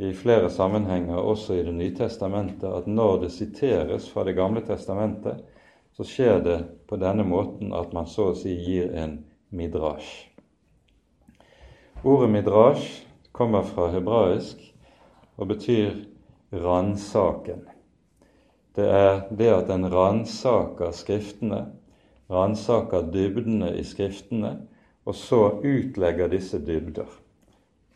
i 0.00 0.12
flere 0.16 0.48
sammenhenger, 0.50 1.16
også 1.16 1.54
i 1.54 1.62
Det 1.62 1.74
nye 1.74 1.94
testamentet, 1.94 2.64
at 2.64 2.86
når 2.86 3.20
det 3.26 3.32
siteres 3.32 4.08
fra 4.08 4.24
Det 4.24 4.34
gamle 4.34 4.64
testamentet, 4.64 5.44
så 5.92 6.04
skjer 6.04 6.40
det 6.42 6.58
på 6.88 6.96
denne 6.96 7.22
måten 7.22 7.72
at 7.72 7.92
man 7.92 8.06
så 8.06 8.32
å 8.32 8.38
si 8.38 8.56
gir 8.56 8.90
en 8.96 9.20
midrasj. 9.54 10.08
Ordet 12.04 12.30
midrasj 12.30 12.88
kommer 13.32 13.62
fra 13.62 13.90
hebraisk 13.92 14.58
og 15.36 15.52
betyr 15.52 15.94
ransaken 16.52 17.62
det 18.74 18.86
er 18.90 19.20
det 19.30 19.50
at 19.54 19.70
en 19.70 19.86
ransaker 19.90 20.90
Skriftene, 20.90 21.66
ransaker 22.30 23.06
dybdene 23.12 23.70
i 23.78 23.84
Skriftene, 23.86 24.56
og 25.04 25.14
så 25.14 25.60
utlegger 25.62 26.32
disse 26.32 26.58
dybder. 26.58 27.10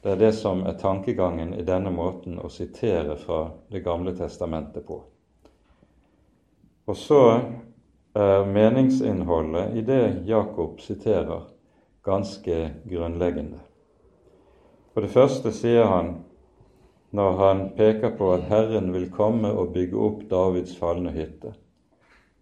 Det 0.02 0.12
er 0.12 0.20
det 0.20 0.32
som 0.38 0.62
er 0.66 0.78
tankegangen 0.78 1.54
i 1.58 1.64
denne 1.66 1.90
måten 1.90 2.38
å 2.38 2.50
sitere 2.52 3.16
fra 3.18 3.48
Det 3.70 3.82
gamle 3.84 4.14
testamentet 4.16 4.86
på. 4.86 5.00
Og 6.86 6.96
så 6.96 7.22
er 8.14 8.46
meningsinnholdet 8.46 9.74
i 9.76 9.82
det 9.82 10.22
Jakob 10.26 10.80
siterer, 10.80 11.42
ganske 12.04 12.70
grunnleggende. 12.88 13.58
For 14.94 15.04
det 15.04 15.10
første 15.12 15.52
sier 15.52 15.84
han 15.90 16.14
når 17.10 17.36
han 17.38 17.64
peker 17.76 18.12
på 18.16 18.32
at 18.34 18.48
Herren 18.50 18.92
vil 18.92 19.08
komme 19.10 19.52
og 19.52 19.72
bygge 19.72 19.96
opp 19.96 20.24
Davids 20.30 20.76
falne 20.76 21.12
hytte. 21.14 21.54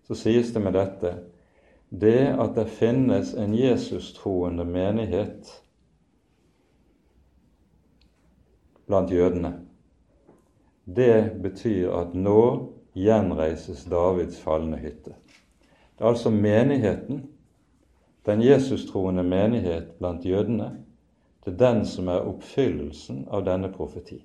Så 0.07 0.19
sies 0.19 0.53
det 0.55 0.63
med 0.63 0.75
dette 0.75 1.15
det 1.89 2.35
at 2.35 2.57
det 2.57 2.67
finnes 2.67 3.35
en 3.39 3.55
Jesus-troende 3.55 4.65
menighet 4.67 5.53
blant 8.87 9.11
jødene, 9.11 9.53
det 10.85 11.43
betyr 11.43 11.91
at 11.95 12.15
nå 12.15 12.43
gjenreises 12.95 13.85
Davids 13.91 14.39
falne 14.43 14.79
hytte. 14.83 15.15
Det 15.99 16.05
er 16.05 16.11
altså 16.11 16.31
menigheten, 16.31 17.27
den 18.27 18.43
Jesus-troende 18.43 19.23
menighet 19.23 19.99
blant 19.99 20.25
jødene, 20.27 20.71
det 21.45 21.53
er 21.55 21.59
den 21.59 21.85
som 21.87 22.09
er 22.09 22.27
oppfyllelsen 22.27 23.27
av 23.31 23.45
denne 23.47 23.71
profeti. 23.73 24.21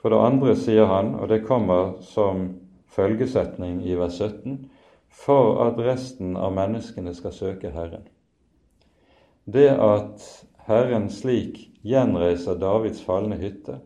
For 0.00 0.12
det 0.12 0.20
andre 0.24 0.54
sier 0.56 0.88
han, 0.88 1.14
og 1.20 1.28
det 1.28 1.44
kommer 1.44 1.98
som 2.00 2.46
følgesetning 2.90 3.82
i 3.84 3.96
vers 4.00 4.16
17, 4.16 4.70
for 5.10 5.60
at 5.66 5.80
resten 5.84 6.36
av 6.40 6.54
menneskene 6.56 7.12
skal 7.14 7.34
søke 7.36 7.72
Herren. 7.74 8.06
Det 9.44 9.68
at 9.74 10.24
Herren 10.68 11.10
slik 11.12 11.66
gjenreiser 11.84 12.56
Davids 12.60 13.02
falne 13.04 13.36
hytte, 13.40 13.80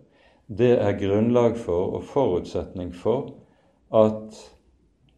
det 0.47 0.77
er 0.77 0.99
grunnlag 1.01 1.57
for 1.59 1.97
og 1.97 2.07
forutsetning 2.11 2.93
for 2.95 3.33
at 3.95 4.37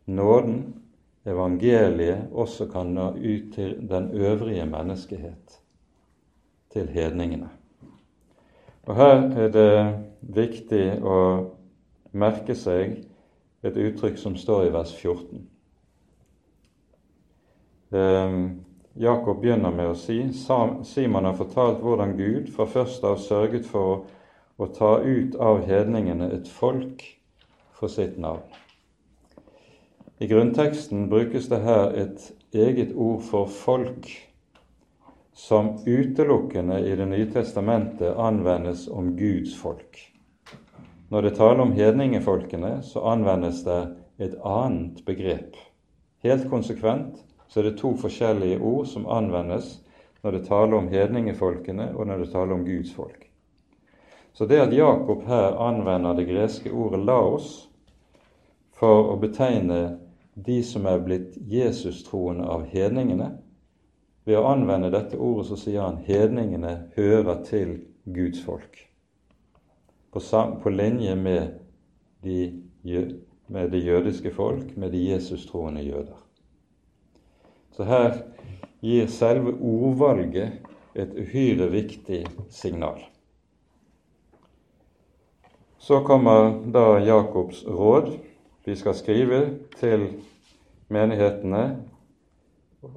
nåden, 0.07 0.77
evangeliet, 1.27 2.29
også 2.33 2.69
kan 2.71 2.95
nå 2.95 3.11
ut 3.19 3.53
til 3.57 3.75
den 3.91 4.11
øvrige 4.15 4.67
menneskehet, 4.71 5.61
til 6.73 6.89
hedningene. 6.89 7.49
Og 8.87 8.97
Her 8.97 9.25
er 9.35 9.49
det 9.51 9.73
viktig 10.29 11.03
å 11.03 11.19
merke 12.17 12.55
seg 12.55 13.03
et 13.67 13.77
uttrykk 13.77 14.19
som 14.19 14.37
står 14.39 14.69
i 14.69 14.73
vers 14.75 14.93
14. 14.95 15.47
Eh, 17.97 18.39
Jakob 18.99 19.41
begynner 19.43 19.75
med 19.77 19.91
å 19.93 19.97
si 19.99 20.23
Simon 20.33 21.29
har 21.29 21.37
fortalt 21.37 21.83
hvordan 21.85 22.17
Gud 22.17 22.49
fra 22.55 22.65
først 22.67 23.05
av 23.05 23.19
sørget 23.21 23.67
for 23.69 24.07
å 24.57 24.69
ta 24.73 24.97
ut 25.05 25.37
av 25.37 25.67
hedningene 25.69 26.31
et 26.33 26.49
folk 26.49 27.05
for 27.77 27.93
sitt 27.93 28.17
navn. 28.19 28.47
I 30.19 30.27
grunnteksten 30.31 31.11
brukes 31.13 31.51
det 31.53 31.61
her 31.61 31.93
et 31.93 32.31
eget 32.57 32.95
ord 32.97 33.21
for 33.21 33.53
folk, 33.53 34.09
som 35.37 35.75
utelukkende 35.85 36.81
i 36.81 36.97
Det 36.97 37.07
nye 37.07 37.29
testamentet 37.29 38.17
anvendes 38.17 38.89
om 38.89 39.13
Guds 39.17 39.53
folk. 39.61 40.16
Når 41.09 41.23
det 41.23 41.37
taler 41.37 41.63
om 41.63 41.73
hedningefolkene, 41.73 42.81
så 42.83 43.05
anvendes 43.07 43.63
det 43.65 43.81
et 44.19 44.35
annet 44.43 45.05
begrep. 45.07 45.55
Helt 46.27 46.49
konsekvent 46.51 47.21
så 47.47 47.61
er 47.61 47.69
det 47.69 47.79
to 47.79 47.93
forskjellige 48.01 48.59
ord 48.59 48.89
som 48.91 49.07
anvendes 49.07 49.77
når 50.25 50.35
det 50.35 50.47
taler 50.49 50.75
om 50.81 50.89
hedningefolkene 50.91 51.93
og 51.95 52.09
når 52.11 52.25
det 52.25 52.33
taler 52.33 52.57
om 52.57 52.65
Guds 52.67 52.91
folk. 52.95 53.29
Så 54.35 54.47
det 54.47 54.59
at 54.61 54.75
Jakob 54.75 55.23
her 55.27 55.55
anvender 55.69 56.15
det 56.15 56.27
greske 56.27 56.73
ordet 56.73 57.01
'laos' 57.01 57.69
for 58.75 59.13
å 59.13 59.17
betegne 59.17 59.99
de 60.35 60.63
som 60.63 60.87
er 60.87 60.99
blitt 60.99 61.39
Jesus-troende 61.49 62.45
av 62.45 62.67
hedningene, 62.67 63.31
ved 64.25 64.37
å 64.37 64.51
anvende 64.51 64.91
dette 64.91 65.17
ordet 65.17 65.47
så 65.47 65.57
sier 65.57 65.81
han 65.81 66.03
hedningene 66.05 66.91
hører 66.97 67.45
til 67.45 67.79
Guds 68.05 68.43
folk. 68.43 68.86
På, 70.17 70.61
på 70.63 70.71
linje 70.71 71.15
med 71.15 71.59
de, 72.23 72.63
med 73.47 73.71
det 73.71 73.79
jødiske 73.85 74.31
folk, 74.31 74.77
med 74.77 74.91
de 74.91 75.03
Jesus-troende 75.11 75.83
jøder. 75.83 76.17
Så 77.77 77.85
her 77.85 78.15
gir 78.81 79.11
selve 79.13 79.53
ordvalget 79.61 80.63
et 80.97 81.13
uhyre 81.21 81.69
viktig 81.69 82.23
signal. 82.49 83.03
Så 85.77 86.01
kommer 86.01 86.65
da 86.73 86.87
Jakobs 87.05 87.67
råd. 87.69 88.15
Vi 88.65 88.77
skal 88.77 88.97
skrive 88.97 89.43
til 89.77 90.09
menighetene. 90.89 91.77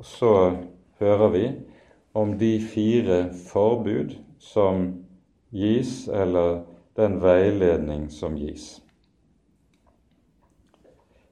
Så 0.02 0.56
hører 1.04 1.28
vi 1.36 1.46
om 2.14 2.38
de 2.40 2.56
fire 2.64 3.26
forbud 3.52 4.16
som 4.40 4.94
gis, 5.52 6.08
eller 6.08 6.69
den 7.00 7.22
veiledning 7.24 8.10
som 8.12 8.36
gis. 8.38 8.82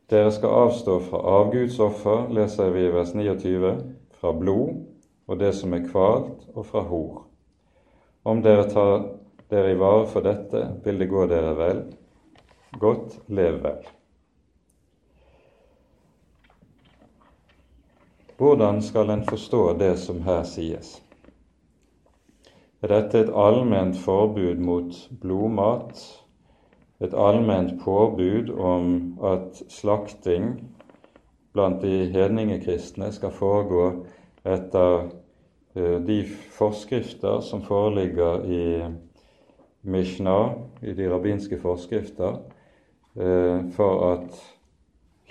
Dere 0.07 0.31
skal 0.31 0.53
avstå 0.55 0.99
fra 1.09 1.19
avgudsoffer, 1.19 2.29
leser 2.31 2.69
vi 2.71 2.85
i 2.87 2.91
vers 2.93 3.11
29, 3.11 3.73
fra 4.15 4.31
blod 4.31 4.77
og 5.27 5.39
det 5.41 5.49
som 5.57 5.75
er 5.75 5.83
kvalt, 5.89 6.45
og 6.55 6.65
fra 6.69 6.85
hor. 6.87 7.25
Om 8.23 8.39
dere 8.45 8.69
tar 8.71 9.09
dere 9.51 9.73
i 9.73 9.79
vare 9.79 10.05
for 10.07 10.23
dette, 10.23 10.61
vil 10.85 11.03
det 11.03 11.09
gå 11.11 11.25
dere 11.27 11.51
vel. 11.59 11.81
Godt 12.79 13.17
lev 13.27 13.59
vel. 13.65 13.83
Hvordan 18.37 18.79
skal 18.85 19.11
en 19.11 19.27
forstå 19.27 19.73
det 19.83 19.97
som 19.99 20.23
her 20.23 20.47
sies? 20.47 20.95
Er 22.81 22.93
dette 22.93 23.23
et 23.25 23.33
allment 23.33 23.97
forbud 23.97 24.59
mot 24.61 24.97
blodmat 25.21 26.01
et 26.99 27.13
allment 27.13 27.73
påbud 27.81 28.49
om 28.49 29.17
at 29.23 29.61
slakting 29.69 30.55
blant 31.53 31.81
de 31.81 32.07
hedningekristne 32.13 33.11
skal 33.13 33.33
foregå 33.33 33.83
etter 34.45 35.07
eh, 35.75 35.97
de 36.05 36.23
forskrifter 36.57 37.41
som 37.45 37.61
foreligger 37.65 38.45
i 38.45 38.65
Mishnah, 39.87 40.57
i 40.81 40.93
de 40.93 41.09
rabbinske 41.11 41.59
forskrifter, 41.61 42.41
eh, 43.17 43.61
for 43.77 44.05
at 44.11 44.41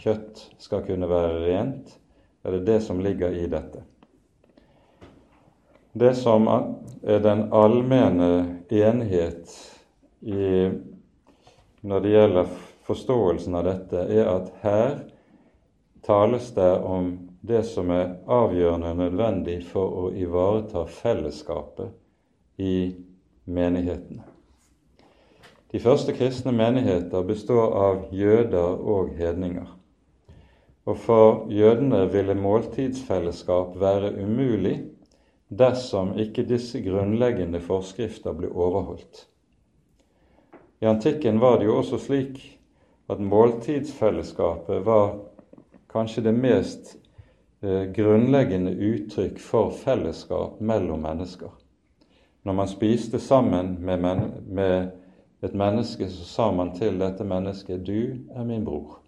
kjøtt 0.03 0.47
skal 0.63 0.87
kunne 0.87 1.11
være 1.11 1.43
rent, 1.49 1.99
er 2.45 2.55
det 2.55 2.67
det 2.67 2.81
som 2.83 3.03
ligger 3.03 3.35
i 3.35 3.47
dette. 3.51 3.83
Det 5.99 6.15
som 6.17 6.47
den 7.07 7.53
allmenne 7.55 8.31
enighet 8.69 9.53
i 10.27 10.71
når 11.87 12.01
det 12.03 12.11
gjelder 12.11 12.49
forståelsen 12.87 13.55
av 13.55 13.67
dette, 13.69 14.01
er 14.11 14.27
at 14.27 14.49
her 14.63 14.97
tales 16.07 16.49
det 16.57 16.73
om 16.83 17.13
det 17.47 17.63
som 17.69 17.91
er 17.95 18.17
avgjørende 18.27 18.95
nødvendig 18.99 19.61
for 19.69 20.01
å 20.01 20.09
ivareta 20.19 20.83
fellesskapet 20.91 21.95
i 22.59 22.97
menighetene. 23.47 24.25
De 25.71 25.79
første 25.83 26.15
kristne 26.17 26.55
menigheter 26.57 27.23
består 27.27 27.75
av 27.79 28.05
jøder 28.15 28.83
og 28.83 29.15
hedninger. 29.19 29.69
Og 30.87 30.99
for 31.03 31.47
jødene 31.51 32.05
ville 32.11 32.35
måltidsfellesskap 32.39 33.75
være 33.79 34.15
umulig 34.23 34.77
dersom 35.49 36.17
ikke 36.19 36.47
disse 36.47 36.81
grunnleggende 36.83 37.61
forskrifter 37.63 38.35
ble 38.35 38.51
overholdt. 38.51 39.27
I 40.81 40.87
antikken 40.91 41.41
var 41.41 41.59
det 41.59 41.69
jo 41.69 41.79
også 41.79 41.99
slik 42.03 42.41
at 43.09 43.23
måltidsfellesskapet 43.23 44.83
var 44.85 45.15
kanskje 45.93 46.27
det 46.27 46.35
mest 46.35 46.97
eh, 47.63 47.87
grunnleggende 47.95 48.75
uttrykk 48.75 49.39
for 49.41 49.71
fellesskap 49.71 50.61
mellom 50.61 51.07
mennesker. 51.07 51.55
Når 52.43 52.53
man 52.53 52.69
spiste 52.69 53.19
sammen 53.19 53.77
med, 53.81 54.03
men 54.03 54.33
med 54.47 54.91
et 55.43 55.55
menneske, 55.55 56.09
så 56.11 56.25
sa 56.25 56.53
man 56.53 56.75
til 56.75 56.99
dette 56.99 57.25
mennesket 57.25 57.87
'Du 57.87 58.19
er 58.35 58.45
min 58.45 58.67
bror'. 58.67 58.99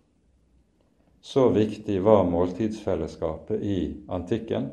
Så 1.21 1.49
viktig 1.49 2.05
var 2.05 2.25
måltidsfellesskapet 2.25 3.63
i 3.63 3.97
antikken, 4.09 4.71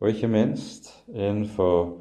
og 0.00 0.08
ikke 0.08 0.30
minst 0.32 0.90
innenfor 1.12 1.98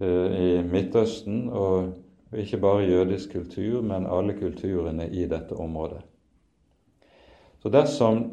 eh, 0.00 0.34
i 0.34 0.62
Midtøsten 0.66 1.48
og 1.48 1.92
ikke 2.36 2.58
bare 2.58 2.88
jødisk 2.88 3.32
kultur, 3.32 3.82
men 3.82 4.06
alle 4.06 4.34
kulturene 4.34 5.08
i 5.08 5.26
dette 5.30 5.54
området. 5.54 6.02
Så 7.62 7.70
dersom 7.70 8.24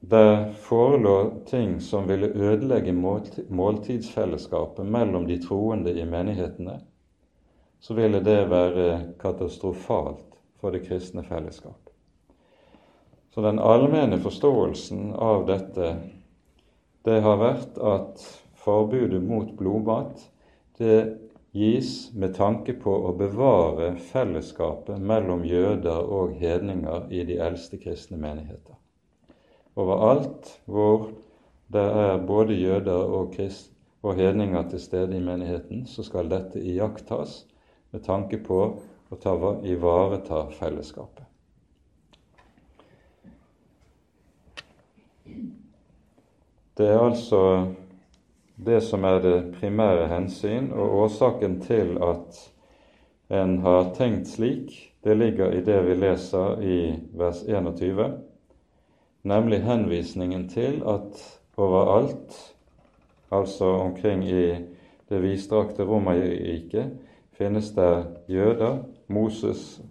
det 0.00 0.54
forelå 0.64 1.44
ting 1.46 1.80
som 1.82 2.08
ville 2.08 2.32
ødelegge 2.32 2.92
måltidsfellesskapet 3.48 4.86
mellom 4.86 5.26
de 5.28 5.36
troende 5.42 5.92
i 5.92 6.04
menighetene, 6.04 6.80
så 7.80 7.94
ville 7.94 8.20
det 8.24 8.50
være 8.50 9.14
katastrofalt 9.20 10.40
for 10.60 10.72
det 10.72 10.86
kristne 10.88 11.24
fellesskap. 11.24 11.90
Så 13.34 13.42
den 13.44 13.58
allmenne 13.58 14.18
forståelsen 14.20 15.12
av 15.14 15.46
dette, 15.48 15.94
det 17.06 17.20
har 17.24 17.40
vært 17.40 17.78
at 17.80 18.22
forbudet 18.60 19.22
mot 19.24 19.50
blodmat, 19.56 20.20
det 20.78 21.16
gis 21.56 22.10
med 22.14 22.36
tanke 22.36 22.76
på 22.78 22.92
å 23.08 23.14
bevare 23.18 23.94
fellesskapet 24.10 25.00
mellom 25.02 25.42
jøder 25.48 26.04
og 26.04 26.36
hedninger 26.38 27.08
i 27.10 27.24
de 27.26 27.40
eldste 27.42 27.80
kristne 27.80 28.20
menigheter. 28.20 28.76
Overalt 29.80 30.52
hvor 30.66 31.10
det 31.72 31.86
er 32.04 32.22
både 32.26 32.58
jøder 32.58 33.02
og, 33.06 33.32
krist, 33.34 33.72
og 34.02 34.16
hedninger 34.18 34.68
til 34.70 34.80
stede 34.82 35.16
i 35.16 35.24
menigheten, 35.24 35.84
så 35.86 36.04
skal 36.06 36.30
dette 36.30 36.60
iakttas 36.60 37.44
med 37.92 38.04
tanke 38.06 38.40
på 38.42 38.60
å 39.10 39.18
ta, 39.20 39.34
ivareta 39.66 40.46
fellesskapet. 40.56 41.29
Det 46.80 46.88
er 46.88 47.02
altså 47.04 47.40
det 48.56 48.78
som 48.80 49.02
er 49.04 49.18
det 49.20 49.54
primære 49.58 50.06
hensyn, 50.08 50.70
og 50.72 50.94
årsaken 51.02 51.58
til 51.60 51.98
at 52.00 52.38
en 53.36 53.58
har 53.60 53.90
tenkt 53.98 54.30
slik, 54.32 54.72
det 55.04 55.18
ligger 55.20 55.52
i 55.52 55.60
det 55.60 55.76
vi 55.84 55.96
leser 56.00 56.62
i 56.64 56.78
vers 57.20 57.42
21, 57.44 58.06
nemlig 59.28 59.60
henvisningen 59.66 60.48
til 60.48 60.80
at 60.88 61.20
overalt, 61.56 62.38
altså 63.28 63.64
omkring 63.64 64.24
i 64.24 64.46
det 65.08 65.20
vidstrakte 65.22 65.84
Romerriket, 65.84 66.96
finnes 67.36 67.70
det 67.76 68.06
jøder. 68.28 68.78
Moses 69.08 69.82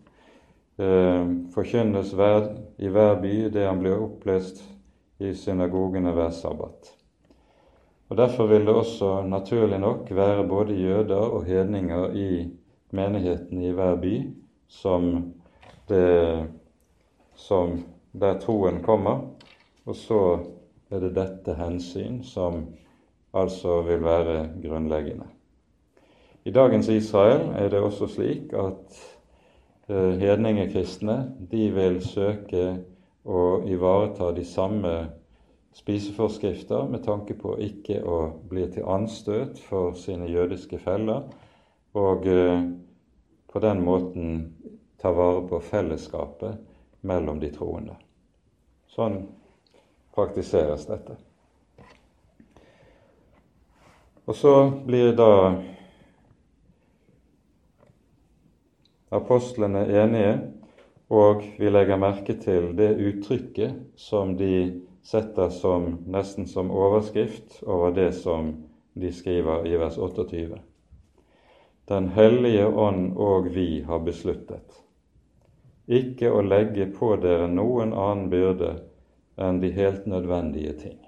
eh, 0.80 1.38
forkynnes 1.54 2.18
hver, 2.18 2.50
i 2.82 2.90
hver 2.90 3.22
by 3.22 3.38
det 3.54 3.70
han 3.70 3.86
blir 3.86 4.02
opplest 4.02 4.66
i 5.20 5.34
synagogene 5.36 6.12
hver 6.16 6.30
sabbat. 6.30 6.96
Og 8.10 8.18
Derfor 8.18 8.48
vil 8.48 8.66
det 8.66 8.74
også 8.74 9.22
naturlig 9.28 9.80
nok 9.80 10.08
være 10.12 10.48
både 10.48 10.74
jøder 10.74 11.16
og 11.16 11.44
hedninger 11.46 12.12
i 12.14 12.48
menigheten 12.92 13.62
i 13.62 13.72
hver 13.72 13.96
by 14.02 14.14
som, 14.68 15.34
det, 15.90 16.48
som 17.36 17.84
der 18.20 18.40
troen 18.40 18.82
kommer. 18.84 19.20
Og 19.86 19.96
så 19.96 20.40
er 20.90 21.00
det 21.00 21.16
dette 21.16 21.54
hensyn 21.54 22.24
som 22.24 22.66
altså 23.34 23.82
vil 23.86 24.02
være 24.04 24.50
grunnleggende. 24.64 25.28
I 26.46 26.52
dagens 26.52 26.88
Israel 26.90 27.52
er 27.56 27.70
det 27.70 27.80
også 27.80 28.08
slik 28.08 28.54
at 28.58 29.00
eh, 29.90 30.18
hedningekristne 30.18 31.18
de 31.52 31.70
vil 31.76 32.02
søke 32.02 32.80
å 33.26 33.62
ivareta 33.68 34.32
de 34.32 34.46
samme 34.46 34.94
spiseforskrifter 35.76 36.88
med 36.90 37.04
tanke 37.06 37.36
på 37.40 37.56
ikke 37.62 38.02
å 38.04 38.20
bli 38.50 38.66
til 38.74 38.88
anstøt 38.90 39.60
for 39.70 39.96
sine 40.00 40.30
jødiske 40.30 40.80
feller, 40.82 41.28
og 41.98 42.28
eh, 42.28 42.62
på 43.50 43.60
den 43.64 43.82
måten 43.84 44.36
ta 45.02 45.12
vare 45.16 45.46
på 45.48 45.60
fellesskapet 45.60 46.60
mellom 47.02 47.40
de 47.40 47.50
troende. 47.56 47.96
Sånn 48.92 49.22
praktiseres 50.16 50.86
dette. 50.90 51.16
Og 54.30 54.36
så 54.36 54.54
blir 54.86 55.16
da 55.18 55.32
apostlene 59.10 59.88
enige, 59.90 60.34
og 61.10 61.44
vi 61.58 61.70
legger 61.70 61.98
merke 62.02 62.36
til 62.42 62.72
det 62.78 62.92
uttrykket 62.98 63.98
som 63.98 64.36
de 64.38 64.82
setter 65.06 65.50
som 65.54 65.96
nesten 66.06 66.46
som 66.48 66.70
overskrift 66.72 67.64
over 67.66 67.96
det 67.96 68.12
som 68.20 68.52
de 68.94 69.12
skriver 69.14 69.66
i 69.68 69.78
vers 69.82 69.98
28. 69.98 70.60
Den 71.90 72.12
hellige 72.14 72.68
ånd 72.68 73.18
og 73.18 73.50
vi 73.56 73.82
har 73.88 74.06
besluttet 74.06 74.84
ikke 75.90 76.30
å 76.30 76.44
legge 76.46 76.86
på 76.94 77.16
dere 77.18 77.48
noen 77.50 77.96
annen 77.98 78.28
byrde 78.30 78.76
enn 79.42 79.58
de 79.62 79.72
helt 79.74 80.06
nødvendige 80.06 80.74
ting. 80.78 81.00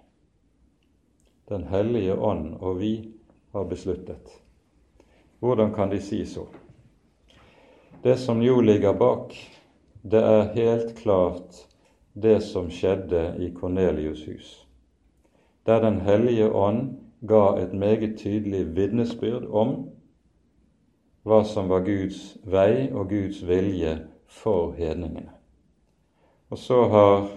Den 1.51 1.67
hellige 1.69 2.15
ånd 2.15 2.55
og 2.57 2.79
vi 2.79 2.95
har 3.53 3.67
besluttet. 3.69 4.39
Hvordan 5.39 5.73
kan 5.75 5.91
de 5.91 5.99
si 6.01 6.23
så? 6.25 6.47
Det 8.01 8.17
som 8.17 8.41
jo 8.41 8.61
ligger 8.65 8.97
bak, 8.97 9.35
det 10.03 10.23
er 10.23 10.53
helt 10.53 10.95
klart 10.97 11.67
det 12.13 12.41
som 12.43 12.69
skjedde 12.73 13.35
i 13.39 13.51
Kornelius' 13.53 14.25
hus, 14.25 14.67
der 15.65 15.81
Den 15.81 16.01
hellige 16.01 16.51
ånd 16.51 16.97
ga 17.27 17.61
et 17.61 17.73
meget 17.73 18.17
tydelig 18.17 18.75
vitnesbyrd 18.75 19.45
om 19.49 19.89
hva 21.23 21.43
som 21.43 21.69
var 21.69 21.85
Guds 21.85 22.37
vei 22.43 22.89
og 22.91 23.09
Guds 23.09 23.43
vilje 23.47 24.07
for 24.27 24.71
hedningene. 24.73 25.29
Og 26.49 26.57
så 26.57 26.87
har 26.89 27.29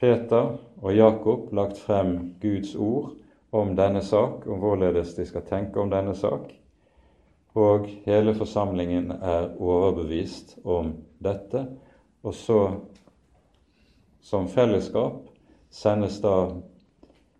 Peter 0.00 0.56
og 0.82 0.96
Jakob 0.96 1.52
lagt 1.52 1.78
frem 1.78 2.34
Guds 2.40 2.74
ord 2.74 3.12
om 3.52 3.76
denne 3.76 4.02
sak, 4.02 4.46
om 4.46 4.58
hvorledes 4.58 5.14
de 5.14 5.26
skal 5.26 5.42
tenke 5.42 5.80
om 5.80 5.90
denne 5.90 6.14
sak, 6.14 6.52
og 7.56 7.88
hele 8.04 8.34
forsamlingen 8.36 9.10
er 9.16 9.54
overbevist 9.56 10.58
om 10.64 10.92
dette. 11.24 11.66
Og 12.22 12.34
så, 12.34 12.60
som 14.20 14.48
fellesskap, 14.48 15.22
sendes 15.70 16.20
da 16.20 16.36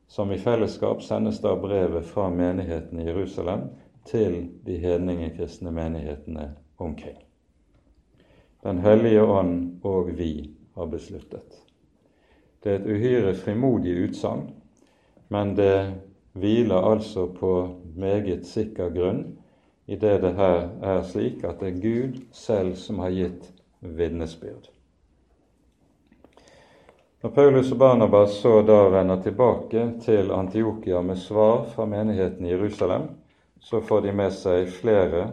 som 0.09 0.33
i 0.33 0.39
fellesskap 0.39 1.03
sendes 1.03 1.41
da 1.43 1.57
brevet 1.57 2.07
fra 2.07 2.31
menigheten 2.31 3.01
i 3.01 3.07
Jerusalem 3.09 3.61
til 4.07 4.49
de 4.65 4.79
hedningekristne 4.79 5.71
menighetene 5.71 6.53
omkring. 6.77 7.19
Den 8.63 8.79
hellige 8.79 9.23
ånd 9.23 9.81
og 9.85 10.13
vi 10.19 10.51
har 10.75 10.87
besluttet. 10.87 11.63
Det 12.63 12.73
er 12.73 12.79
et 12.81 12.87
uhyre 12.87 13.35
frimodig 13.35 13.97
utsagn, 14.09 14.49
men 15.29 15.57
det 15.57 15.95
hviler 16.33 16.87
altså 16.93 17.27
på 17.27 17.53
meget 17.97 18.47
sikker 18.47 18.91
grunn 18.95 19.25
i 19.87 19.97
det 19.97 20.19
det 20.23 20.33
her 20.35 20.69
er 20.83 21.03
slik 21.07 21.45
at 21.45 21.61
det 21.61 21.69
er 21.69 21.83
Gud 21.83 22.19
selv 22.35 22.75
som 22.81 22.99
har 22.99 23.15
gitt 23.15 23.51
vitnesbyrd. 23.81 24.71
Når 27.23 27.31
Paulus 27.31 27.73
og 27.73 27.79
Barnabas 27.79 28.35
så 28.43 28.61
da 28.63 28.81
vender 28.93 29.23
tilbake 29.23 29.87
til 30.03 30.31
Antiokia 30.31 31.01
med 31.03 31.19
svar 31.19 31.65
fra 31.75 31.87
menigheten 31.87 32.47
i 32.47 32.51
Jerusalem, 32.51 33.09
så 33.61 33.81
får 33.81 34.01
de 34.01 34.13
med 34.13 34.35
seg 34.35 34.69
flere 34.71 35.31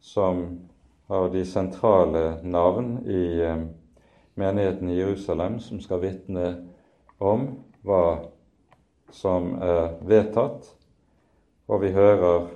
som 0.00 0.42
har 1.08 1.28
de 1.32 1.44
sentrale 1.46 2.38
navn 2.42 2.98
i 3.06 3.24
eh, 3.44 3.64
menigheten 4.34 4.90
i 4.90 4.98
Jerusalem 4.98 5.60
som 5.60 5.80
skal 5.80 6.02
vitne 6.02 6.48
om 7.18 7.46
hva 7.86 8.04
som 9.12 9.54
er 9.62 9.94
vedtatt, 10.08 10.66
og 11.68 11.82
vi 11.84 11.92
hører 11.92 12.48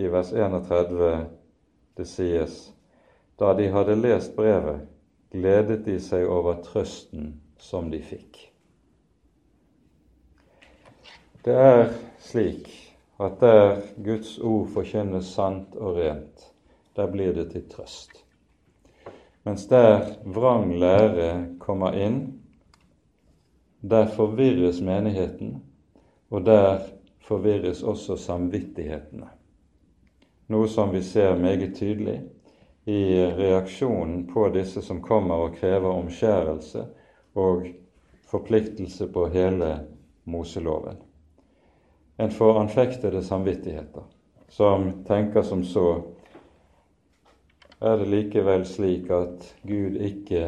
i 0.00 0.08
vers 0.08 0.32
31 0.32 1.12
det 1.96 2.06
sies 2.08 2.70
da 3.40 3.54
de 3.56 3.68
hadde 3.72 3.96
lest 3.96 4.34
brevet, 4.36 4.84
gledet 5.32 5.84
de 5.86 5.96
seg 6.02 6.26
over 6.28 6.58
trøsten 6.64 7.34
som 7.60 7.88
de 7.92 8.00
fikk. 8.04 8.36
Det 11.44 11.54
er 11.56 11.86
slik 12.20 12.68
at 13.20 13.40
der 13.40 13.80
Guds 14.04 14.34
ord 14.44 14.68
forkynnes 14.74 15.32
sant 15.32 15.76
og 15.76 15.96
rent, 15.96 16.44
der 16.96 17.08
blir 17.08 17.32
det 17.36 17.50
til 17.54 17.64
trøst. 17.72 18.12
Mens 19.48 19.64
der 19.72 20.18
vrang 20.24 20.74
lære 20.76 21.56
kommer 21.64 21.96
inn, 21.96 22.20
der 23.80 24.12
forvirres 24.12 24.82
menigheten, 24.84 25.62
og 26.30 26.44
der 26.44 26.84
forvirres 27.24 27.82
også 27.82 28.16
samvittighetene. 28.20 29.39
Noe 30.50 30.68
som 30.68 30.90
vi 30.90 31.02
ser 31.06 31.36
meget 31.38 31.76
tydelig 31.78 32.16
i 32.90 33.00
reaksjonen 33.38 34.24
på 34.32 34.48
disse 34.50 34.82
som 34.82 34.98
kommer 35.02 35.44
og 35.46 35.54
krever 35.60 35.92
omskjærelse 35.92 36.82
og 37.38 37.68
forpliktelse 38.30 39.06
på 39.14 39.28
hele 39.30 39.68
Moseloven. 40.24 40.98
En 42.18 42.34
får 42.34 42.58
anfektede 42.60 43.22
samvittigheter 43.22 44.08
som 44.50 44.90
tenker 45.06 45.46
som 45.46 45.62
så 45.64 45.86
er 47.80 47.96
det 48.02 48.10
likevel 48.10 48.66
slik 48.66 49.06
at 49.14 49.46
Gud 49.62 50.02
ikke 50.02 50.44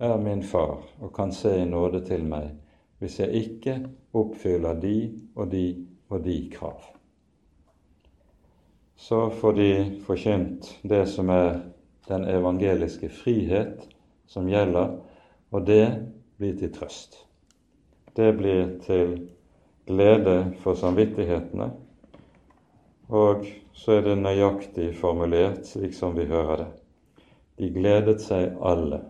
er 0.00 0.16
min 0.24 0.42
far 0.42 0.80
og 1.00 1.12
kan 1.14 1.32
se 1.36 1.52
i 1.60 1.68
nåde 1.68 2.00
til 2.08 2.24
meg 2.24 2.48
hvis 2.98 3.20
jeg 3.20 3.44
ikke 3.44 3.78
oppfyller 4.16 4.80
de 4.80 4.98
og 5.36 5.52
de 5.52 5.66
og 6.08 6.24
de 6.24 6.40
krav. 6.52 6.80
Så 8.96 9.30
får 9.30 9.52
de 9.52 9.70
forkynt 10.06 10.78
det 10.82 11.06
som 11.10 11.30
er 11.30 11.60
den 12.08 12.24
evangeliske 12.28 13.08
frihet 13.08 13.88
som 14.26 14.48
gjelder, 14.48 14.98
og 15.50 15.66
det 15.66 15.86
blir 16.38 16.56
til 16.58 16.72
trøst. 16.72 17.18
Det 18.16 18.30
blir 18.38 18.78
til 18.84 19.16
glede 19.86 20.54
for 20.62 20.78
samvittighetene, 20.78 21.70
og 23.08 23.46
så 23.76 23.98
er 23.98 24.06
det 24.06 24.18
nøyaktig 24.22 24.92
formulert 24.96 25.66
slik 25.68 25.94
som 25.94 26.14
vi 26.16 26.28
hører 26.30 26.62
det. 26.62 26.70
De 27.58 27.70
gledet 27.74 28.20
seg 28.22 28.54
alle 28.62 29.02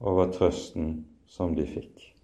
over 0.00 0.32
trøsten 0.32 1.04
som 1.28 1.54
de 1.56 1.66
fikk. 1.68 2.17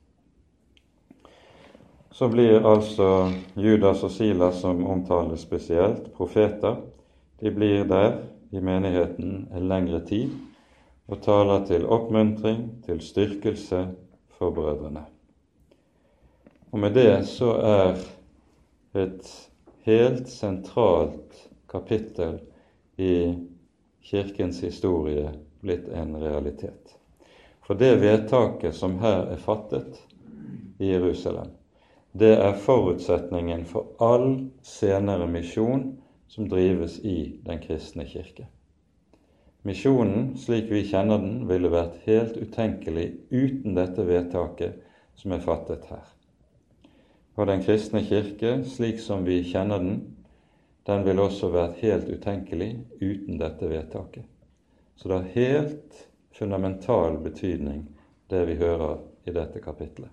Så 2.15 2.29
blir 2.29 2.63
altså 2.63 3.33
Judas 3.59 4.05
og 4.07 4.11
Silas, 4.15 4.61
som 4.63 4.85
omtales 4.87 5.43
spesielt, 5.43 6.13
profeter. 6.15 6.77
De 7.43 7.51
blir 7.51 7.83
der 7.91 8.21
i 8.55 8.61
menigheten 8.63 9.49
en 9.51 9.65
lengre 9.67 9.99
tid 10.07 10.31
og 11.11 11.19
taler 11.25 11.65
til 11.67 11.87
oppmuntring, 11.91 12.69
til 12.87 13.01
styrkelse 13.03 13.81
for 14.39 14.55
brødrene. 14.55 15.03
Og 16.71 16.79
med 16.79 16.95
det 16.95 17.27
så 17.27 17.51
er 17.59 17.99
et 18.95 19.33
helt 19.83 20.31
sentralt 20.31 21.35
kapittel 21.71 22.39
i 22.95 23.35
Kirkens 24.07 24.63
historie 24.63 25.33
blitt 25.67 25.91
en 25.91 26.15
realitet. 26.23 26.95
For 27.67 27.75
det 27.75 27.99
vedtaket 27.99 28.79
som 28.79 29.01
her 29.03 29.35
er 29.35 29.43
fattet 29.43 29.99
i 30.79 30.95
Jerusalem, 30.95 31.51
det 32.15 32.37
er 32.39 32.59
forutsetningen 32.63 33.65
for 33.67 33.97
all 33.99 34.29
senere 34.63 35.27
misjon 35.27 35.89
som 36.31 36.47
drives 36.49 37.01
i 37.03 37.41
den 37.43 37.59
kristne 37.59 38.07
kirke. 38.07 38.47
Misjonen, 39.67 40.37
slik 40.39 40.71
vi 40.71 40.85
kjenner 40.87 41.19
den, 41.19 41.41
ville 41.49 41.73
vært 41.73 41.97
helt 42.07 42.37
utenkelig 42.39 43.09
uten 43.33 43.75
dette 43.75 44.07
vedtaket 44.07 44.79
som 45.19 45.35
er 45.35 45.43
fattet 45.43 45.89
her. 45.91 46.07
Og 47.35 47.49
den 47.51 47.65
kristne 47.67 48.05
kirke, 48.07 48.61
slik 48.63 49.03
som 49.03 49.27
vi 49.27 49.41
kjenner 49.43 49.83
den, 49.83 50.03
den 50.87 51.03
ville 51.03 51.25
også 51.25 51.51
vært 51.51 51.81
helt 51.83 52.07
utenkelig 52.13 52.77
uten 53.01 53.41
dette 53.41 53.67
vedtaket. 53.67 54.27
Så 54.95 55.11
det 55.11 55.17
har 55.17 55.33
helt 55.35 56.05
fundamental 56.39 57.19
betydning, 57.25 57.89
det 58.31 58.47
vi 58.47 58.61
hører 58.61 59.01
i 59.27 59.35
dette 59.35 59.65
kapitlet. 59.65 60.13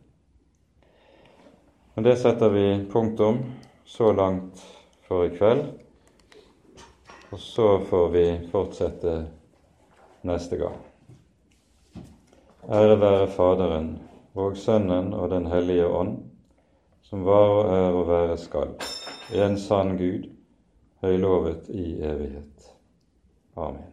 Men 1.94 2.04
det 2.04 2.16
setter 2.18 2.50
vi 2.50 2.86
punktum 2.92 3.38
så 3.86 4.12
langt 4.14 4.64
for 5.08 5.26
i 5.26 5.34
kveld. 5.36 5.66
Og 7.32 7.40
så 7.40 7.80
får 7.80 8.10
vi 8.10 8.26
fortsette 8.52 9.16
neste 10.28 10.58
gang. 10.58 10.80
Ære 12.70 13.00
være 13.02 13.28
Faderen 13.28 13.94
og 14.36 14.58
Sønnen 14.58 15.14
og 15.14 15.30
Den 15.30 15.48
hellige 15.52 15.88
ånd, 15.88 16.18
som 17.04 17.26
var 17.26 17.56
og 17.56 17.72
er 17.76 17.88
og 17.92 18.08
være 18.08 18.38
skal, 18.38 18.76
en 19.36 19.58
sann 19.60 19.98
Gud, 19.98 20.30
høylovet 21.02 21.70
i 21.70 21.98
evighet. 22.04 22.72
Amen. 23.56 23.91